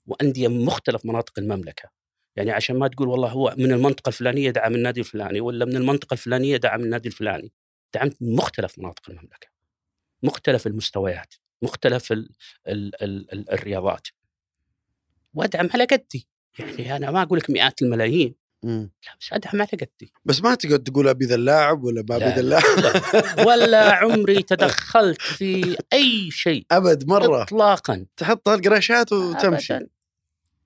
[0.07, 1.89] وأندية من مختلف مناطق المملكة.
[2.35, 6.13] يعني عشان ما تقول والله هو من المنطقة الفلانية دعم النادي الفلاني ولا من المنطقة
[6.13, 7.51] الفلانية دعم النادي الفلاني.
[7.93, 9.47] دعمت من مختلف مناطق المملكة.
[10.23, 12.29] مختلف المستويات مختلف ال
[12.67, 14.07] ال ال ال الرياضات.
[15.33, 16.27] وأدعم على قدي.
[16.59, 18.35] يعني أنا ما أقول لك مئات الملايين.
[18.63, 18.91] مم.
[19.07, 20.13] لا بس أدعم على قدي.
[20.25, 22.63] بس ما تقعد تقول أبي ذا اللاعب ولا ما أبي ذا اللاعب
[23.47, 26.65] ولا عمري تدخلت في أي شيء.
[26.71, 27.43] أبد مرة.
[27.43, 28.05] إطلاقا.
[28.17, 29.73] تحط القراشات وتمشي.
[29.75, 29.94] أبداً.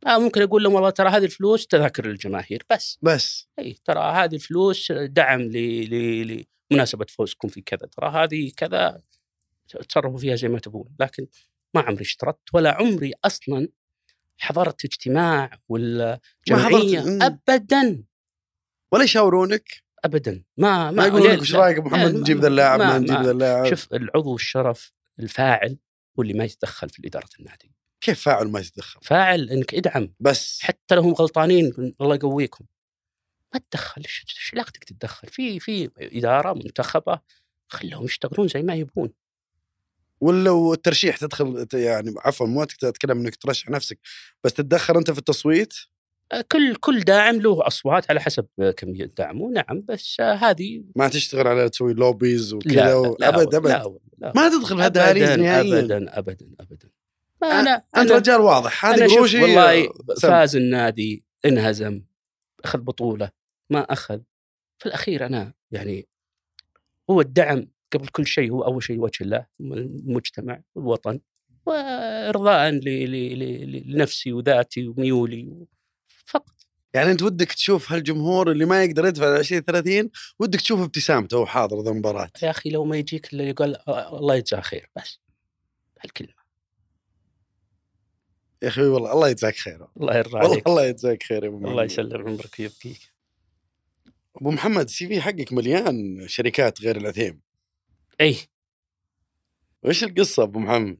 [0.07, 2.99] آه ممكن أقول لهم والله ترى هذه الفلوس تذاكر للجماهير بس.
[3.01, 3.47] بس.
[3.59, 9.01] إي ترى هذه الفلوس دعم ل- ل- لمناسبه فوزكم في كذا ترى هذه كذا
[9.89, 11.27] تصرفوا فيها زي ما تبون لكن
[11.73, 13.67] ما عمري اشترطت ولا عمري أصلا
[14.37, 16.19] حضرت اجتماع ولا
[16.51, 17.03] ما جمعية.
[17.21, 18.03] ابدا.
[18.91, 19.69] ولا يشاورونك؟
[20.05, 20.43] ابدا.
[20.57, 21.55] ما ما يقولون ليه- لك إيش.
[21.55, 23.69] رأيك ابو محمد؟ نجيب ما- ذا اللاعب ما- ما نجيب ما- ذا اللاعب.
[23.69, 25.77] شوف العضو الشرف الفاعل
[26.19, 27.71] هو اللي ما يتدخل في إدارة النادي.
[28.01, 30.13] كيف فاعل ما يتدخل؟ فاعل إنك إدعم.
[30.19, 30.59] بس.
[30.61, 32.65] حتى لو هم غلطانين الله يقويكم.
[33.53, 34.01] ما تدخل.
[34.01, 37.19] إيش علاقتك تتدخل في في إدارة منتخبة
[37.67, 39.09] خلهم يشتغلون زي ما يبون.
[40.21, 43.99] ولو الترشيح تدخل يعني عفوا مو تتكلم إنك ترشح نفسك
[44.43, 45.73] بس تتدخل أنت في التصويت؟
[46.31, 50.83] آه، كل كل داعم له أصوات على حسب آه، كميه دعمه نعم بس آه، هذه
[50.95, 54.33] ما تشتغل على تسوي لوبيز لا وكذا ابد أبد لا لا.
[54.35, 55.79] ما تدخل في هالدهاليز ابدا نهائيا.
[55.79, 56.89] ابدا ابدا ابدا.
[57.41, 58.85] ما أنا أنت رجال واضح.
[58.85, 59.83] هذا قروشي والله
[60.15, 60.27] سم.
[60.27, 62.01] فاز النادي انهزم
[62.63, 63.29] أخذ بطولة
[63.69, 64.19] ما أخذ.
[64.77, 66.07] في الأخير أنا يعني
[67.09, 71.19] هو الدعم قبل كل شيء هو أول شيء وجه الله المجتمع والوطن
[71.65, 75.67] وإرضاء لنفسي وذاتي وميولي
[76.25, 76.53] فقط.
[76.93, 80.09] يعني أنت ودك تشوف هالجمهور اللي ما يقدر يدفع 20 30
[80.39, 84.35] ودك تشوف ابتسامته وهو حاضر ذا المباراه يا أخي لو ما يجيك إلا يقول الله
[84.35, 85.19] يجزاه خير بس
[86.01, 86.38] هالكلمة.
[88.61, 89.87] يا أخي والله الله يجزاك خير.
[89.97, 90.67] الله يرضى والله عليك.
[90.67, 91.91] الله يجزاك خير يا أبو الله محمد.
[91.91, 93.11] يسلم عمرك ويبقيك.
[94.35, 97.41] أبو محمد السي في حقك مليان شركات غير العثيم
[98.21, 98.37] اي
[99.83, 100.99] وش القصة أبو محمد؟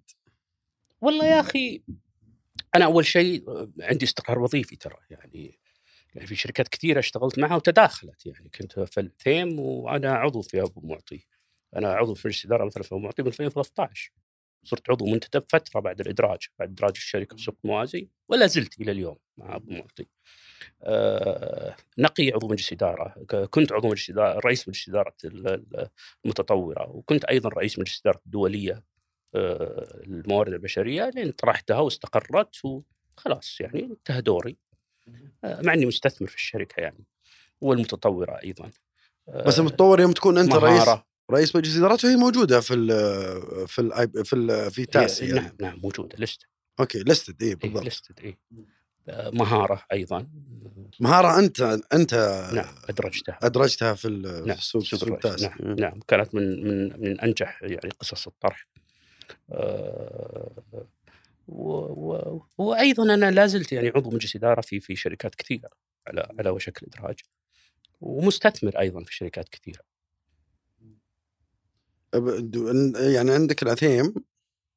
[1.01, 1.83] والله يا أخي
[2.75, 3.43] أنا أول شيء
[3.81, 5.59] عندي استقرار وظيفي ترى يعني
[6.15, 10.81] يعني في شركات كثيرة اشتغلت معها وتداخلت يعني كنت في الثيم وأنا عضو في أبو
[10.87, 11.25] معطي.
[11.75, 14.11] أنا عضو في مجلس إدارة مثلا في أبو معطي من 2013
[14.63, 18.91] صرت عضو منتدب فترة بعد الإدراج بعد إدراج الشركة في سوق موازي ولا زلت إلى
[18.91, 20.05] اليوم مع ابو معطي
[20.83, 25.89] آه نقي عضو مجلس إدارة كنت عضو مجلس إدارة رئيس مجلس إدارة ال- ال-
[26.25, 28.83] المتطورة وكنت أيضا رئيس مجلس إدارة الدولية
[29.35, 34.57] آه، الموارد البشرية لين طرحتها واستقرت وخلاص يعني انتهى دوري.
[35.43, 37.03] آه، مع إني مستثمر في الشركة يعني
[37.61, 38.71] والمتطورة أيضا.
[39.27, 40.65] بس المتطور يوم تكون أنت مهارة.
[40.65, 42.87] رئيس مجلس ادارته هي موجودة في ال
[43.67, 45.33] في ال في ال في تاس يعني.
[45.33, 46.41] نعم نعم موجودة listed
[46.79, 47.83] أوكي listed اي اي بالضبط.
[47.83, 48.37] listed اي
[49.33, 50.27] مهارة أيضا.
[50.99, 51.61] مهارة أنت
[51.93, 52.13] أنت
[52.53, 53.39] نعم أدرجتها.
[53.41, 55.25] أدرجتها في نعم في السوق سوق السوق الرئيس.
[55.25, 58.67] التاس نعم نعم كانت من من من أنجح يعني قصص الطرح.
[59.51, 60.51] آه،
[61.47, 65.69] و- و- وأيضا أنا لا زلت يعني عضو مجلس إدارة في في شركات كثيرة
[66.07, 67.19] على على وشك الإدراج
[68.01, 69.81] ومستثمر أيضا في شركات كثيرة.
[72.95, 74.13] يعني عندك العثيم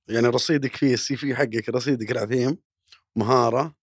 [0.09, 2.59] يعني رصيدك فيه السي في حقك رصيدك العثيم
[3.16, 3.74] مهارة.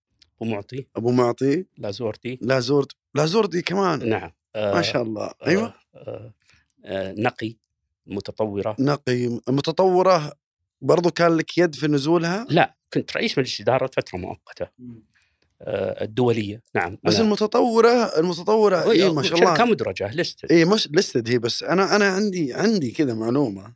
[0.96, 1.66] أبو معطي.
[1.78, 4.10] لازورتي لا زورد لا زوردي كمان.
[4.10, 4.32] نعم.
[4.56, 5.32] ما شاء الله.
[5.48, 5.74] أيوه.
[5.96, 6.34] آه
[6.86, 7.56] آه نقي
[8.08, 8.76] متطورة.
[8.80, 10.34] نقي متطورة.
[10.82, 14.64] برضو كان لك يد في نزولها؟ لا كنت رئيس مجلس إدارة فتره مؤقتة.
[14.64, 15.02] آه
[15.62, 16.62] الدولية.
[16.76, 19.54] نعم بس أنا- المتطورة المتطورة اي ما شاء الله.
[19.56, 23.74] شركه مدرجه لست اي مش لستد هي بس أنا أنا عندي عندي كذا معلومة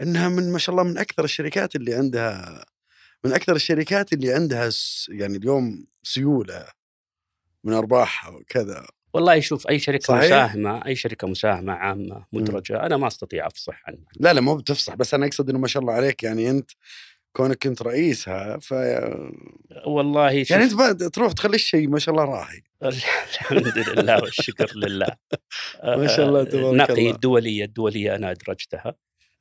[0.00, 2.64] إنها من ما شاء الله من أكثر الشركات اللي عندها
[3.24, 6.66] من أكثر الشركات اللي عندها س- يعني اليوم سيولة
[7.64, 8.86] من أرباحها وكذا.
[9.14, 13.82] والله شوف أي شركة صحيح؟ مساهمة أي شركة مساهمة عامة مدرجة أنا ما أستطيع أفصح
[13.86, 14.08] عنها.
[14.20, 16.70] لا لا مو بتفصح بس أنا أقصد إنه ما شاء الله عليك يعني أنت
[17.32, 18.74] كونك كنت رئيسها ف
[19.86, 22.62] والله يعني أنت تروح تخلي الشيء ما شاء الله راهي.
[23.32, 25.06] الحمد لله والشكر لله.
[25.84, 27.10] ما شاء الله تبارك نقي الله.
[27.10, 28.94] الدولية الدولية أنا أدرجتها.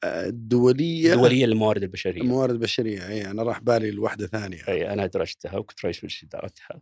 [0.04, 2.22] الدولية الدولية للموارد البشرية.
[2.22, 4.68] الموارد البشرية إي أنا راح بالي لوحدة ثانية.
[4.68, 6.82] إي أنا أدرجتها وكنت رئيس مجلس ادارتها.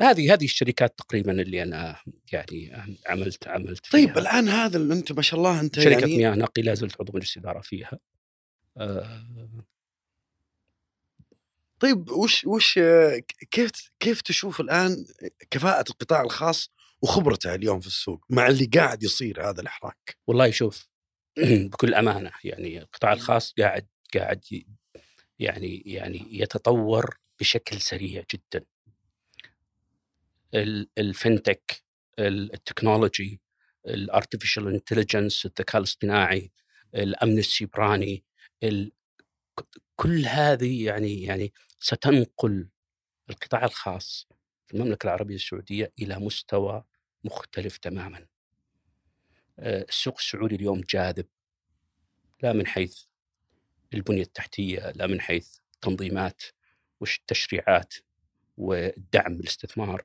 [0.00, 1.96] هذه هذه الشركات تقريبا اللي أنا
[2.32, 2.72] يعني
[3.06, 4.06] عملت عملت فيها.
[4.06, 7.00] طيب الآن هذا اللي أنت ما شاء الله أنت شركة يعني مياه نقي لا زلت
[7.00, 7.98] عضو مجلس إدارة فيها.
[8.76, 9.24] آه،
[11.80, 12.78] طيب وش وش
[13.50, 15.06] كيف كيف تشوف الآن
[15.50, 16.70] كفاءة القطاع الخاص
[17.02, 20.88] وخبرته اليوم في السوق مع اللي قاعد يصير هذا الأحراك؟ والله شوف
[21.70, 24.44] بكل أمانة يعني القطاع الخاص قاعد قاعد
[25.38, 28.64] يعني يعني يتطور بشكل سريع جدا.
[30.54, 31.84] ال- ال fintech
[32.18, 33.40] ال- ال technology
[33.86, 36.52] ال artificial intelligence الذكاء الاصطناعي
[36.94, 38.24] الأمن السيبراني
[39.96, 42.68] كل هذه يعني يعني ستنقل
[43.30, 44.28] القطاع الخاص
[44.66, 46.84] في المملكة العربية السعودية إلى مستوى
[47.24, 48.26] مختلف تماما.
[49.58, 51.26] آه، السوق السعودي اليوم جاذب
[52.42, 53.02] لا من حيث
[53.94, 56.42] البنية التحتية لا من حيث التنظيمات
[57.00, 57.94] والتشريعات
[58.56, 60.04] والدعم بالاستثمار آه،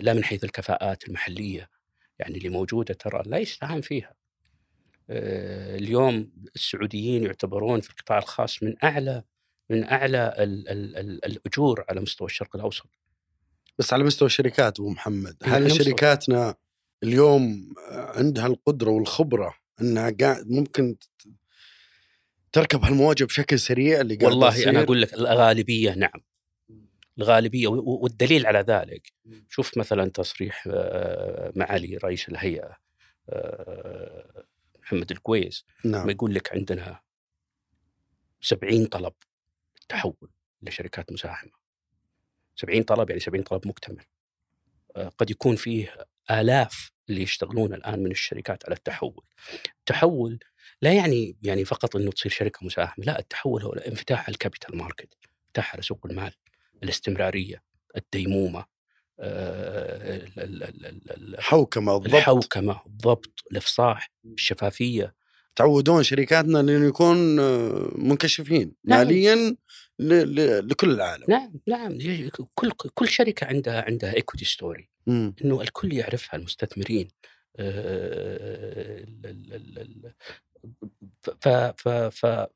[0.00, 1.70] لا من حيث الكفاءات المحلية
[2.18, 4.14] يعني اللي موجودة ترى لا يستهان فيها.
[5.10, 9.22] آه، اليوم السعوديين يعتبرون في القطاع الخاص من أعلى
[9.70, 12.86] من أعلى ال ال ال الأجور على مستوى الشرق الأوسط.
[13.78, 16.54] بس على مستوى الشركات أبو محمد، هل شركاتنا
[17.02, 20.96] اليوم عندها القدرة والخبرة أنها قاعد ممكن
[22.52, 26.20] تركب هالمواجهة بشكل سريع اللي قاعد والله؟ أنا أقول لك الغالبية نعم.
[27.18, 29.12] الغالبية والدليل على ذلك
[29.48, 30.66] شوف مثلا تصريح
[31.56, 32.76] معالي رئيس الهيئة
[34.82, 36.10] محمد الكويس ما نعم.
[36.10, 37.00] يقول لك عندنا
[38.40, 39.12] 70 طلب
[39.88, 40.30] تحول
[40.62, 41.52] لشركات مساهمة.
[42.56, 44.04] 70 طلب يعني 70 طلب مكتمل.
[44.96, 45.94] آه، قد يكون فيه
[46.30, 49.24] آلاف اللي يشتغلون الآن من الشركات على التحول.
[49.78, 50.38] التحول
[50.82, 55.14] لا يعني يعني فقط أنه تصير شركة مساهمة لا التحول هو انفتاح ال capital market
[55.46, 56.32] انفتاح على سوق المال.
[56.84, 57.62] الاستمرارية
[57.96, 58.64] الديمومة
[59.20, 65.14] آه، ال- ال- ال- ال- ال- حوكمه ضبط الحوكمة الضبط الإفصاح الشفافية.
[65.56, 68.98] تعودون شركاتنا انه يكون آه، منكشفين نعم.
[68.98, 69.56] ماليا
[70.60, 71.24] لكل العالم.
[71.28, 71.98] نعم نعم.
[72.54, 74.88] كل كل شركة عندها عندها equity story.
[75.08, 77.08] إنه الكل يعرفها المستثمرين.
[77.56, 79.04] آه،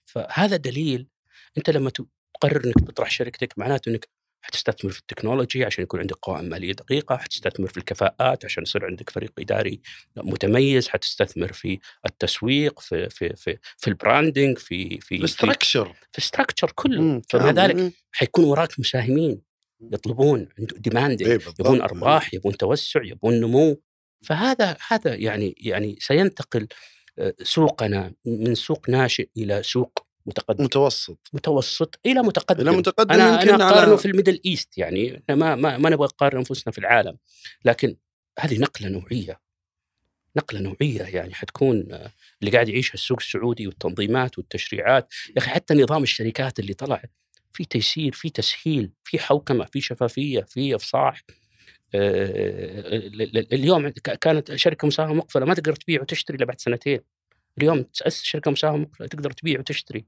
[0.07, 1.09] فهذا دليل.
[1.59, 4.09] أنت لما تقرر إنك تطرح شركتك معناته إنك
[4.40, 8.86] حتستثمر في ال technology عشان يكون عندك قوائم مالية دقيقة، حتستثمر في الكفاءات عشان يصير
[8.86, 9.81] عندك فريق إداري
[10.16, 16.19] متميز، حتستثمر في التسويق في في في في ال branding في في ال structure في
[16.19, 17.23] ال structure كله.
[17.28, 17.51] فمع.
[17.51, 17.93] ذلك.
[18.12, 19.43] حيكون وراك مساهمين
[19.81, 21.39] يطلبون demanding إيه.
[21.60, 23.81] يبون أرباح يبون توسع يبون نمو
[24.24, 26.69] فهذا هذا يعني يعني سينتقل
[27.19, 30.65] آه، سوقنا من سوق ناشئ إلى سوق متقدم.
[30.65, 31.19] متوسط.
[31.33, 32.69] متوسط إلى متقدم.
[32.69, 35.23] إلى متقدم أنا أنا أقارنه على في ال Middle East يعني.
[35.29, 37.19] ما ما, ما نبغى نقارن أنفسنا في العالم.
[37.65, 37.97] لكن
[38.39, 39.41] هذه نقلة نوعية.
[40.37, 45.15] نقلة نوعية يعني حتكون آه، اللي قاعد يعيشها السوق السعودي والتنظيمات والتشريعات.
[45.29, 47.03] يا أخي حتى نظام الشركات اللي طلع
[47.53, 51.25] في تيسير في تسهيل في حوكمة في شفافية في إفصاح.
[51.95, 53.89] آه، ال- اليوم
[54.21, 57.01] كانت شركة مساهمة مقفلة ما تقدر تبيع وتشتري إلا بعد سنتين.
[57.59, 60.07] اليوم تأسس شركة مساهمة مقفلة تقدر تبيع وتشتري.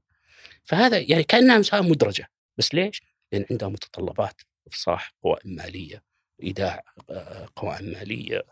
[0.63, 3.01] فهذا يعني كأنها مساهمه مدرجة بس ليش؟
[3.31, 6.03] لأن عندها متطلبات إفصاح قوائم مالية
[6.43, 8.43] إيداع آه، قوائم مالية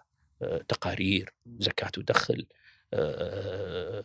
[0.41, 2.45] آه، تقارير زكاة ودخل
[2.94, 4.03] آه،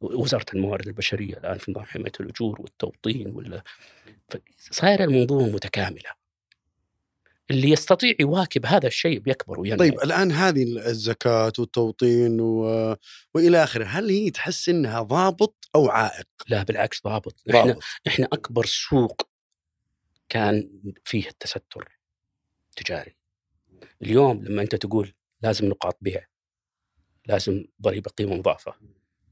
[0.00, 3.62] وزارة الموارد البشرية الآن في نظام حماية الأجور والتوطين ولا
[4.58, 6.21] صايرة المنظومه متكاملة
[7.50, 12.62] اللي يستطيع يواكب هذا الشيء بيكبر وينمو طيب الآن هذه الزكاة والتوطين و...
[13.34, 17.42] وإلى آخره هل هي تحس إنها ضابط أو عائق؟ لا بالعكس ضابط.
[17.50, 17.82] إحنا ضابط.
[18.06, 19.28] إحنا أكبر سوق
[20.28, 20.70] كان
[21.04, 21.98] فيه التستر
[22.76, 23.16] تجاري
[24.02, 26.26] اليوم لما أنت تقول لازم نقاط بيع
[27.26, 28.74] لازم ضريبة قيمة مضافة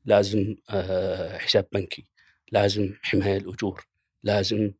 [0.04, 2.10] لازم آه، حساب بنكي
[2.52, 3.86] لازم حماية الأجور
[4.22, 4.72] لازم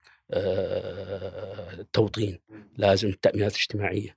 [1.93, 2.39] توطين
[2.77, 4.16] لازم تامينات اجتماعيه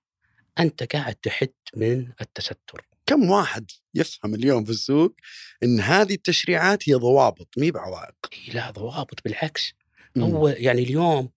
[0.59, 2.87] أنت قاعد تحد من التستر.
[3.05, 5.15] كم واحد يفهم اليوم في السوق
[5.63, 8.15] إن هذه التشريعات هي ضوابط مي بعوائق؟
[8.53, 9.73] لا ضوابط بالعكس.
[10.15, 10.23] مم.
[10.23, 11.29] هو يعني اليوم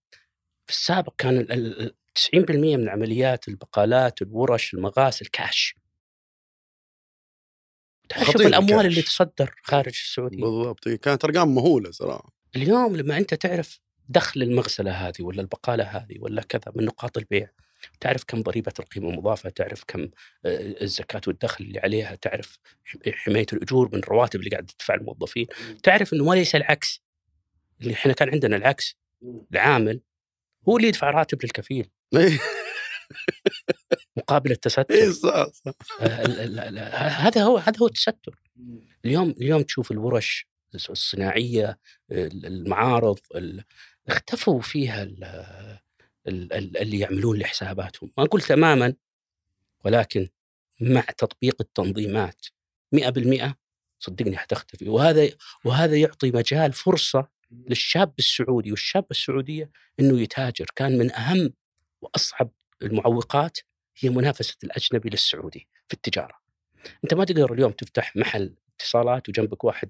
[0.67, 5.75] في السابق كان ال- ال- ال- 90% من عمليات البقالات الورش المغاسل كاش.
[8.25, 8.85] شوف الأموال الكاش.
[8.85, 10.41] اللي تصدر خارج السعودية.
[10.41, 12.33] بالضبط كانت أرقام مهولة صراحة.
[12.55, 13.79] اليوم لما أنت تعرف
[14.09, 17.49] دخل المغسلة هذه ولا البقالة هذه ولا كذا من نقاط البيع.
[17.99, 20.01] تعرف كم ضريبة القيمة المضافه تعرف كم
[20.45, 22.57] آه، الزكاة والدخل اللي عليها تعرف
[23.13, 25.47] حماية الأجور من الرواتب اللي قاعد تدفع الموظفين.
[25.83, 27.01] تعرف إنه وليس العكس.
[27.81, 28.95] اللي إحنا كان عندنا العكس.
[29.53, 30.01] العامل
[30.69, 31.89] هو اللي يدفع راتب للكفيل.
[32.15, 32.39] اي
[34.17, 34.85] مقابل التستر.
[34.91, 35.73] إيه، صح صح.
[36.01, 38.39] آه، هذا هو هذا هو التستر.
[39.05, 41.79] اليوم اليوم تشوف الورش الصناعية
[42.11, 43.63] ال- المعارض ال-
[44.07, 45.23] اختفوا فيها ال-
[46.27, 48.11] ال- ال- اللي يعملون لحساباتهم.
[48.17, 48.93] ما أقول تماما
[49.85, 50.27] ولكن
[50.81, 52.45] مع تطبيق التنظيمات
[52.95, 53.57] 100%
[53.99, 54.89] صدقني حتختفي.
[54.89, 55.29] وهذا
[55.65, 60.65] وهذا يعطي مجال فرصة للشاب السعودي والشابة السعودية إنه يتاجر.
[60.75, 61.53] كان من أهم
[62.01, 62.49] وأصعب
[62.81, 63.57] المعوقات
[63.99, 66.35] هي منافسة الأجنبي للسعودي في التجارة.
[67.03, 69.89] أنت ما تقدر اليوم تفتح محل اتصالات وجنبك واحد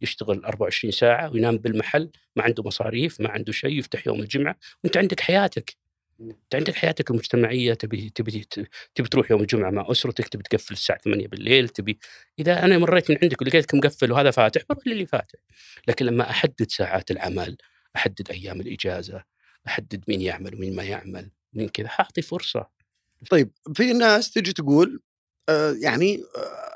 [0.00, 4.96] يشتغل 24 ساعة وينام بالمحل ما عنده مصاريف ما عنده شيء يفتح يوم الجمعة وأنت
[4.96, 5.76] عندك حياتك.
[6.20, 8.46] أنت عندك حياتك المجتمعية تبي تبي
[8.94, 11.98] تبي تروح يوم الجمعة مع أسرتك تبي تقفل الساعة 8 بالليل تبي
[12.38, 15.38] إذا أنا مريت من عندك ولقيتك مقفل وهذا فاتح بروح للي فاتح.
[15.88, 17.56] لكن لما أحدد ساعات العمل
[17.96, 19.24] أحدد أيام الإجازة
[19.66, 22.68] أحدد مين يعمل ومين ما يعمل من كذا حاعطي فرصة
[23.30, 25.00] طيب في ناس تجي تقول
[25.48, 26.75] آه يعني آه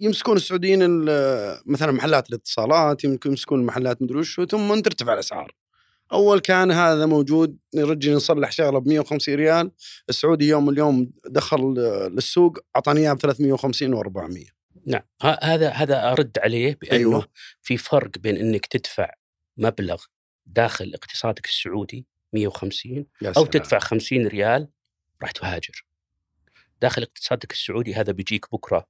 [0.00, 5.54] يمسكون السعوديين ال- مثلا محلات الاتصالات يمكن يمسكون محلات مدري وش ثم ترتفع الأسعار.
[6.12, 9.70] أول كان هذا موجود نرجع نصلح شغلة ب 150 ريال
[10.08, 11.74] السعودي يوم اليوم دخل
[12.12, 14.50] للسوق أعطاني إياها ب 350 و400
[14.86, 15.02] نعم.
[15.42, 17.26] هذا هذا أرد عليه بأنه أيوة.
[17.62, 19.10] في فرق بين إنك تدفع
[19.56, 20.04] مبلغ
[20.46, 23.46] داخل اقتصادك السعودي 150 يا أو.
[23.46, 24.68] تدفع 50 ريال
[25.22, 25.84] راح تهاجر.
[26.82, 28.86] داخل اقتصادك السعودي هذا بيجيك بكرة.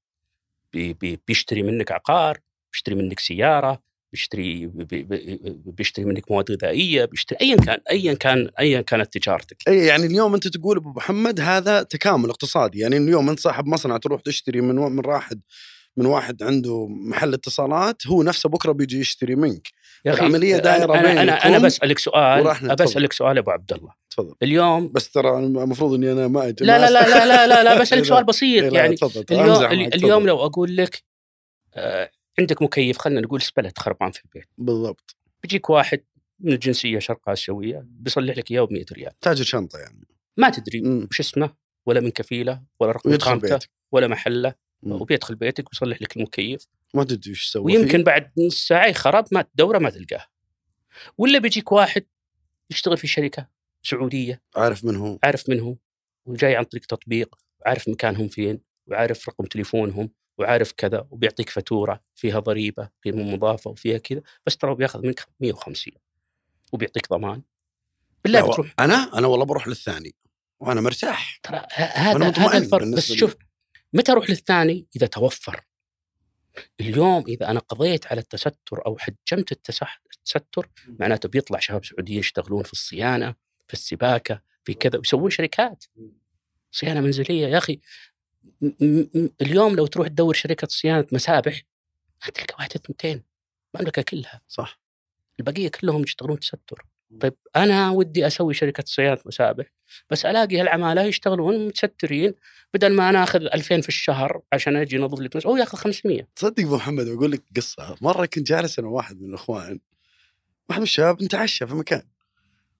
[0.73, 2.39] بي بي بيشتري منك عقار
[2.73, 3.83] بيشتري منك سيارة
[4.13, 9.57] بيشتري بي بي بيشتري منك مواد غذائية بيشتري ايا كان ايا كان ايا كانت تجارتك.
[9.69, 13.97] إي يعني اليوم أنت تقول أبو محمد هذا تكامل اقتصادي يعني اليوم أنت صاحب مصنع
[13.97, 15.41] تروح تشتري من من واحد
[15.97, 19.69] من واحد عنده محل اتصالات هو نفسه بكرة بيجي يشتري منك.
[20.05, 22.45] يا أخي، العملية دايرة أنا أنا أنا بينكم بسألك سؤال.
[22.77, 26.91] بسالك سؤال أبو عبد الله تفضل اليوم بس ترى المفروض إني أنا ما لا لا
[26.91, 28.05] لا لا لا لا, لا بسألك.
[28.05, 29.65] سؤال بسيط لا، يعني تفضل اليوم
[29.95, 30.27] اليوم.
[30.27, 31.03] لو أقول لك
[31.75, 36.01] آه، عندك مكيف خلينا نقول سبلت خربان في البيت بالضبط بيجيك واحد
[36.41, 40.07] من الجنسية شرق آسيوية بيصلح لك إياه ب 100 ريال تاجر شنطة يعني
[40.37, 40.81] ما تدري.
[41.11, 41.51] وش اسمه
[41.87, 44.55] ولا من كفيلة ولا رقم بيتك ولا محله.
[44.83, 47.77] وبيدخل بيتك ويصلح لك المكيف ما تدري وش يسوي.
[47.77, 50.27] ويمكن بعد نص ساعة يخرب ما تدوره ما تلقاه.
[51.19, 52.07] ولا بيجيك واحد
[52.71, 53.49] يشتغل في شركة
[53.83, 54.43] سعودية.
[54.55, 54.63] فيه.
[54.63, 55.19] عارف من هو.
[55.25, 55.77] عارف من هو.
[56.27, 57.35] وجاي عن طريق تطبيق.
[57.61, 58.61] وعارف مكانهم فين.
[58.87, 60.11] وعارف رقم تليفونهم.
[60.39, 61.07] وعارف كذا.
[61.11, 64.23] وبيعطيك فاتورة فيها ضريبة قيمه مضافة وفيها كذا.
[64.47, 65.95] بس ترى بياخذ منك 150
[66.73, 67.43] وبيعطيك ضمان.
[68.25, 68.75] بالله بتروح.
[68.79, 70.15] أنا أنا والله بروح للثاني.
[70.61, 71.41] وأنا مرتاح.
[71.43, 72.87] ترى هذا هذا الفرق.
[72.87, 73.13] بس.
[73.13, 73.37] شوف
[73.93, 75.61] متى أروح للثاني؟ إذا توفر.
[76.81, 82.63] اليوم إذا أنا قضيت على التستر أو حجمت التسح- التستر معناته بيطلع شباب سعوديين يشتغلون
[82.63, 83.35] في الصيانة
[83.69, 85.85] في السباكة في كذا ويسوون شركات.
[86.73, 87.47] صيانة منزلية.
[87.47, 87.81] يا أخي
[89.43, 91.63] اليوم لو تروح تدور شركة صيانة مسابح
[92.27, 93.23] ما تلقى واحدة اثنتين.
[93.75, 94.41] المملكة كلها.
[94.49, 94.81] صح.
[95.41, 96.87] البقية كلهم يشتغلون تستر.
[97.21, 99.67] طيب أنا ودي أسوي شركة صيانة مسابح
[100.11, 102.35] بس ألاقي هالعمالة يشتغلون متسترين
[102.75, 106.61] بدل ما أنا آخذ 2000 في الشهر عشان أجي انظف لك هو ياخذ 500 تصدق
[106.61, 107.97] أبو محمد بقول لك قصة.
[108.01, 109.81] مرة كنت جالس أنا وواحد من الإخوان
[110.69, 112.03] واحد من الشباب نتعشى في مكان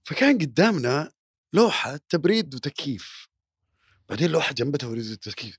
[0.05, 1.11] فكان قدامنا
[1.53, 3.29] لوحة تبريد وتكييف.
[4.09, 5.59] بعدين لوحة جنبها تبريد وتكييف.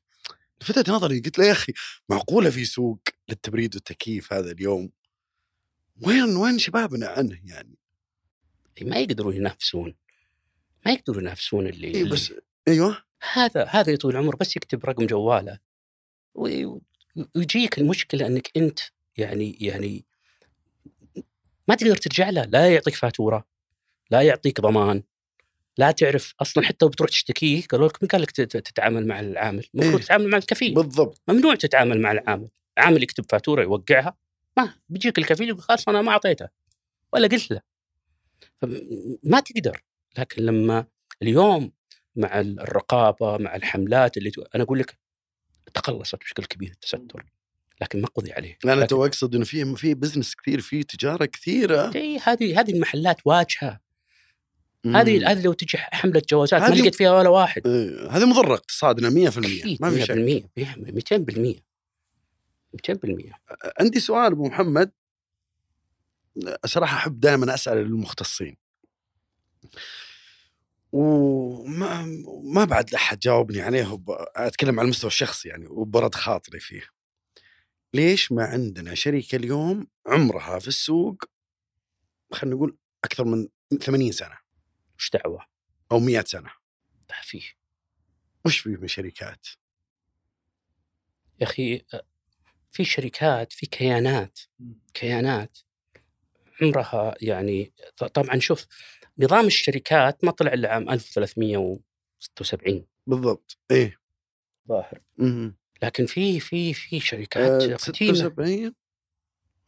[0.62, 1.74] لفتت نظري قلت له يا أخي
[2.10, 4.92] معقولة في سوق للتبريد والتكييف هذا اليوم؟
[6.02, 7.81] وين وين شبابنا عنه يعني؟
[8.82, 9.96] ما يقدرون ينافسون.
[10.86, 12.34] ما يقدرون ينافسون اللي, إيه اللي بس
[12.68, 12.98] أيوه.
[13.34, 15.60] هذا هذا يا طويل العمر بس يكتب رقم جواله.
[16.36, 16.80] وي-
[17.36, 18.80] ويجيك المشكلة إنك أنت
[19.18, 20.06] يعني يعني
[21.68, 23.46] ما تقدر ترجع له لا يعطيك فاتورة
[24.12, 25.04] لا يعطيك ضمان
[25.78, 29.20] لا تعرف أصلا حتى لو بتروح تشتكيه قالوا لك مين قال لك تت- تتعامل مع
[29.20, 30.04] العامل؟ المفروض إيه.
[30.06, 30.74] تتعامل مع الكفيل.
[30.74, 31.22] بالضبط.
[31.28, 32.50] ممنوع تتعامل مع العامل.
[32.78, 34.18] عامل يكتب فاتورة يوقعها
[34.58, 36.48] ما بيجيك الكفيل يقول خلاص أنا ما أعطيته
[37.14, 37.62] ولا قلت له.
[39.24, 39.84] ما تقدر.
[40.18, 40.86] لكن لما
[41.22, 41.72] اليوم
[42.16, 44.98] مع الرقابة مع الحملات اللي تو- أنا أقول لك
[45.74, 47.26] تقلصت بشكل كبير التستر.
[47.82, 48.58] لكن ما قضي عليه.
[48.66, 51.96] أنا لكن- تو أقصد إنه في في business كثير في تجارة كثيرة.
[51.96, 53.80] إيه، هذه هذه المحلات واجهة.
[54.86, 57.68] هذه هذه لو تجي حملة جوازات ما لقيت فيها ولا واحد.
[58.10, 60.12] هذه مضرة اقتصادنا 100% أكيد، ما في شك.
[60.12, 61.56] 100% 200%
[62.74, 63.32] 200%
[63.80, 64.92] عندي سؤال أبو محمد.
[66.66, 68.58] صراحة أحب دائما أسأل المختصين.
[70.92, 72.06] وما
[72.44, 74.10] ما بعد أحد جاوبني عليه وب...
[74.36, 76.84] أتكلم على المستوى الشخصي يعني وبرد خاطري فيه.
[77.94, 81.24] ليش ما عندنا شركه اليوم عمرها في السوق
[82.34, 83.48] خلينا نقول أكثر من
[83.82, 84.38] 80 سنة؟
[84.98, 85.46] وش دعوة؟
[85.92, 86.52] أو 100 سنة.
[87.24, 87.44] فيه
[88.46, 89.48] وش في من شركات؟
[91.40, 91.86] يا أخي
[92.72, 94.40] في شركات في كيانات.
[94.94, 95.58] كيانات.
[96.62, 97.74] عمرها يعني
[98.14, 98.68] طبعا شوف
[99.20, 103.58] نظام الشركات ما طلع إلا عام 1376 بالضبط.
[103.72, 103.98] إيه.
[104.68, 105.00] ظاهر.
[105.84, 108.74] لكن في في في شركات آه، قديمه 76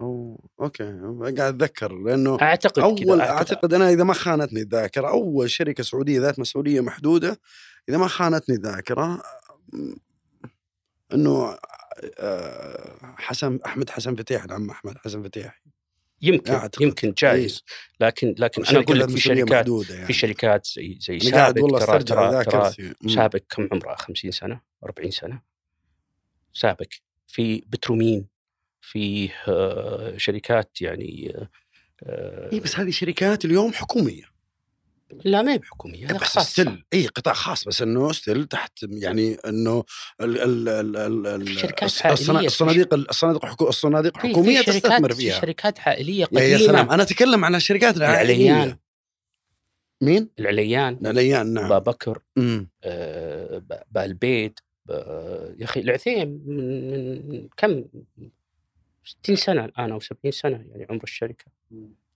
[0.01, 0.83] أو أوكي.
[1.21, 6.19] قاعد أتذكر لأنه أعتقد أول كذا أعتقد أنا إذا ما خانتني الذاكرة أول شركة سعودية
[6.19, 7.39] ذات مسؤولية محدودة
[7.89, 9.21] إذا ما خانتني الذاكرة
[11.13, 11.57] إنه
[12.19, 15.61] آه، حسن أحمد حسن فتيح العم أحمد حسن فتيح.
[16.23, 16.81] يمكن أعتقد.
[16.81, 17.63] يمكن جايز.
[17.99, 20.05] لكن لكن أنا أقول لك في شركات يعني.
[20.05, 21.19] في شركات زي زي
[21.61, 22.73] والله ترى ترى ترى.
[23.15, 25.41] سابق كم عمره 50 سنة؟ 40 سنة؟
[26.53, 26.87] سابق.
[27.27, 28.27] في بترومين
[28.81, 31.33] في آه، شركات يعني
[32.03, 34.32] آه، اي بس هذه شركات اليوم حكومية.
[35.25, 36.41] لا ما هي بحكومية بس خاصة.
[36.41, 39.83] still إي قطاع خاص بس إنه still تحت يعني إنه
[40.21, 44.71] ال ال ال ال ال في شركات في الصناديق الصناديق حكو- الصناديق في- حكوميه في
[44.71, 45.41] تستثمر في فيها.
[45.41, 48.77] شركات عائليه قديمه يا سلام أنا أتكلم عن الشركات العائليه العليان
[50.01, 50.97] مين؟ العليان.
[51.01, 51.79] العليان نعم.
[51.79, 52.69] بكر مم.
[52.83, 53.61] آه،
[53.91, 54.59] بالبيت
[54.89, 57.85] يا أخي العثيم من, من كم؟
[59.05, 61.45] 60 سنة الآن أو 70 سنة يعني عمر الشركة.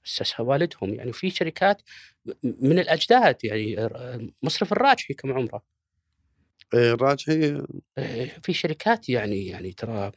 [0.08, 0.94] اسسها والدهم.
[0.94, 1.82] يعني في شركات
[2.44, 3.90] من الأجداد يعني
[4.44, 5.64] مصرف الراجحي كم عمره؟
[6.74, 7.64] إيه، الراجحي
[7.98, 10.12] آه، في شركات يعني يعني ترى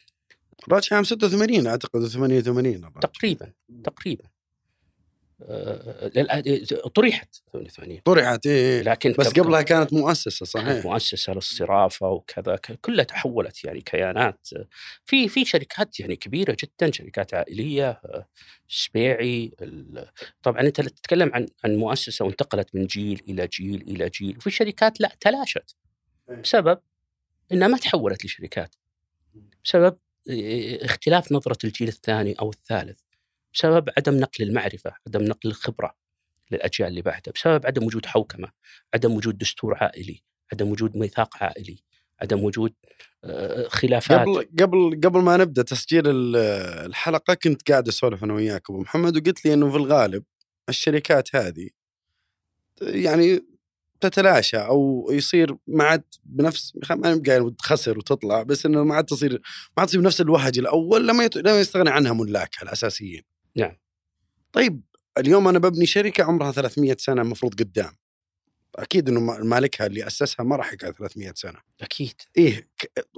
[0.68, 3.00] الراجحي عام 86 أعتقد 88 الراجحي.
[3.00, 3.52] تقريبا
[3.84, 4.24] تقريبا.
[6.94, 8.82] طرحت 88 طرحت إيه.
[8.82, 10.84] لكن بس قبلها كانت مؤسسة كانت صحيح.
[10.84, 14.48] مؤسسة للصرافة وكذا كلها تحولت يعني كيانات.
[15.04, 18.28] في في شركات يعني كبيرة جدا شركات عائلية آه،
[18.68, 20.06] السبيعي ال-
[20.42, 25.00] طبعا أنت تتكلم عن عن مؤسسة وانتقلت من جيل إلى جيل إلى جيل وفي شركات
[25.00, 25.76] لا تلاشت
[26.42, 26.78] بسبب
[27.52, 28.74] إنها ما تحولت لشركات.
[29.64, 29.98] بسبب
[30.30, 33.00] آه، اختلاف نظرة الجيل الثاني أو الثالث.
[33.54, 35.94] بسبب عدم نقل المعرفة، عدم نقل الخبرة
[36.50, 38.48] للأجيال اللي بعدها، بسبب عدم وجود حوكمة،
[38.94, 40.22] عدم وجود دستور عائلي،
[40.52, 41.78] عدم وجود ميثاق عائلي،
[42.22, 42.72] عدم وجود
[43.24, 46.36] آه، خلافات قبل قبل قبل ما نبدأ تسجيل ال-
[46.86, 50.24] الحلقة كنت قاعد أسولف أنا وياك أبو محمد وقلت لي إنه في الغالب
[50.68, 51.68] الشركات هذه
[52.82, 53.44] يعني
[54.00, 59.32] تتلاشى أو يصير ما عاد بنفس ما قايل تخسر وتطلع بس إنه ما عاد تصير
[59.32, 59.40] ما
[59.78, 61.30] عاد تصير بنفس الوهج الأول لما.
[61.36, 63.22] لما يستغني عنها ملاكها الأساسيين.
[63.56, 63.76] نعم.
[64.52, 64.82] طيب
[65.18, 67.96] اليوم أنا ببني شركة عمرها 300 سنة المفروض قدام.
[68.76, 71.58] أكيد إنه مالكها اللي أسسها ما راح يقعد 300 سنة.
[71.80, 72.66] أكيد إيه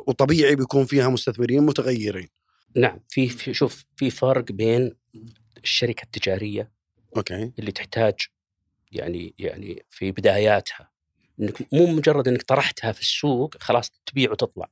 [0.07, 2.29] وطبيعي بيكون فيها مستثمرين متغيرين.
[2.77, 4.93] نعم في, في شوف في فرق بين
[5.63, 6.73] الشركة التجارية
[7.17, 7.53] أوكي.
[7.59, 8.15] اللي تحتاج
[8.93, 10.91] يعني يعني في بداياتها
[11.41, 14.69] إنك مو مجرد إنك طرحتها في السوق خلاص تبيع وتطلع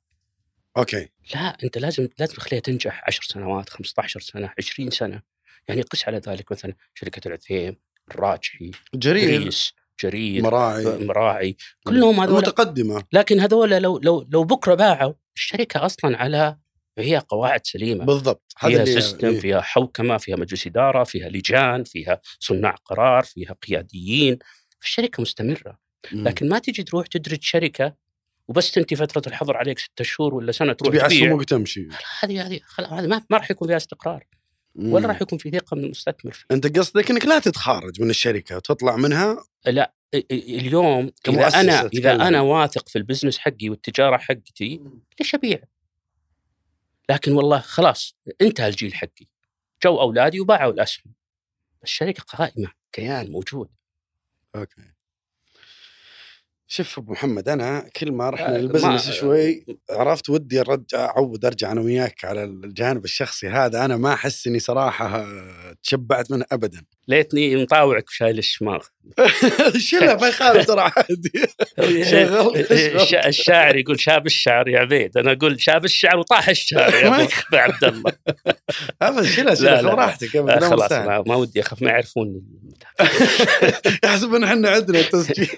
[0.77, 1.09] أوكي.
[1.35, 5.23] لا أنت لازم لازم تخليها تنجح 10 سنوات 15 سنة 20 سنة
[5.71, 7.77] يعني قس على ذلك مثلا شركة العثيم
[8.11, 9.41] الراجحي جرير.
[9.41, 9.73] جريس
[10.03, 10.85] جرير مراعي.
[10.85, 11.57] مراعي.
[11.85, 16.57] كلهم هذول متقدمه لكن هذول لو لو لو بكرة باعوا الشركة أصلا على
[16.99, 18.05] هي قواعد سليمة.
[18.05, 18.55] بالضبط.
[18.59, 19.41] فيها سيستم إيه.
[19.41, 24.39] فيها حوكمة فيها مجلس إدارة فيها لجان فيها صناع قرار فيها قياديين.
[24.83, 25.79] الشركة مستمرة.
[26.13, 26.29] مم.
[26.29, 27.95] لكن ما تجي تروح تدرج شركة
[28.49, 31.19] وبس تنتهي فترة الحظر عليك ستة شهور ولا سنة تروح تبيع تبيع.
[31.19, 31.89] اسهم وتمشي.
[32.21, 34.27] هذه هذه ما راح يكون فيها استقرار.
[34.75, 36.45] ولا راح يكون في ثقة من المستثمر فيه.
[36.51, 39.95] أنت قصدك إنك لا تتخارج من الشركة وتطلع منها لا
[40.31, 41.87] اليوم إذا أنا.
[41.87, 44.81] إذا أنا واثق في ال business حقي والتجارة حقتي
[45.21, 45.59] ليش أبيع؟
[47.11, 49.27] لكن والله خلاص انتهى الجيل حقي
[49.85, 51.15] جو أولادي وباعوا الأسهم
[51.83, 53.69] الشركة قائمة كيان موجود
[54.57, 54.93] أوكي
[56.73, 60.83] شوف أبو محمد أنا كل ما رحنا آه، لل business ما- شوي عرفت ودي أرجع
[60.95, 63.85] اعود أرجع أنا وياك على الجانب الشخصي هذا.
[63.85, 66.83] أنا ما أحس إني صراحة آه، تشبعت منه ابدا.
[67.09, 68.85] ليتني مطاوعك وشايل الشماغ.
[69.79, 71.33] شيلها ما يخالف ترى عادي
[72.05, 72.67] شغل-.
[73.27, 75.17] الشاعر يقول شاب الشعر يا عبيد.
[75.17, 78.13] أنا أقول شاب الشعر وطاح الشعر يا أبو عبد الله.
[79.03, 82.45] ابدا شيلها شيلها راحتك آه، خلاص ما, ودي اخاف ما يعرفوني.
[84.05, 85.49] يحسب إن إحنا عندنا التسجيل.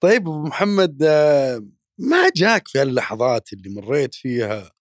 [0.00, 1.64] طيب أبو محمد آه،
[1.98, 4.72] ما جاك في اللحظات اللي مريت فيها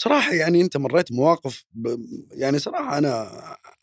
[0.00, 1.96] صراحة يعني أنت مريت مواقف ب...
[2.32, 3.30] يعني صراحة أنا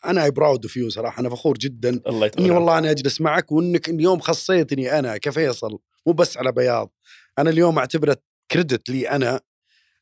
[0.06, 2.50] أنا I proud of you صراحة أنا فخور جدا الله إني.
[2.50, 6.92] والله أنا أجلس معك وأنك اليوم خصيتني أنا كفيصل مو بس على بياض
[7.38, 8.16] أنا اليوم اعتبره
[8.50, 9.40] credit لي أنا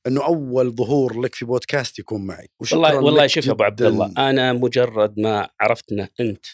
[0.06, 3.82] إنه أول ظهور لك في بودكاست يكون معي والله والله شوف أبو عبد.
[3.82, 6.46] الله أنا مجرد ما عرفتنا أنت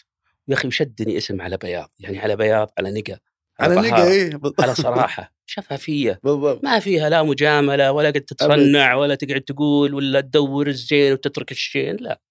[0.47, 3.19] يا أخي وشدني اسم على بياض يعني على بياض على نقا
[3.59, 4.39] على طهارة، نقا إيه.
[4.59, 5.33] على صراحة.
[5.45, 6.63] شفافيه بالضبط.
[6.63, 11.95] ما فيها لا مجاملة ولا قد تتصنع ولا تقعد تقول ولا تدور الزين وتترك الشين
[11.95, 12.21] لا.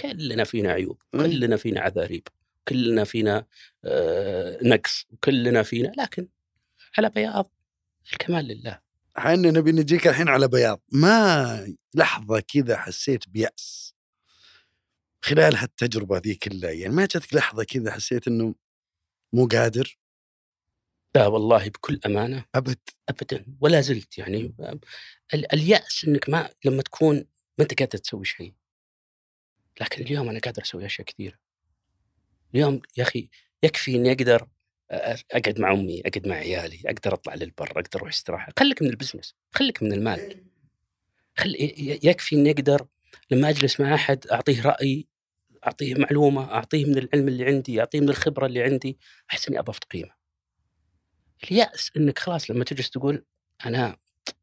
[0.00, 1.22] كلنا فينا عيوب مم.
[1.22, 2.28] كلنا فينا عذاريب
[2.68, 3.46] كلنا فينا
[3.84, 6.28] آه نقص كلنا فينا لكن
[6.98, 7.52] على بياض.
[8.12, 8.80] الكمال لله.
[9.18, 10.80] إحنا نبي نجيك الحين على بياض.
[10.92, 13.94] ما لحظة كذا حسيت بيأس
[15.22, 16.70] خلال هالتجربة ذي كلها.
[16.70, 18.54] يعني ما جاتك لحظة كذا حسيت إنه
[19.32, 19.96] مو قادر؟
[21.14, 22.78] لا والله بكل أمانة أبد.
[23.08, 24.54] ابدا ولا زلت يعني
[25.34, 27.16] ال- اليأس إنك ما لما تكون
[27.58, 28.54] ما أنت قادر تسوي شيء.
[29.80, 31.38] لكن اليوم أنا قادر أسوي أشياء كثيرة.
[32.54, 33.28] اليوم يا أخي
[33.62, 34.48] يكفي إني أقدر
[34.90, 38.52] أقعد مع أمي أقعد مع عيالي أقدر أطلع للبر أقدر أروح استراحة.
[38.58, 40.44] خليك من البزنس خليك من المال.
[41.38, 41.56] خل
[42.04, 42.86] يكفي إني أقدر
[43.30, 45.06] لما أجلس مع أحد أعطيه رأي
[45.66, 48.98] أعطيه معلومة أعطيه من العلم اللي عندي أعطيه من الخبرة اللي عندي
[49.30, 50.23] أحس إني أضفت قيمة.
[51.44, 53.24] اليأس إنك خلاص لما تجلس تقول
[53.66, 53.96] أنا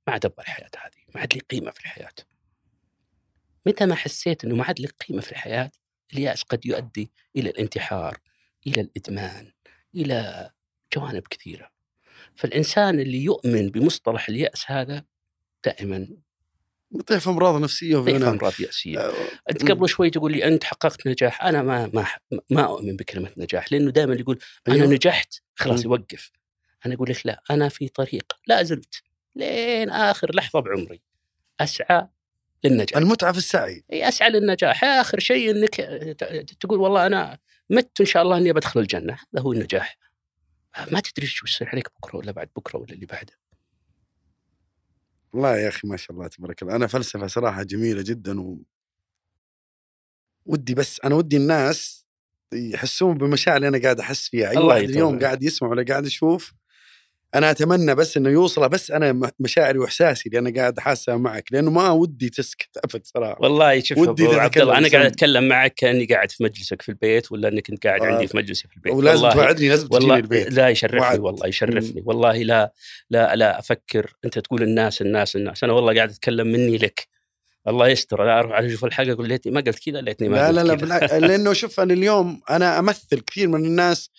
[0.08, 2.14] ما عاد أبغى الحياة هذه ما عاد لي قيمة في الحياة.
[3.66, 5.72] متى ما حسيت إنه ما عاد لك قيمة في الحياة
[6.14, 8.18] اليأس قد يؤدي إلى الانتحار
[8.68, 9.52] إلى الإدمان
[9.96, 10.50] إلى
[10.96, 11.72] جوانب كثيرة.
[12.36, 15.06] فالإنسان اللي يؤمن بمصطلح اليأس هذا
[15.66, 16.08] دائما
[16.96, 19.00] يطيح في أمراض نفسية يطيح في وفي أمراض يأسية.
[19.00, 19.14] آه،
[19.50, 22.08] أنت قبل شوي تقول لي أنت حققت نجاح أنا ما ما
[22.50, 24.88] ما أؤمن بكلمة نجاح لأنه دائما يقول أنا أيوه.
[24.88, 25.86] نجحت خلاص.
[25.86, 26.32] يوقف.
[26.86, 29.02] أنا أقول لك لا أنا في طريق لا زلت
[29.36, 31.02] لين آخر لحظة بعمري
[31.60, 32.08] أسعى
[32.64, 32.98] للنجاح.
[32.98, 33.84] المتعة في السعي.
[33.94, 34.84] إي أسعى للنجاح.
[34.84, 35.76] آخر شيء إنك
[36.60, 37.40] تقول والله أنا
[37.70, 39.98] مت إن شاء الله إني بدخل الجنة هذا هو النجاح.
[40.92, 43.34] ما تدري شو يصير عليك بكرة ولا بعد بكرة ولا اللي بعده.
[45.34, 46.76] والله يا أخي ما شاء الله تبارك الله.
[46.76, 48.58] أنا فلسفة صراحة جميلة جدا و
[50.46, 52.06] ودي بس أنا ودي الناس
[52.54, 54.50] يحسون بالمشاعر اللي أنا قاعد أحس فيها.
[54.50, 55.20] أي واحد اليوم.
[55.20, 56.54] قاعد يسمع ولا قاعد يشوف
[57.36, 61.72] أنا أتمنى بس إنه يوصله بس أنا مشاعري وإحساسي اللي أنا قاعد احاسها معك لأنه
[61.72, 63.38] ما ودي تسكت أبد صراحة.
[63.42, 65.06] والله شوف ودي عبد الله أنا قاعد.
[65.06, 68.06] أتكلم معك كأني قاعد في مجلسك في البيت ولا انك انت قاعد آه.
[68.06, 68.94] عندي في مجلسي في البيت.
[68.94, 70.54] ولازم والله توعدني لازم تجيني البيت.
[70.54, 71.20] لا يشرفني وعد.
[71.20, 72.04] والله يشرفني.
[72.06, 72.74] والله لا
[73.10, 75.64] لا لا أفكر أنت تقول الناس الناس الناس.
[75.64, 77.08] أنا والله قاعد أتكلم مني لك.
[77.68, 78.26] الله يستر.
[78.26, 81.28] لا أروح أشوف الحلقة أقول ليتني ما قلت كذا ليتني ما لا قلت لا لا
[81.28, 84.10] لأنه شوف أنا اليوم أنا أمثل كثير من الناس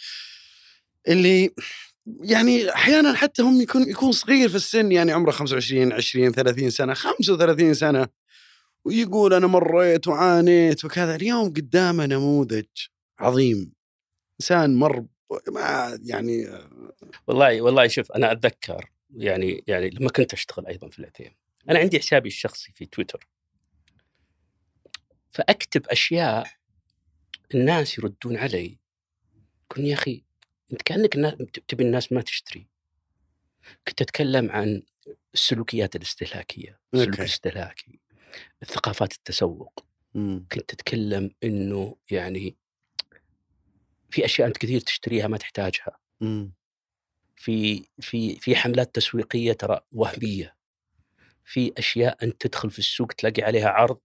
[1.08, 1.54] اللي
[2.06, 6.94] يعني أحيانا حتى هم يكون يكون صغير في السن يعني عمره 25 20 30 سنة
[6.94, 8.08] 35 سنة
[8.84, 11.14] ويقول أنا مريت وعانيت وكذا.
[11.14, 12.64] اليوم قدامه نموذج
[13.18, 13.72] عظيم.
[14.40, 15.06] إنسان مر
[15.48, 16.46] ما يعني
[17.26, 21.30] والله والله شوف أنا أتذكر يعني يعني لما كنت أشتغل أيضا في العتيم
[21.70, 23.28] أنا عندي حسابي الشخصي في تويتر.
[25.30, 26.46] فأكتب أشياء
[27.54, 28.78] الناس يردون علي
[29.70, 30.24] يقولون يا أخي
[30.72, 31.14] انت كأنك
[31.68, 32.66] تبي الناس ما تشتري
[33.88, 34.82] كنت أتكلم عن
[35.34, 37.20] السلوكيات الاستهلاكية السلوك.
[37.20, 38.00] الاستهلاكي
[38.64, 39.84] ثقافات التسوق
[40.14, 40.46] مم.
[40.52, 42.56] كنت أتكلم إنه يعني
[44.10, 46.52] في أشياء أنت كثير تشتريها ما تحتاجها مم.
[47.36, 50.56] في في في حملات تسويقية ترى وهمية
[51.44, 53.98] في أشياء أنت تدخل في السوق تلاقي عليها عرض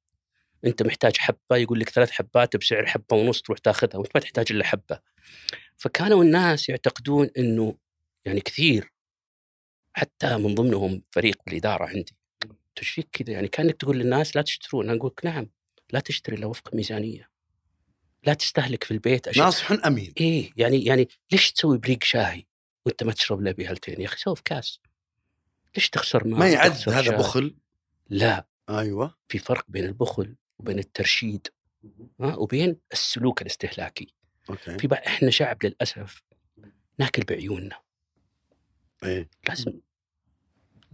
[0.66, 4.46] أنت محتاج حبة يقول لك ثلاث حبات بسعر حبة ونص تروح تاخذها وأنت ما تحتاج
[4.52, 5.00] إلا حبة.
[5.78, 7.78] فكانوا الناس يعتقدون إنه
[8.26, 8.94] يعني كثير.
[9.94, 12.16] حتى من ضمنهم فريق بالاداره عندي.
[12.80, 14.90] إيش فيك كذا؟ يعني كأنك تقول للناس لا تشترون.
[14.90, 15.50] أنا أقول لك نعم
[15.94, 17.30] لا تشتري إلا وفق ميزانية.
[18.24, 19.46] لا تستهلك في البيت أشياء.
[19.46, 20.14] ناصح أمين.
[20.20, 22.48] إيه يعني يعني ليش تسوي بريق شاي
[22.86, 24.80] وأنت ما تشرب الا بهالتين؟ يا أخي سوي في كاس.
[25.76, 27.56] ليش تخسر ماء ما يعد هذا شاي؟ بخل؟
[28.10, 28.48] لا.
[28.70, 29.18] أيوه.
[29.28, 31.48] في فرق بين البخل وبين الترشيد
[32.22, 34.14] ها وبين السلوك الاستهلاكي.
[34.50, 34.78] أوكي.
[34.78, 36.24] في بعض إحنا شعب للأسف
[37.00, 37.80] ناكل بعيوننا.
[39.04, 39.30] إيه.
[39.48, 39.80] لازم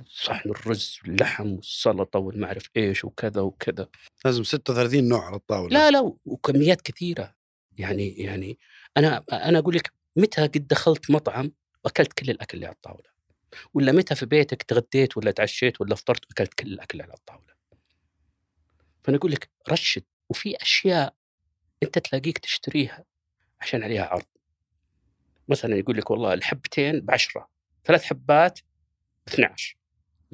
[0.07, 3.87] صحن الرز واللحم والسلطة والمعرف إيش وكذا وكذا.
[4.25, 5.73] لازم 36 نوع على الطاولة.
[5.73, 7.35] لا لا وكميات كثيرة.
[7.77, 8.59] يعني يعني
[8.97, 11.51] أنا أنا أقول لك متى قد دخلت مطعم
[11.83, 13.13] وأكلت كل الأكل اللي على الطاولة؟
[13.73, 17.52] ولا متى في بيتك تغديت ولا تعشيت ولا فطرت وأكلت كل الأكل اللي على الطاولة؟
[19.03, 21.15] فأنا أقول لك رشد وفي أشياء
[21.83, 23.05] أنت تلاقيك تشتريها
[23.61, 24.25] عشان عليها عرض.
[25.47, 27.49] مثلا يقول لك والله الحبتين بعشرة
[27.85, 28.59] ثلاث حبات
[29.27, 29.77] ب 12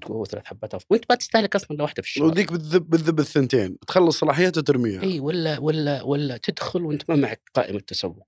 [0.02, 0.86] تقول هو ثلاث حبات أفضل.
[0.90, 2.26] وأنت ما تستهلك أصلا إلا واحدة في الشهر.
[2.26, 5.02] وذيك بتذب بتذب الثنتين تخلص صلاحيته وترميها.
[5.04, 8.28] إي ولا ولا ولا تدخل وأنت ما معك قائمة تسوق.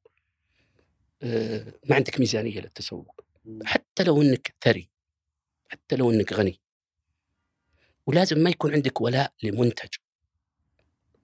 [1.23, 3.21] آه، ما عندك ميزانية للتسوق.
[3.63, 4.89] حتى لو إنك ثري
[5.69, 6.59] حتى لو إنك غني.
[8.07, 9.89] ولازم ما يكون عندك ولاء لمنتج.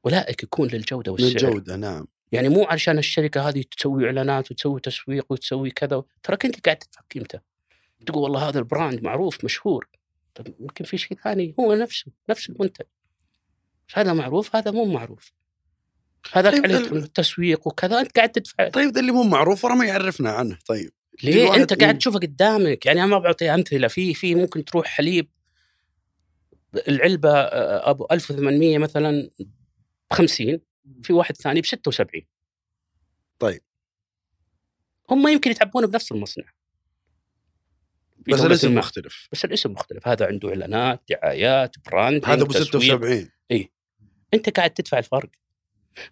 [0.03, 2.07] ولائك يكون للجودة والسعر للجودة نعم.
[2.31, 7.01] يعني مو علشان الشركة هذه تسوي إعلانات وتسوي تسويق وتسوي كذا تراك أنت قاعد تدفع
[7.13, 7.39] قيمته
[8.05, 9.87] تقول والله هذا ال brand معروف مشهور.
[10.35, 12.85] طيب يمكن في شيء ثاني هو نفسه نفس المنتج.
[13.93, 15.31] هذا معروف هذا مو معروف.
[16.33, 18.69] هذاك طيب، عليه ال- تسويق وكذا أنت قاعد تدفع.
[18.69, 20.57] طيب اللي مو معروف ورا ما يعرفنا عنه.
[20.67, 20.91] طيب
[21.23, 21.99] ليه؟ أنت قاعد مم.
[21.99, 22.85] تشوفه قدامك.
[22.85, 23.87] يعني أنا ما بعطي أمثلة.
[23.87, 25.29] في في ممكن تروح حليب
[26.87, 29.29] العلبة آه، أبو 1800 مثلا
[30.11, 30.59] ب 50
[31.03, 32.21] في واحد ثاني ب 76
[33.39, 33.61] طيب.
[35.09, 36.45] هم يمكن يتعبون بنفس المصنع.
[38.17, 38.79] بس الاسم ما.
[38.79, 39.27] مختلف.
[39.31, 40.07] بس الاسم مختلف.
[40.07, 42.95] هذا عنده إعلانات دعايات براند هذا ابو تسويق.
[42.95, 43.29] 76
[44.33, 45.29] أنت قاعد تدفع الفرق.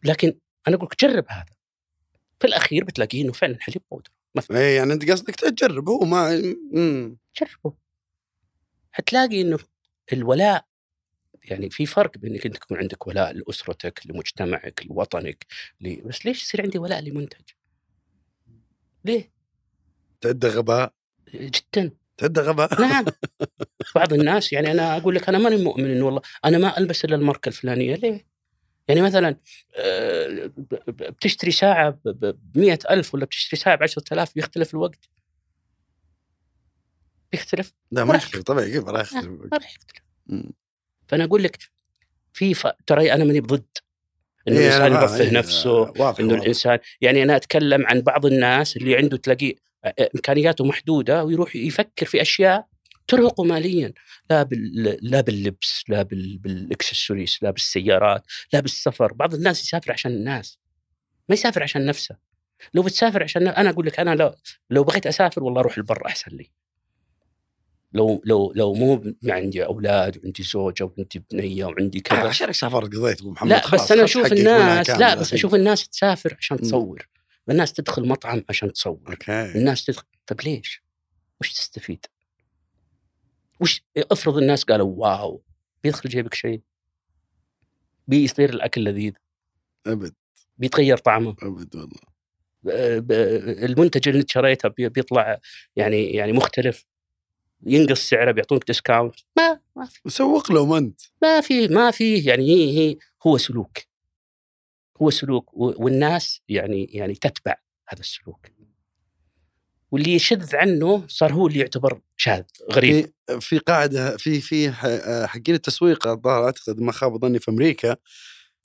[0.03, 1.55] لكن أنا أقول لك جرب هذا.
[2.39, 4.57] في الأخير بتلاقيه إنه فعلا حليب بودر مثلا.
[4.57, 6.41] إيه يعني أنت قصدك تجرب هو ما
[6.71, 7.17] مم.
[7.41, 7.77] جربه.
[8.91, 9.59] حتلاقي إنه
[10.13, 10.65] الولاء
[11.45, 15.45] يعني في فرق بين إنك أنت تكون عندك ولاء لأسرتك لمجتمعك لوطنك
[15.81, 16.01] ل...
[16.01, 17.45] بس ليش يصير عندي ولاء لمنتج؟
[19.05, 19.31] ليه؟
[20.21, 20.93] تعد غباء
[21.33, 23.05] جدا تعد غباء نعم
[23.95, 27.15] بعض الناس يعني أنا أقول لك أنا ماني مؤمن انه والله أنا ما ألبس إلا
[27.15, 28.35] الماركة الفلانية ليه؟
[28.87, 29.35] يعني مثلا
[29.75, 30.51] آه،
[30.87, 35.09] بتشتري ساعة ب 100000 ولا بتشتري ساعة ب 10000 بيختلف الوقت
[37.31, 40.03] بيختلف لا ما يختلف طبيعي كيف راح يختلف ما راح يختلف.
[41.07, 41.57] فأنا أقول لك
[42.33, 42.67] في ف...
[42.87, 43.65] ترى أنا ماني بضد
[44.47, 46.41] إنه إيه، الإنسان يرفه إيه، نفسه واضح إنه واضح.
[46.41, 49.55] الإنسان يعني أنا أتكلم عن بعض الناس اللي عنده تلاقيه
[50.15, 52.67] إمكانياته محدودة ويروح يفكر في أشياء
[53.07, 53.93] ترهقه ماليا.
[54.29, 54.97] لا بال...
[55.01, 56.37] لا باللبس لا بال...
[56.37, 58.23] بالإكسسوارز لا بالسيارات
[58.53, 59.13] لا بالسفر.
[59.13, 60.59] بعض الناس يسافر عشان الناس
[61.29, 62.15] ما يسافر عشان نفسه.
[62.73, 64.35] لو بتسافر عشان أنا أقول لك أنا لو
[64.69, 66.51] لو بغيت أسافر والله أروح البر أحسن لي.
[67.95, 72.19] لو لو لو مو عندي أولاد وعندي زوجة وعندي بنية وعندي آه، كذا.
[72.19, 73.49] عشانك سافرت قضيت أبو محمد.
[73.49, 75.33] لا خلاص، بس أنا أشوف الناس لا بس.
[75.33, 76.57] أشوف الناس تسافر عشان.
[76.57, 77.07] تصور.
[77.49, 79.09] الناس تدخل مطعم عشان تصور.
[79.09, 79.41] أوكي.
[79.45, 80.83] الناس تدخل طب ليش؟
[81.41, 82.05] وش تستفيد؟
[83.59, 85.43] وش افرض الناس قالوا wow
[85.83, 86.61] بيدخل جيبك شيء؟
[88.07, 89.13] بيصير الأكل لذيذ؟
[89.85, 90.13] أبد.
[90.57, 91.99] بيتغير طعمه؟ أبد والله.
[93.65, 95.39] المنتج اللي أنت شريته بي- بيطلع
[95.75, 96.85] يعني يعني مختلف؟
[97.65, 99.99] ينقص سعره بيعطونك discount ما ما في.
[100.07, 101.01] سوق لهم أنت.
[101.21, 102.97] ما في ما في يعني هي هي
[103.27, 103.77] هو سلوك.
[105.01, 107.55] هو سلوك والناس يعني يعني تتبع
[107.87, 108.47] هذا السلوك.
[109.91, 113.05] واللي يشذ عنه صار هو اللي يعتبر شاذ غريب.
[113.27, 114.71] في في قاعدة في في
[115.27, 117.95] حقين التسويق الظاهر اعتقد ما خاب ظني في أمريكا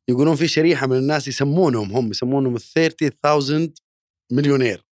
[0.09, 3.70] يقولون في شريحة من الناس يسمونهم هم يسمونهم ال 30000
[4.32, 4.85] مليونير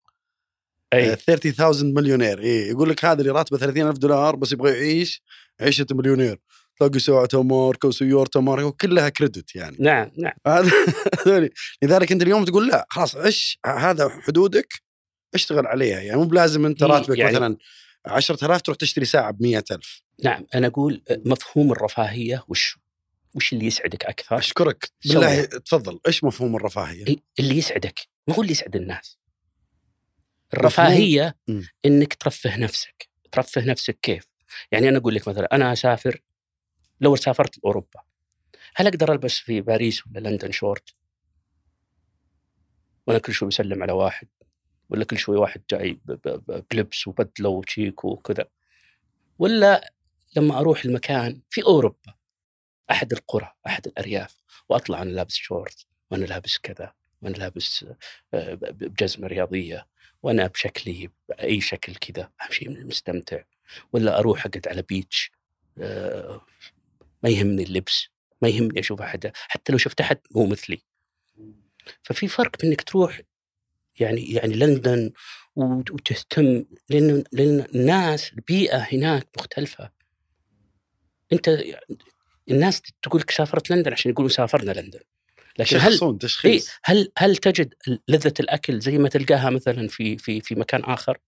[0.92, 1.16] أي.
[1.16, 2.40] 30000 مليونير.
[2.40, 5.22] اي يقول لك هذا اللي راتبه 30000 دولار بس يبغى يعيش
[5.60, 6.38] عيشة مليونير.
[6.78, 9.76] تلاقي ساعته ماركه وسيارته ماركه وكلها كريدت يعني.
[9.80, 10.32] نعم نعم.
[10.46, 10.70] هذا.
[11.82, 14.74] لذلك أنت اليوم تقول لا خلاص عش هذا حدودك
[15.34, 16.00] اشتغل عليها.
[16.00, 17.56] يعني مو بلازم أنت هي راتبك يعني- مثلا
[18.06, 22.78] 10000 تروح تشتري ساعة ب 100000 نعم أنا أقول مفهوم الرفاهية وش
[23.34, 24.90] وش اللي يسعدك أكثر؟ أشكرك.
[25.04, 25.98] بالله تفضل.
[26.06, 27.04] إيش مفهوم الرفاهية؟
[27.38, 28.00] اللي يسعدك.
[28.28, 29.18] ما هو اللي يسعد الناس.
[30.54, 31.36] الرفاهية.
[31.84, 33.08] إنك ترفه نفسك.
[33.32, 34.32] ترفه نفسك كيف؟
[34.72, 36.22] يعني أنا أقول لك مثلا أنا أسافر
[37.00, 38.00] لو سافرت لأوروبا
[38.76, 40.94] هل أقدر ألبس في باريس ولا لندن شورت؟
[43.06, 44.28] وأنا كل شوي بسلم على واحد
[44.88, 46.00] ولا كل شوي واحد جاي
[46.70, 48.48] بلبس وبدلة وشيك وكذا؟
[49.38, 49.92] ولا
[50.36, 52.14] لما أروح المكان في أوروبا
[52.90, 54.36] أحد القرى أحد الأرياف
[54.68, 56.92] وأطلع أنا لابس شورت وأنا لابس كذا
[57.22, 57.86] وأنا لابس
[58.34, 59.86] آه، بجزمة رياضية
[60.26, 63.42] وأنا بشكلي بأي شكل كذا امشي مستمتع.
[63.92, 65.30] ولا أروح أقعد على بيتش
[65.78, 66.40] آه،
[67.22, 68.08] ما يهمني اللبس
[68.42, 70.82] ما يهمني أشوف أحد حتى لو شفت أحد هو مثلي.
[72.02, 73.20] ففي فرق بانك تروح
[74.00, 75.12] يعني يعني لندن
[75.56, 79.90] وت- وتهتم لأن لأن الناس البيئة هناك مختلفة.
[81.32, 81.98] أنت يعني
[82.50, 85.00] الناس تقول لك سافرت لندن عشان يقولوا سافرنا لندن.
[85.58, 87.74] لكن هل يشخصون إيه تشخيص هل هل تجد
[88.08, 91.18] لذة الأكل زي ما تلقاها مثلا في في في مكان آخر؟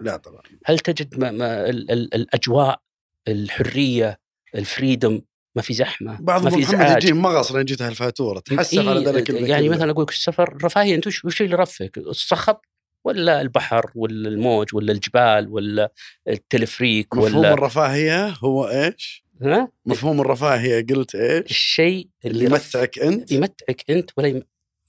[0.00, 2.80] لا طبعا هل تجد ما ما ال ال الأجواء
[3.28, 4.18] الحرية
[4.54, 5.20] الفريدم
[5.56, 9.04] ما في زحمة ما بعضهم في محمد يجي مغص لين جته الفاتوره تحسف إيه، على
[9.04, 12.56] ذلك يعني مثلا أقول لك السفر رفاهيه إنت وش اللي يرفهك؟ الصخب
[13.04, 15.92] ولا البحر ولا الموج ولا الجبال ولا
[16.28, 23.32] التلفريك مفهوم ولا الرفاهية هو إيش؟ ها؟ مفهوم الرفاهيه قلت إيش؟ الشيء اللي يمتعك أنت.
[23.32, 24.42] يمتعك أنت ولا يم...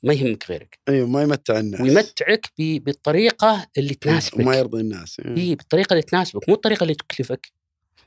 [0.04, 0.80] ما يهمك غيرك.
[0.90, 1.82] أيوه ما يمتع الناس.
[1.82, 2.84] ويمتعك ب...
[2.84, 4.40] بالطريقة اللي تناسبك.
[4.40, 5.38] وما يرضي الناس إيه.
[5.38, 6.50] هي بالطريقة اللي تناسبك.
[6.50, 7.52] مو الطريقة اللي تكلفك.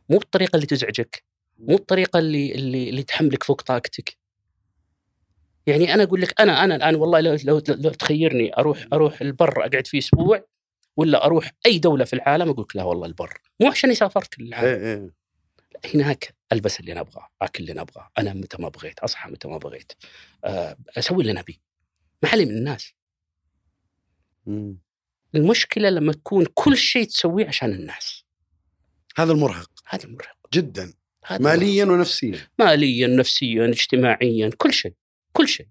[0.08, 1.24] مو بالطريقة اللي تزعجك.
[1.58, 4.16] مو الطريقة اللي اللي, اللي تحملك فوق طاقتك.
[5.66, 9.66] يعني أنا أقول لك أنا أنا الآن والله لو لو, لو تخيرني أروح أروح البر
[9.66, 10.44] أقعد فيه أسبوع
[10.96, 13.38] ولا أروح أي دولة في العالم أقول لك لا والله البر.
[13.60, 15.19] مو عشان سافرت العالم إيه إيه.
[15.94, 19.48] هناك ألبس اللي أنا ابغاه أكل اللي أنا ابغاه أنام متى ما بغيت أصحى متى
[19.48, 19.92] ما بغيت
[20.44, 21.56] آه، أسوي اللي أنا ابيه
[22.22, 22.94] ما علي من الناس.
[24.46, 24.78] مم.
[25.34, 28.24] المشكلة لما تكون كل شيء تسويه عشان الناس.
[29.16, 29.70] هذا المرهق.
[29.88, 30.92] هذا مرهق جدا.
[31.26, 32.30] هذا ماليا ونفسيا.
[32.30, 32.48] مرهق.
[32.58, 34.94] ماليا نفسيا اجتماعيا كل شيء
[35.32, 35.66] كل شيء.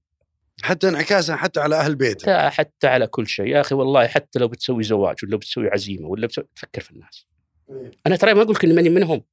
[0.62, 3.46] حتى انعكاسها حتى على أهل بيته حتى, على كل شيء.
[3.48, 7.26] يا أخي والله حتى لو بتسوي زواج ولا بتسوي عزيمة ولا بتسوي تفكر في الناس.
[8.08, 9.24] أنا ترى ما أقول لك إني ماني منهم.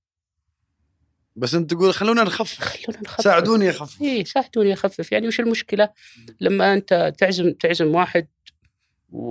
[1.36, 2.60] بس انت تقول خلونا نخفف.
[2.60, 3.24] خلونا نخفف.
[3.24, 5.88] ساعدوني اخفف إيه ساعدوني اخفف يعني وش المشكلة؟
[6.40, 8.26] لما انت تعزم تعزم واحد
[9.12, 9.22] و...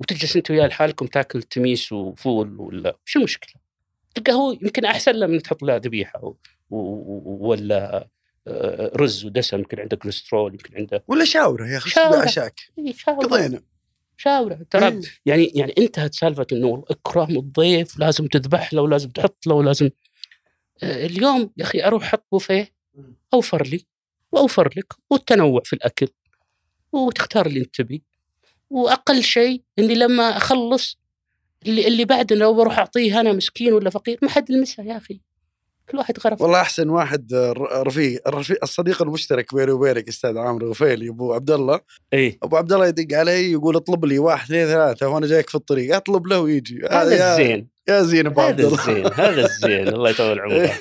[0.00, 3.54] وتجلس انت وياه لحالكم تاكل تميس وفول ولا وش المشكلة؟
[4.14, 6.34] تلقى هو يمكن أحسن له من تحط له ذبيحة و...
[6.70, 7.48] و...
[7.48, 8.08] ولا
[8.46, 11.90] آه، رز ودسم يمكن عنده كوليسترول يمكن عنده ولا شاورة يا أخي.
[12.10, 13.62] بعشاك إيه، قضينا.
[14.16, 14.66] شاورة.
[14.70, 15.00] ترى إيه.
[15.26, 19.90] يعني يعني انتهت سالفة إنه إكرام الضيف لازم تذبح له ولازم تحط له ولازم
[20.82, 22.72] اليوم يا أخي أروح أحط بوفيه
[23.34, 23.84] أوفر لي
[24.32, 26.08] وأوفر لك والتنوع في الأكل
[26.92, 28.02] وتختار اللي أنت تبي
[28.70, 30.98] وأقل شيء إني لما أخلص
[31.66, 35.20] اللي اللي بعد لو بروح أعطيه أنا مسكين ولا فقير ما حد لمسه يا أخي.
[35.90, 40.38] كل واحد غرف والله أحسن واحد آه، ر- رفيق الرفيق الصديق المشترك بيني وبينك أستاذ
[40.38, 41.80] عامر غفيلي ابو عبد الله
[42.12, 42.38] إيه.
[42.42, 45.96] أبو عبد الله يدق علي يقول اطلب لي واحد اثنين ثلاثة وأنا جايك في الطريق
[45.96, 46.80] أطلب له ويجي.
[46.90, 47.68] هذا الزين.
[47.88, 48.78] يا زين أبو عبد هذا الله.
[48.80, 50.78] الزين هذا الزين الله يطول عمره.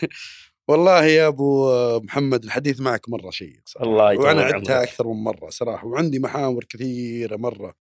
[0.67, 1.69] والله يا أبو
[1.99, 6.19] محمد الحديث معك مرة شيق الله يطول وأنا عدتها عمرك أكثر من مرة صراحة وعندي
[6.19, 7.75] محاور كثيرة مرة.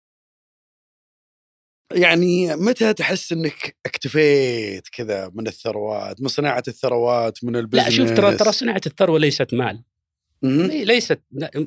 [1.93, 7.89] يعني متى تحس إنك اكتفيت كذا من الثروات من صناعة الثروات من ال business لا
[7.89, 9.83] شوف ترى ترى صناعة الثروة ليست مال.
[10.43, 11.21] ليست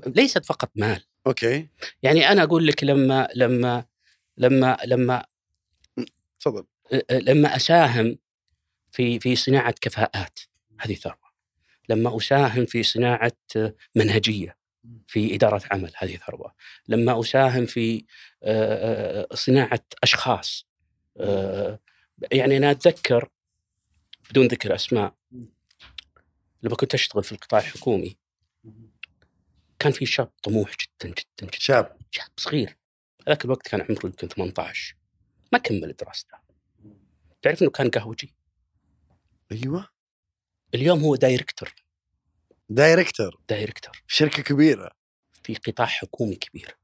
[0.06, 1.04] ليست فقط مال.
[1.26, 1.68] أوكي.
[2.02, 3.84] يعني أنا أقول لك لما لما
[4.38, 5.24] لما لما
[6.40, 6.64] تفضل.
[7.10, 8.18] لما أساهم
[8.90, 10.40] في في صناعة كفاءات
[10.80, 11.32] هذه ثروة.
[11.88, 13.32] لما أساهم في صناعة
[13.94, 14.56] منهجية
[15.06, 16.54] في إدارة عمل هذه ثروة.
[16.88, 18.04] لما أساهم في
[18.42, 20.66] آه، آه، صناعة أشخاص
[21.20, 21.78] آه،
[22.32, 23.28] يعني أنا أتذكر
[24.30, 25.14] بدون ذكر أسماء
[26.62, 28.16] لما كنت أشتغل في القطاع الحكومي
[29.78, 31.58] كان في شاب طموح جدا جدا جدا.
[31.58, 31.96] شاب.
[32.10, 32.76] شاب صغير.
[33.28, 34.96] ذاك الوقت كان عمره يمكن 18
[35.52, 36.41] ما كمل دراسته.
[37.42, 38.34] تعرف إنه كان قهوجي؟
[39.52, 39.88] أيوه.
[40.74, 41.74] اليوم هو director.
[42.68, 43.40] director.
[43.48, 44.02] director.
[44.06, 44.90] شركة كبيرة.
[45.42, 46.76] في قطاع حكومي كبير.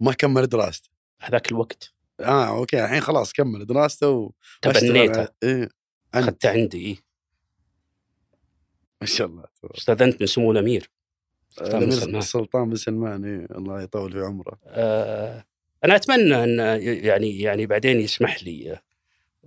[0.00, 1.92] ما كمل دراسته هذاك الوقت.
[2.20, 2.84] آه أوكي.
[2.84, 5.72] الحين خلاص كمل دراسته و تبنيته إيه أنت.
[6.14, 6.96] أخذته عندي إيه.
[9.00, 9.44] ما شاء الله.
[9.64, 10.90] استاذنت من سمو الأمير.
[11.50, 12.16] سلطان بن سلمان.
[12.16, 13.58] السلطان بن سلمان إيه.
[13.58, 14.60] الله يطول في عمره.
[14.66, 15.44] آه
[15.84, 16.58] أنا أتمنى أن
[17.04, 18.80] يعني يعني بعدين يسمح لي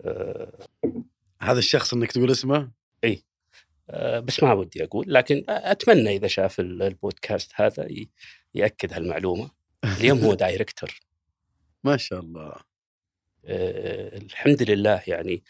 [0.05, 0.67] آه
[1.41, 2.71] هذا الشخص إنك تقول اسمه؟
[3.89, 7.87] آه بس ما ودي أقول لكن أتمنى إذا شاف ال- البودكاست هذا
[8.53, 9.51] يأكد هالمعلومة.
[9.99, 10.99] اليوم هو دايركتور.
[11.83, 12.53] ما شاء الله.
[13.45, 15.43] آه، الحمد لله يعني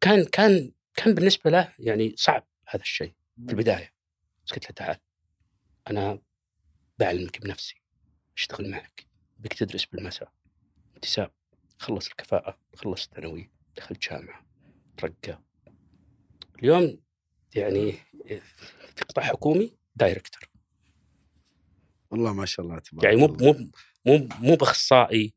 [0.00, 3.12] كان كان كان بالنسبة له يعني صعب هذا الشيء
[3.46, 3.92] في البداية.
[4.46, 4.96] بس قلت له تعال
[5.90, 6.18] أنا
[6.98, 7.82] بعلمك بنفسي
[8.36, 9.09] أشتغل معك.
[9.40, 10.32] بك تدرس بالمساء.
[10.96, 11.30] انتساب
[11.78, 14.46] خلص الكفاءة خلص الثانوي دخلت جامعة
[14.96, 15.40] ترقى.
[16.58, 17.00] اليوم
[17.54, 17.92] يعني
[18.96, 20.50] في قطاع حكومي director
[22.10, 23.26] والله ما شاء الله تبارك يعني مو.
[23.26, 23.70] مو
[24.06, 25.34] مو مو بأخصائي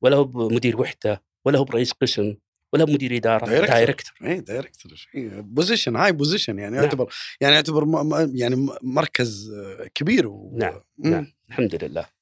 [0.00, 2.34] ولا هو بمدير وحدة ولا هو برئيس قسم
[2.72, 3.74] ولا بمدير إدارة director.
[3.74, 4.94] director إيه director
[5.40, 6.84] position high position يعني نعم.
[6.84, 7.86] يعتبر يعني يعتبر
[8.34, 9.54] يعني مركز
[9.94, 10.52] كبير و...
[10.58, 11.10] نعم، مم.
[11.10, 11.32] نعم.
[11.48, 12.15] الحمد لله.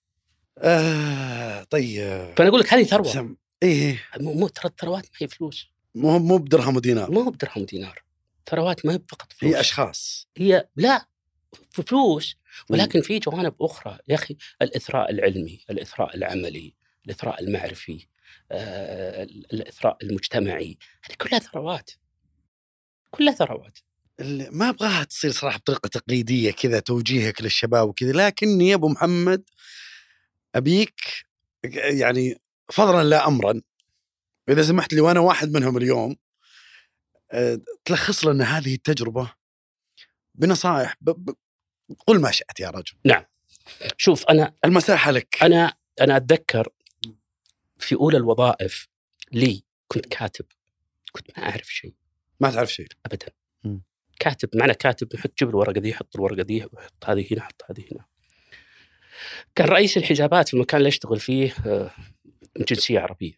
[0.59, 2.35] آه طيب.
[2.36, 3.12] فأنا أقول لك هذه ثروة.
[3.12, 5.66] سم إيه مو مو ترى الثروات ما هي فلوس.
[5.94, 7.10] مو مو بدرهم ودينار.
[7.10, 8.02] ما هو بدرهم ودينار.
[8.51, 9.55] ثروات ما هي فقط فلوس.
[9.55, 10.28] هي أشخاص.
[10.36, 11.06] هي لا
[11.70, 12.36] فلوس.
[12.70, 13.98] ولكن في جوانب أخرى.
[14.09, 16.74] يا أخي الإثراء العلمي، الإثراء العملي،
[17.06, 18.06] الإثراء المعرفي،
[18.52, 21.90] آه، الإثراء المجتمعي، هذه كلها ثروات.
[23.10, 23.78] كلها ثروات.
[24.51, 28.12] ما أبغاها تصير صراحة بطريقة تقليدية كذا توجيهك للشباب وكذا.
[28.12, 29.43] لكني يا أبو محمد
[30.55, 31.26] أبيك
[31.74, 32.40] يعني
[32.72, 33.60] فضلا لا امرا.
[34.48, 36.16] إذا سمحت لي وأنا واحد منهم اليوم
[37.32, 39.32] آه، تلخص لنا هذه التجربة
[40.35, 41.10] بنصائح ب...
[41.10, 41.36] ب...
[42.06, 42.97] قل ما شئت يا رجل.
[43.97, 45.43] شوف أنا المساحة لك.
[45.43, 46.68] أنا أنا أتذكر
[47.78, 48.89] في أولى الوظائف
[49.32, 50.47] لي كنت كاتب
[51.12, 51.94] كنت ما أعرف شيء.
[52.40, 52.86] ما تعرف شيء.
[53.06, 53.26] ابدا.
[53.64, 53.82] مم.
[54.20, 57.85] كاتب معنى كاتب يحط جيب الورقه دي يحط الورقة دي ويحط هذه هنا يحط هذه
[57.93, 58.05] هنا.
[59.54, 61.90] كان رئيس الحسابات في المكان اللي اشتغل فيه آه،
[62.58, 63.32] من جنسية عربية.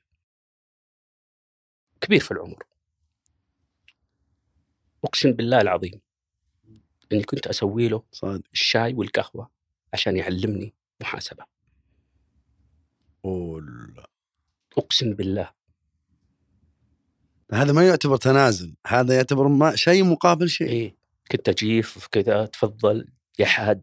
[2.01, 2.65] كبير في العمر.
[5.05, 6.01] أقسم بالله العظيم
[7.13, 8.45] إني كنت أسوي له صادق.
[8.53, 9.51] الشاي والقهوة
[9.93, 11.45] عشان يعلمني محاسبة.
[13.23, 14.11] ولا.
[14.79, 15.51] أقسم بالله.
[17.53, 20.69] هذا ما يعتبر تنازل هذا يعتبر ما شيء مقابل شيء.
[20.69, 20.97] إيه
[21.31, 23.09] كنت اجيف كذا تفضل
[23.39, 23.83] يا حاج.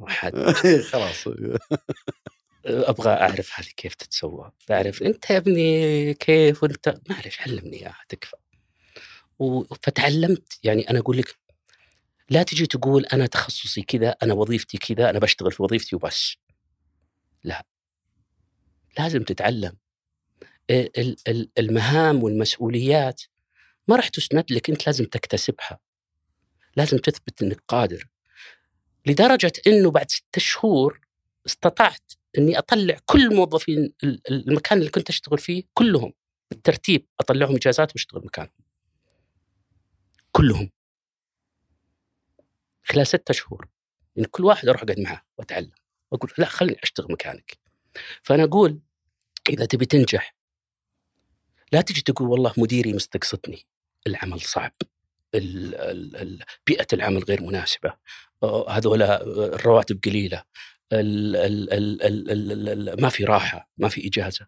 [0.92, 1.28] خلاص.
[2.66, 4.52] أبغى أعرف هذه كيف تتسوى.
[4.70, 8.36] أعرف أنت يا ابني كيف وأنت؟ معلش علمني إياها تكفى.
[9.82, 10.58] فتعلمت.
[10.62, 11.38] يعني أنا أقول لك
[12.30, 16.36] لا تجي تقول أنا تخصصي كذا أنا وظيفتي كذا أنا بشتغل في وظيفتي وبس.
[17.44, 17.66] لا.
[18.98, 19.76] لازم تتعلم.
[20.70, 23.22] ال- ال- ال- المهام والمسؤوليات
[23.88, 25.78] ما راح تسند لك أنت لازم تكتسبها.
[26.76, 28.04] لازم تثبت إنك قادر.
[29.06, 31.00] لدرجة إنه بعد ستة شهور
[31.46, 36.12] استطعت إني أطلع كل موظفين ال- ال- المكان اللي كنت أشتغل فيه كلهم
[36.50, 38.52] بالترتيب أطلعهم إجازات وأشتغل مكانهم.
[40.32, 40.70] كلهم.
[42.84, 43.68] خلال ستة شهور.
[44.16, 45.72] يعني كل واحد أروح أقعد معه وأتعلم
[46.10, 47.58] واقول لا خليني أشتغل مكانك.
[48.22, 48.80] فأنا أقول
[49.48, 50.34] إذا تبي تنجح
[51.72, 53.66] لا تجي تقول والله مديري مستقصدني
[54.06, 54.72] العمل صعب
[56.66, 57.92] بيئة العمل غير مناسبة.
[58.68, 59.24] هذولا آه،
[59.54, 60.42] الرواتب قليلة.
[60.92, 64.46] ال ال ال ال ال ال ال ما في راحة ما في إجازة.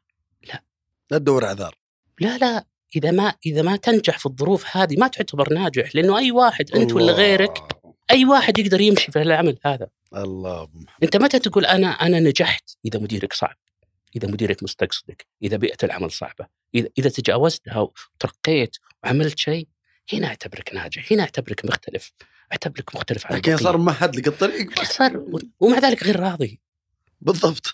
[0.48, 0.62] لا.
[1.08, 1.74] تدور اعذار
[2.20, 2.66] لا لا.
[2.96, 6.92] إذا ما إذا ما تنجح في الظروف هذه ما تعتبر ناجح لأنه أي واحد أنت
[6.92, 7.12] ولا.
[7.12, 7.58] غيرك
[8.10, 9.88] أي واحد يقدر يمشي في العمل هذا.
[10.16, 10.86] الله محمد.
[11.02, 13.56] أنت متى تقول أنا أنا نجحت إذا مديرك صعب؟
[14.16, 19.68] إذا مديرك مستقصدك؟ إذا بيئة العمل صعبة؟ إذا إذا تجاوزتها وترقيت وعملت شيء
[20.12, 22.12] هنا أعتبرك ناجح هنا أعتبرك مختلف
[22.52, 23.56] أعتبرك مختلف عن لكن.
[23.56, 25.24] صار ممهد لك الطريق صار
[25.60, 26.60] ومع ذلك غير راضي
[27.20, 27.72] بالضبط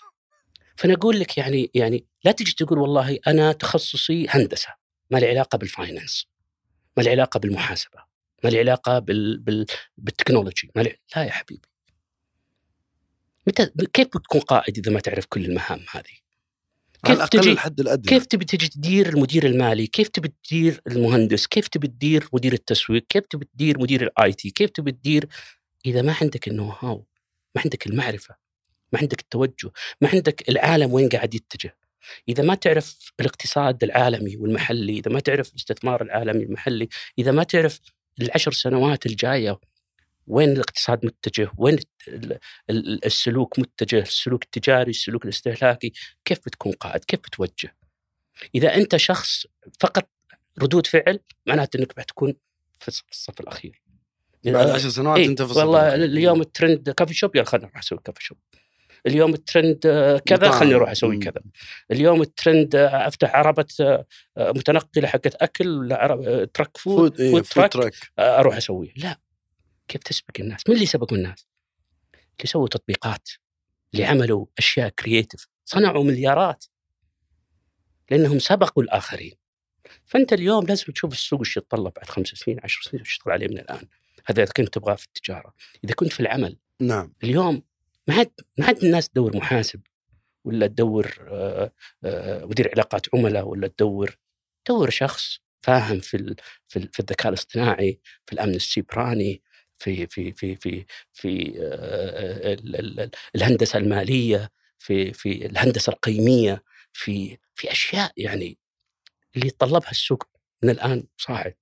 [0.75, 4.69] فانا أقول لك يعني يعني لا تجي تقول والله أنا تخصصي هندسة
[5.11, 6.27] ما لي علاقة بالفاينانس
[6.97, 7.99] ما لي علاقة بالمحاسبة
[8.43, 9.65] ما لي علاقة بال بال
[9.97, 11.69] بال technology ما لي لا يا حبيبي
[13.47, 16.22] متى كيف بتكون قائد إذا ما تعرف كل المهام هذه؟
[17.05, 21.67] كيف تجي الحد الأدنى كيف تبي تجي تدير المدير المالي؟ كيف تبي تدير المهندس؟ كيف
[21.67, 25.27] تبي تدير مدير التسويق؟ كيف تبي تدير مدير ال IT؟ كيف تبي تدير
[25.85, 27.05] إذا ما عندك ال know how،
[27.55, 28.35] ما عندك المعرفة،
[28.93, 29.71] ما عندك التوجه،
[30.01, 31.77] ما عندك العالم وين قاعد يتجه.
[32.29, 36.89] إذا ما تعرف الاقتصاد العالمي والمحلي، إذا ما تعرف الاستثمار العالمي المحلي،
[37.19, 37.79] إذا ما تعرف
[38.21, 39.59] العشر سنوات الجاية
[40.27, 41.77] وين الاقتصاد متجه؟ وين
[42.07, 42.39] ال-
[42.69, 45.93] ال- السلوك متجه؟ السلوك التجاري، السلوك الاستهلاكي،
[46.25, 47.75] كيف بتكون قائد؟ كيف بتوجه؟
[48.55, 49.45] إذا أنت شخص
[49.79, 50.09] فقط
[50.61, 52.33] ردود فعل معناته إنك بتكون
[52.79, 53.81] في الصف- الأخير.
[54.45, 55.95] بعد عشر سنوات إيه أنت في الصف والله.
[55.95, 58.37] اليوم ال trend coffee shop يلا خلينا نروح أسوي coffee shop.
[59.07, 60.51] اليوم الترند آه، كذا.
[60.51, 61.17] خليني أروح أسوي.
[61.19, 61.41] كذا.
[61.91, 64.05] اليوم الترند آه، أفتح عربة آه،
[64.37, 68.55] آه، متنقلة حقت أكل ولا آه، truck food food إيه food truck truck آه، أروح
[68.57, 69.19] اسويه لا
[69.93, 71.47] كيف تسبق الناس؟ من اللي سبقوا الناس؟
[72.13, 73.29] اللي سووا تطبيقات
[73.93, 76.65] اللي عملوا أشياء creative صنعوا مليارات
[78.11, 79.33] لأنهم سبقوا الآخرين.
[80.05, 83.57] فأنت اليوم لازم تشوف السوق وش يتطلب بعد خمس سنين عشر سنين وتشتغل عليه من
[83.57, 83.87] الآن.
[84.25, 85.53] هذا إذا كنت تبغاه في التجارة.
[85.83, 86.57] إذا كنت في العمل.
[86.81, 87.13] نعم.
[87.23, 87.63] اليوم
[88.07, 89.81] ما عاد ما عاد الناس تدور محاسب
[90.43, 91.71] ولا تدور آه،
[92.03, 94.17] آه، مدير علاقات عملاء ولا تدور.
[94.67, 96.35] دور شخص فاهم في ال-
[96.67, 99.41] في ال- في الذكاء الاصطناعي في الأمن السيبراني
[99.77, 106.63] في في في في في آه، ال- ال- ال- الهندسة المالية في في الهندسة القيمية
[106.93, 108.57] في في أشياء يعني
[109.35, 110.23] اللي يتطلبها السوق
[110.63, 111.55] من الآن صاعد.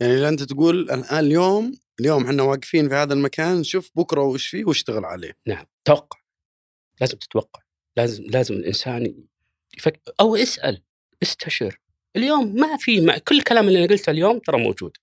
[0.00, 4.46] يعني اللي أنت تقول الان اليوم اليوم إحنا واقفين في هذا المكان شوف بكرة وش
[4.46, 5.36] فيه واشتغل عليه.
[5.46, 5.66] نعم.
[5.84, 6.18] توقع.
[7.00, 7.62] لازم تتوقع.
[7.96, 9.24] لازم لازم الإنسان
[9.78, 10.82] يفكر أو اسأل
[11.22, 11.80] استشر.
[12.16, 14.96] اليوم ما في ما كل الكلام اللي أنا قلته اليوم ترى موجود.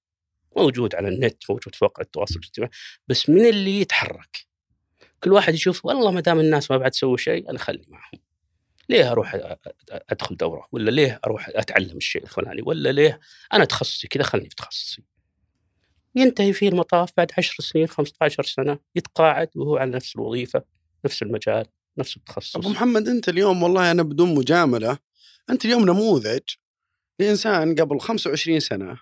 [0.57, 2.71] موجود على النت موجود في مواقع التواصل الاجتماعي
[3.07, 4.45] بس من اللي يتحرك؟
[5.23, 8.21] كل واحد يشوف والله ما دام الناس ما بعد تسوي شيء أنا خلني معهم.
[8.89, 9.55] ليه أروح
[9.91, 13.19] أدخل دورة؟ ولا ليه أروح أتعلم الشيء الفلاني؟ ولا ليه
[13.53, 15.03] أنا تخصصي كذا خلني في تخصصي؟
[16.15, 20.63] ينتهي فيه المطاف بعد 10 سنين 15 سنة يتقاعد وهو على نفس الوظيفة
[21.05, 21.65] نفس المجال
[21.97, 22.55] نفس التخصص.
[22.55, 24.97] أبو محمد أنت اليوم والله أنا بدون مجاملة
[25.49, 26.41] أنت اليوم نموذج
[27.19, 28.97] لإنسان قبل 25 سنة.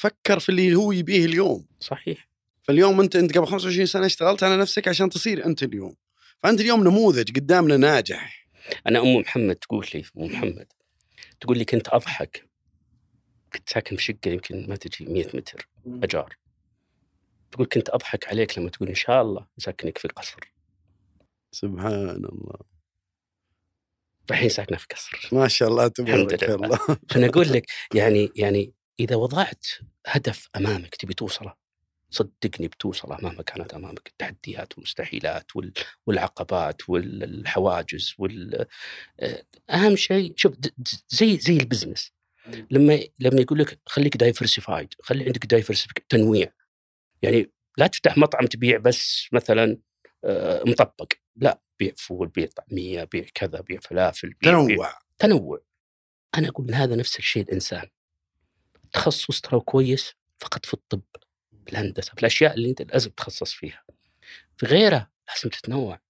[0.00, 1.66] فكر في اللي هو يبيه اليوم.
[1.80, 2.28] صحيح.
[2.62, 5.96] فاليوم أنت أنت قبل 25 سنة اشتغلت على نفسك عشان تصير أنت اليوم.
[6.42, 8.48] فأنت اليوم نموذج قدامنا ناجح.
[8.86, 10.66] أنا أم محمد تقول لي أم محمد
[11.40, 12.48] تقول لي كنت أضحك.
[13.52, 16.36] كنت ساكن في شقة يمكن ما تجي 100 متر أجار.
[17.52, 20.40] تقول كنت أضحك عليك لما تقول إن شاء الله ساكنك في قصر.
[21.52, 22.60] سبحان الله.
[24.30, 25.28] الحين ساكنة في قصر.
[25.32, 26.44] ما شاء الله تبارك.
[26.44, 26.78] الله.
[27.10, 29.66] فأنا أقول لك يعني يعني إذا وضعت
[30.06, 31.54] هدف أمامك تبي توصله
[32.10, 35.72] صدقني بتوصله مهما كانت أمامك التحديات والمستحيلات وال-
[36.06, 38.66] والعقبات والحواجز وال
[39.20, 40.54] آه، أهم شيء شوف
[41.08, 42.12] زي زي ال business.
[42.70, 46.52] لما لما يقول لك خليك diversified خلي عندك diversification تنويع.
[47.22, 49.78] يعني لا تفتح مطعم تبيع بس مثلا
[50.24, 51.12] آه، مطبق.
[51.36, 54.98] لا بيع فول بيع طعمية بيع كذا بيع فلافل بيع بيع تنوع.
[55.18, 55.60] تنوع.
[56.38, 57.86] أنا أقول هذا نفس الشيء الإنسان.
[58.92, 61.02] تخصص ترى كويس فقط في الطب
[61.66, 63.82] في الهندسة في الأشياء اللي أنت لازم تتخصص فيها.
[64.56, 66.00] في غيرها لازم تتنوع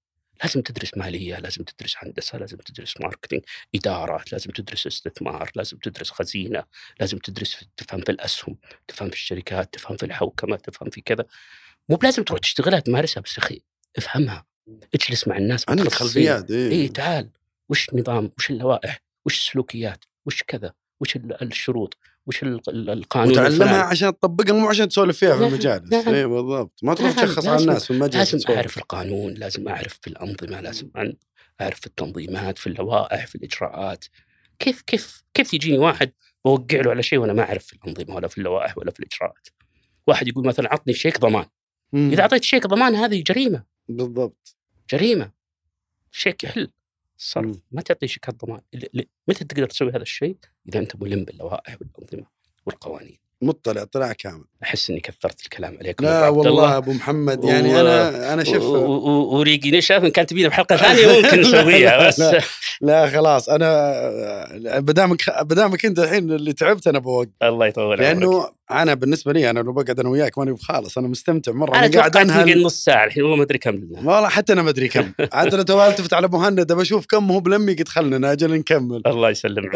[0.44, 3.42] لازم تدرس مالية لازم تدرس هندسة لازم تدرس marketing
[3.74, 6.64] إدارة لازم تدرس استثمار لازم تدرس خزينة
[7.00, 8.58] لازم تدرس تفهم في الأسهم
[8.88, 11.24] تفهم في الشركات تفهم في الحوكمة تفهم في كذا.
[11.88, 13.62] مو بلازم تروح تشتغلها تمارسها بس أخي
[13.96, 14.46] افهمها
[14.94, 16.06] اجلس مع الناس عندك متخصصين.
[16.08, 17.30] خلفيات اي إيه تعال
[17.68, 23.32] وش النظام؟ وش اللوائح؟ وش السلوكيات؟ وش كذا؟ وش ال- الشروط؟ وش ال- ال- القانون
[23.32, 23.82] وتعلمها.
[23.82, 25.92] عشان تطبقها مو عشان تسولف فيها في نعم، المجالس.
[25.92, 26.14] نعم.
[26.14, 26.80] اي بالضبط.
[26.82, 28.56] ما تروح نعم، تشخص على الناس في المجلس لازم تسولف.
[28.58, 30.90] أعرف القانون لازم أعرف في الأنظمة لازم
[31.60, 34.04] أعرف في التنظيمات في اللوائح في الإجراءات.
[34.58, 36.12] كيف كيف كيف يجيني واحد
[36.44, 39.48] بوقع له على شيء وأنا ما أعرف في الأنظمة ولا في اللوائح ولا في الإجراءات؟
[40.06, 41.44] واحد يقول مثلا عطني شيك ضمان.
[41.92, 42.10] مم.
[42.12, 43.64] إذا أعطيت شيك ضمان هذه جريمة.
[43.88, 44.56] بالضبط.
[44.92, 45.30] جريمة.
[46.10, 46.70] شيك يحل.
[47.20, 47.60] الصرف.
[47.70, 48.60] ما تعطي شيكات ضمان
[49.28, 50.36] متى تقدر تسوي هذا الشيء؟
[50.68, 52.26] إذا أنت ملم باللوائح والأنظمة
[52.66, 53.18] والقوانين.
[53.42, 54.44] مطلع اطلاع كامل.
[54.62, 56.76] أحس إني كثرت الكلام عليكم لا والله الله.
[56.76, 61.40] أبو محمد يعني و- أنا أنا و- وريقي نشف ان كانت تبينا بحلقة ثانية ممكن
[61.40, 62.20] نسويها بس.
[62.20, 62.40] لا.
[62.80, 63.48] لا خلاص.
[63.48, 68.00] أنا بدامك بدامك انت الحين اللي تعبت أنا بوقف الله يطول عمرك.
[68.00, 71.76] لأنه أنا بالنسبة لي أنا لو بقعد أنا وياك ماني بخالص أنا مستمتع مرة.
[71.78, 72.48] أنا قاعد أنهل.
[72.48, 73.70] يمكن نص ساعة الحين والله ما أدري كم.
[73.74, 73.98] لنا.
[74.14, 75.12] والله حتى أنا ما أدري كم.
[75.32, 79.30] عاد لو تو التفت على مهند بشوف كم هو بلمي قد خلنا أجل نكمل الله
[79.30, 79.74] يسلم عمرك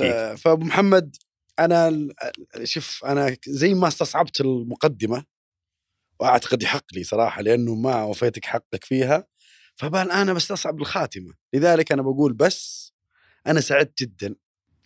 [0.00, 1.16] آه، فأبو محمد
[1.58, 2.08] أنا
[2.64, 5.24] شوف أنا زي ما استصعبت المقدمة
[6.20, 9.26] وأعتقد يحق لي صراحة لأنه ما وفيتك حقك فيها
[9.76, 11.34] فبال أنا بستصعب الخاتمة.
[11.54, 12.92] لذلك أنا بقول بس
[13.46, 14.34] أنا سعدت جدا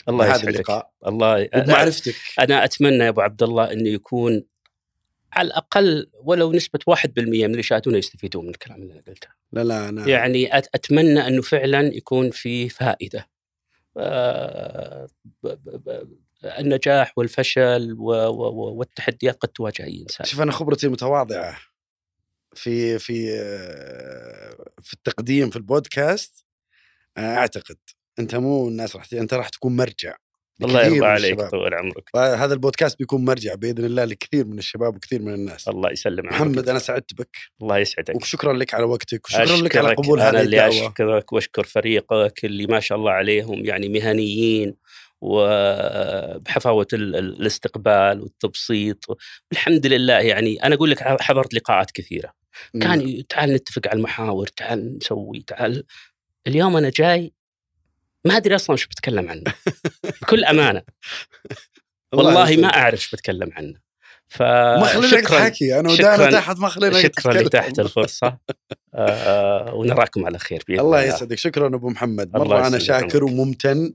[0.09, 0.49] الله يسعدك.
[0.49, 0.91] اللقاء.
[1.07, 2.15] الله أنا, وبمعرفتك.
[2.39, 4.45] أنا أتمنى يا أبو عبد الله إنه يكون
[5.33, 9.29] على الأقل ولو نسبة 1% من اللي يشاهدونه يستفيدون من الكلام اللي أنا قلته.
[9.53, 13.29] لا لا أنا يعني أتمنى إنه فعلا يكون في فائدة.
[13.97, 15.09] آه،
[16.45, 21.59] النجاح والفشل والتحديات قد تواجه أي إنسان شوف أنا خبرتي المتواضعه
[22.55, 23.27] في في
[24.83, 26.45] في التقديم في البودكاست
[27.19, 27.77] أعتقد
[28.19, 30.17] أنت مو الناس راح أنت راح تكون مرجع
[30.65, 31.41] الله يرضى عليك.
[31.41, 35.91] طول عمرك هذا البودكاست بيكون مرجع بإذن الله لكثير من الشباب وكثير من الناس الله
[35.91, 36.33] يسلم عمرك.
[36.33, 39.95] محمد أنا سعدت بك الله يسعدك وشكرا لك على وقتك وشكرا لك على.
[39.95, 44.75] قبول هذه اللي الدعوة أشكرك وأشكر فريقك اللي ما شاء الله عليهم يعني مهنيين
[45.21, 49.05] وبحفاوة ال- ال- الاستقبال والتبسيط.
[49.53, 52.33] الحمد لله يعني أنا أقول لك حضرت لقاءات كثيرة.
[52.81, 55.85] كان ي- تعال نتفق على المحاور تعال نسوي تعال.
[56.47, 57.33] اليوم أنا جاي
[58.25, 59.55] ما أدري أصلا وش بتكلم عنه.
[60.23, 60.83] بكل أمانة.
[62.15, 62.57] الله والله.
[62.57, 63.75] ما أعرف بتكلم عنه.
[64.29, 67.33] فشكرا تحكي أنا ودانا تحت ما خليناك شكرا.
[67.43, 68.39] لتحت الفرصة.
[68.95, 71.39] آه ونراكم على خير بإذن الله يسعدك.
[71.39, 72.37] شكرا أبو محمد.
[72.37, 72.79] مرة أنا.
[72.79, 73.95] شاكر وممتن.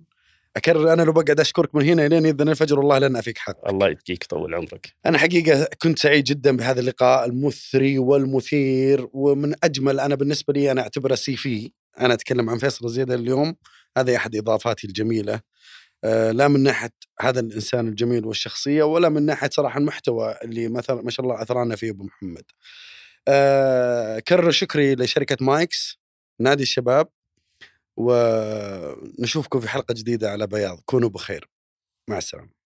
[0.57, 3.67] أكرر أنا لو بقعد أشكرك من هنا لين يذن الفجر والله لن أفيك حق.
[3.69, 4.93] الله يبقيك طول عمرك.
[5.05, 10.81] أنا حقيقة كنت سعيد جدا بهذا اللقاء المثري والمثير ومن أجمل أنا بالنسبة لي أنا
[10.81, 11.71] أعتبره سي في.
[11.99, 13.55] أنا أتكلم عن فيصل زياده اليوم
[13.97, 15.41] هذا أحد إضافاتي الجميلة.
[16.03, 21.01] آه، لا من ناحية هذا الإنسان الجميل والشخصية ولا من ناحية صراحة المحتوى اللي مثلا
[21.01, 22.43] ما شاء الله اثرانا فيه أبو محمد.
[23.27, 25.99] آه، كرر شكري لشركة مايكس.
[26.39, 27.07] نادي الشباب.
[27.97, 31.49] ونشوفكم في حلقة جديدة على بياض كونوا بخير
[32.09, 32.64] مع السلامة.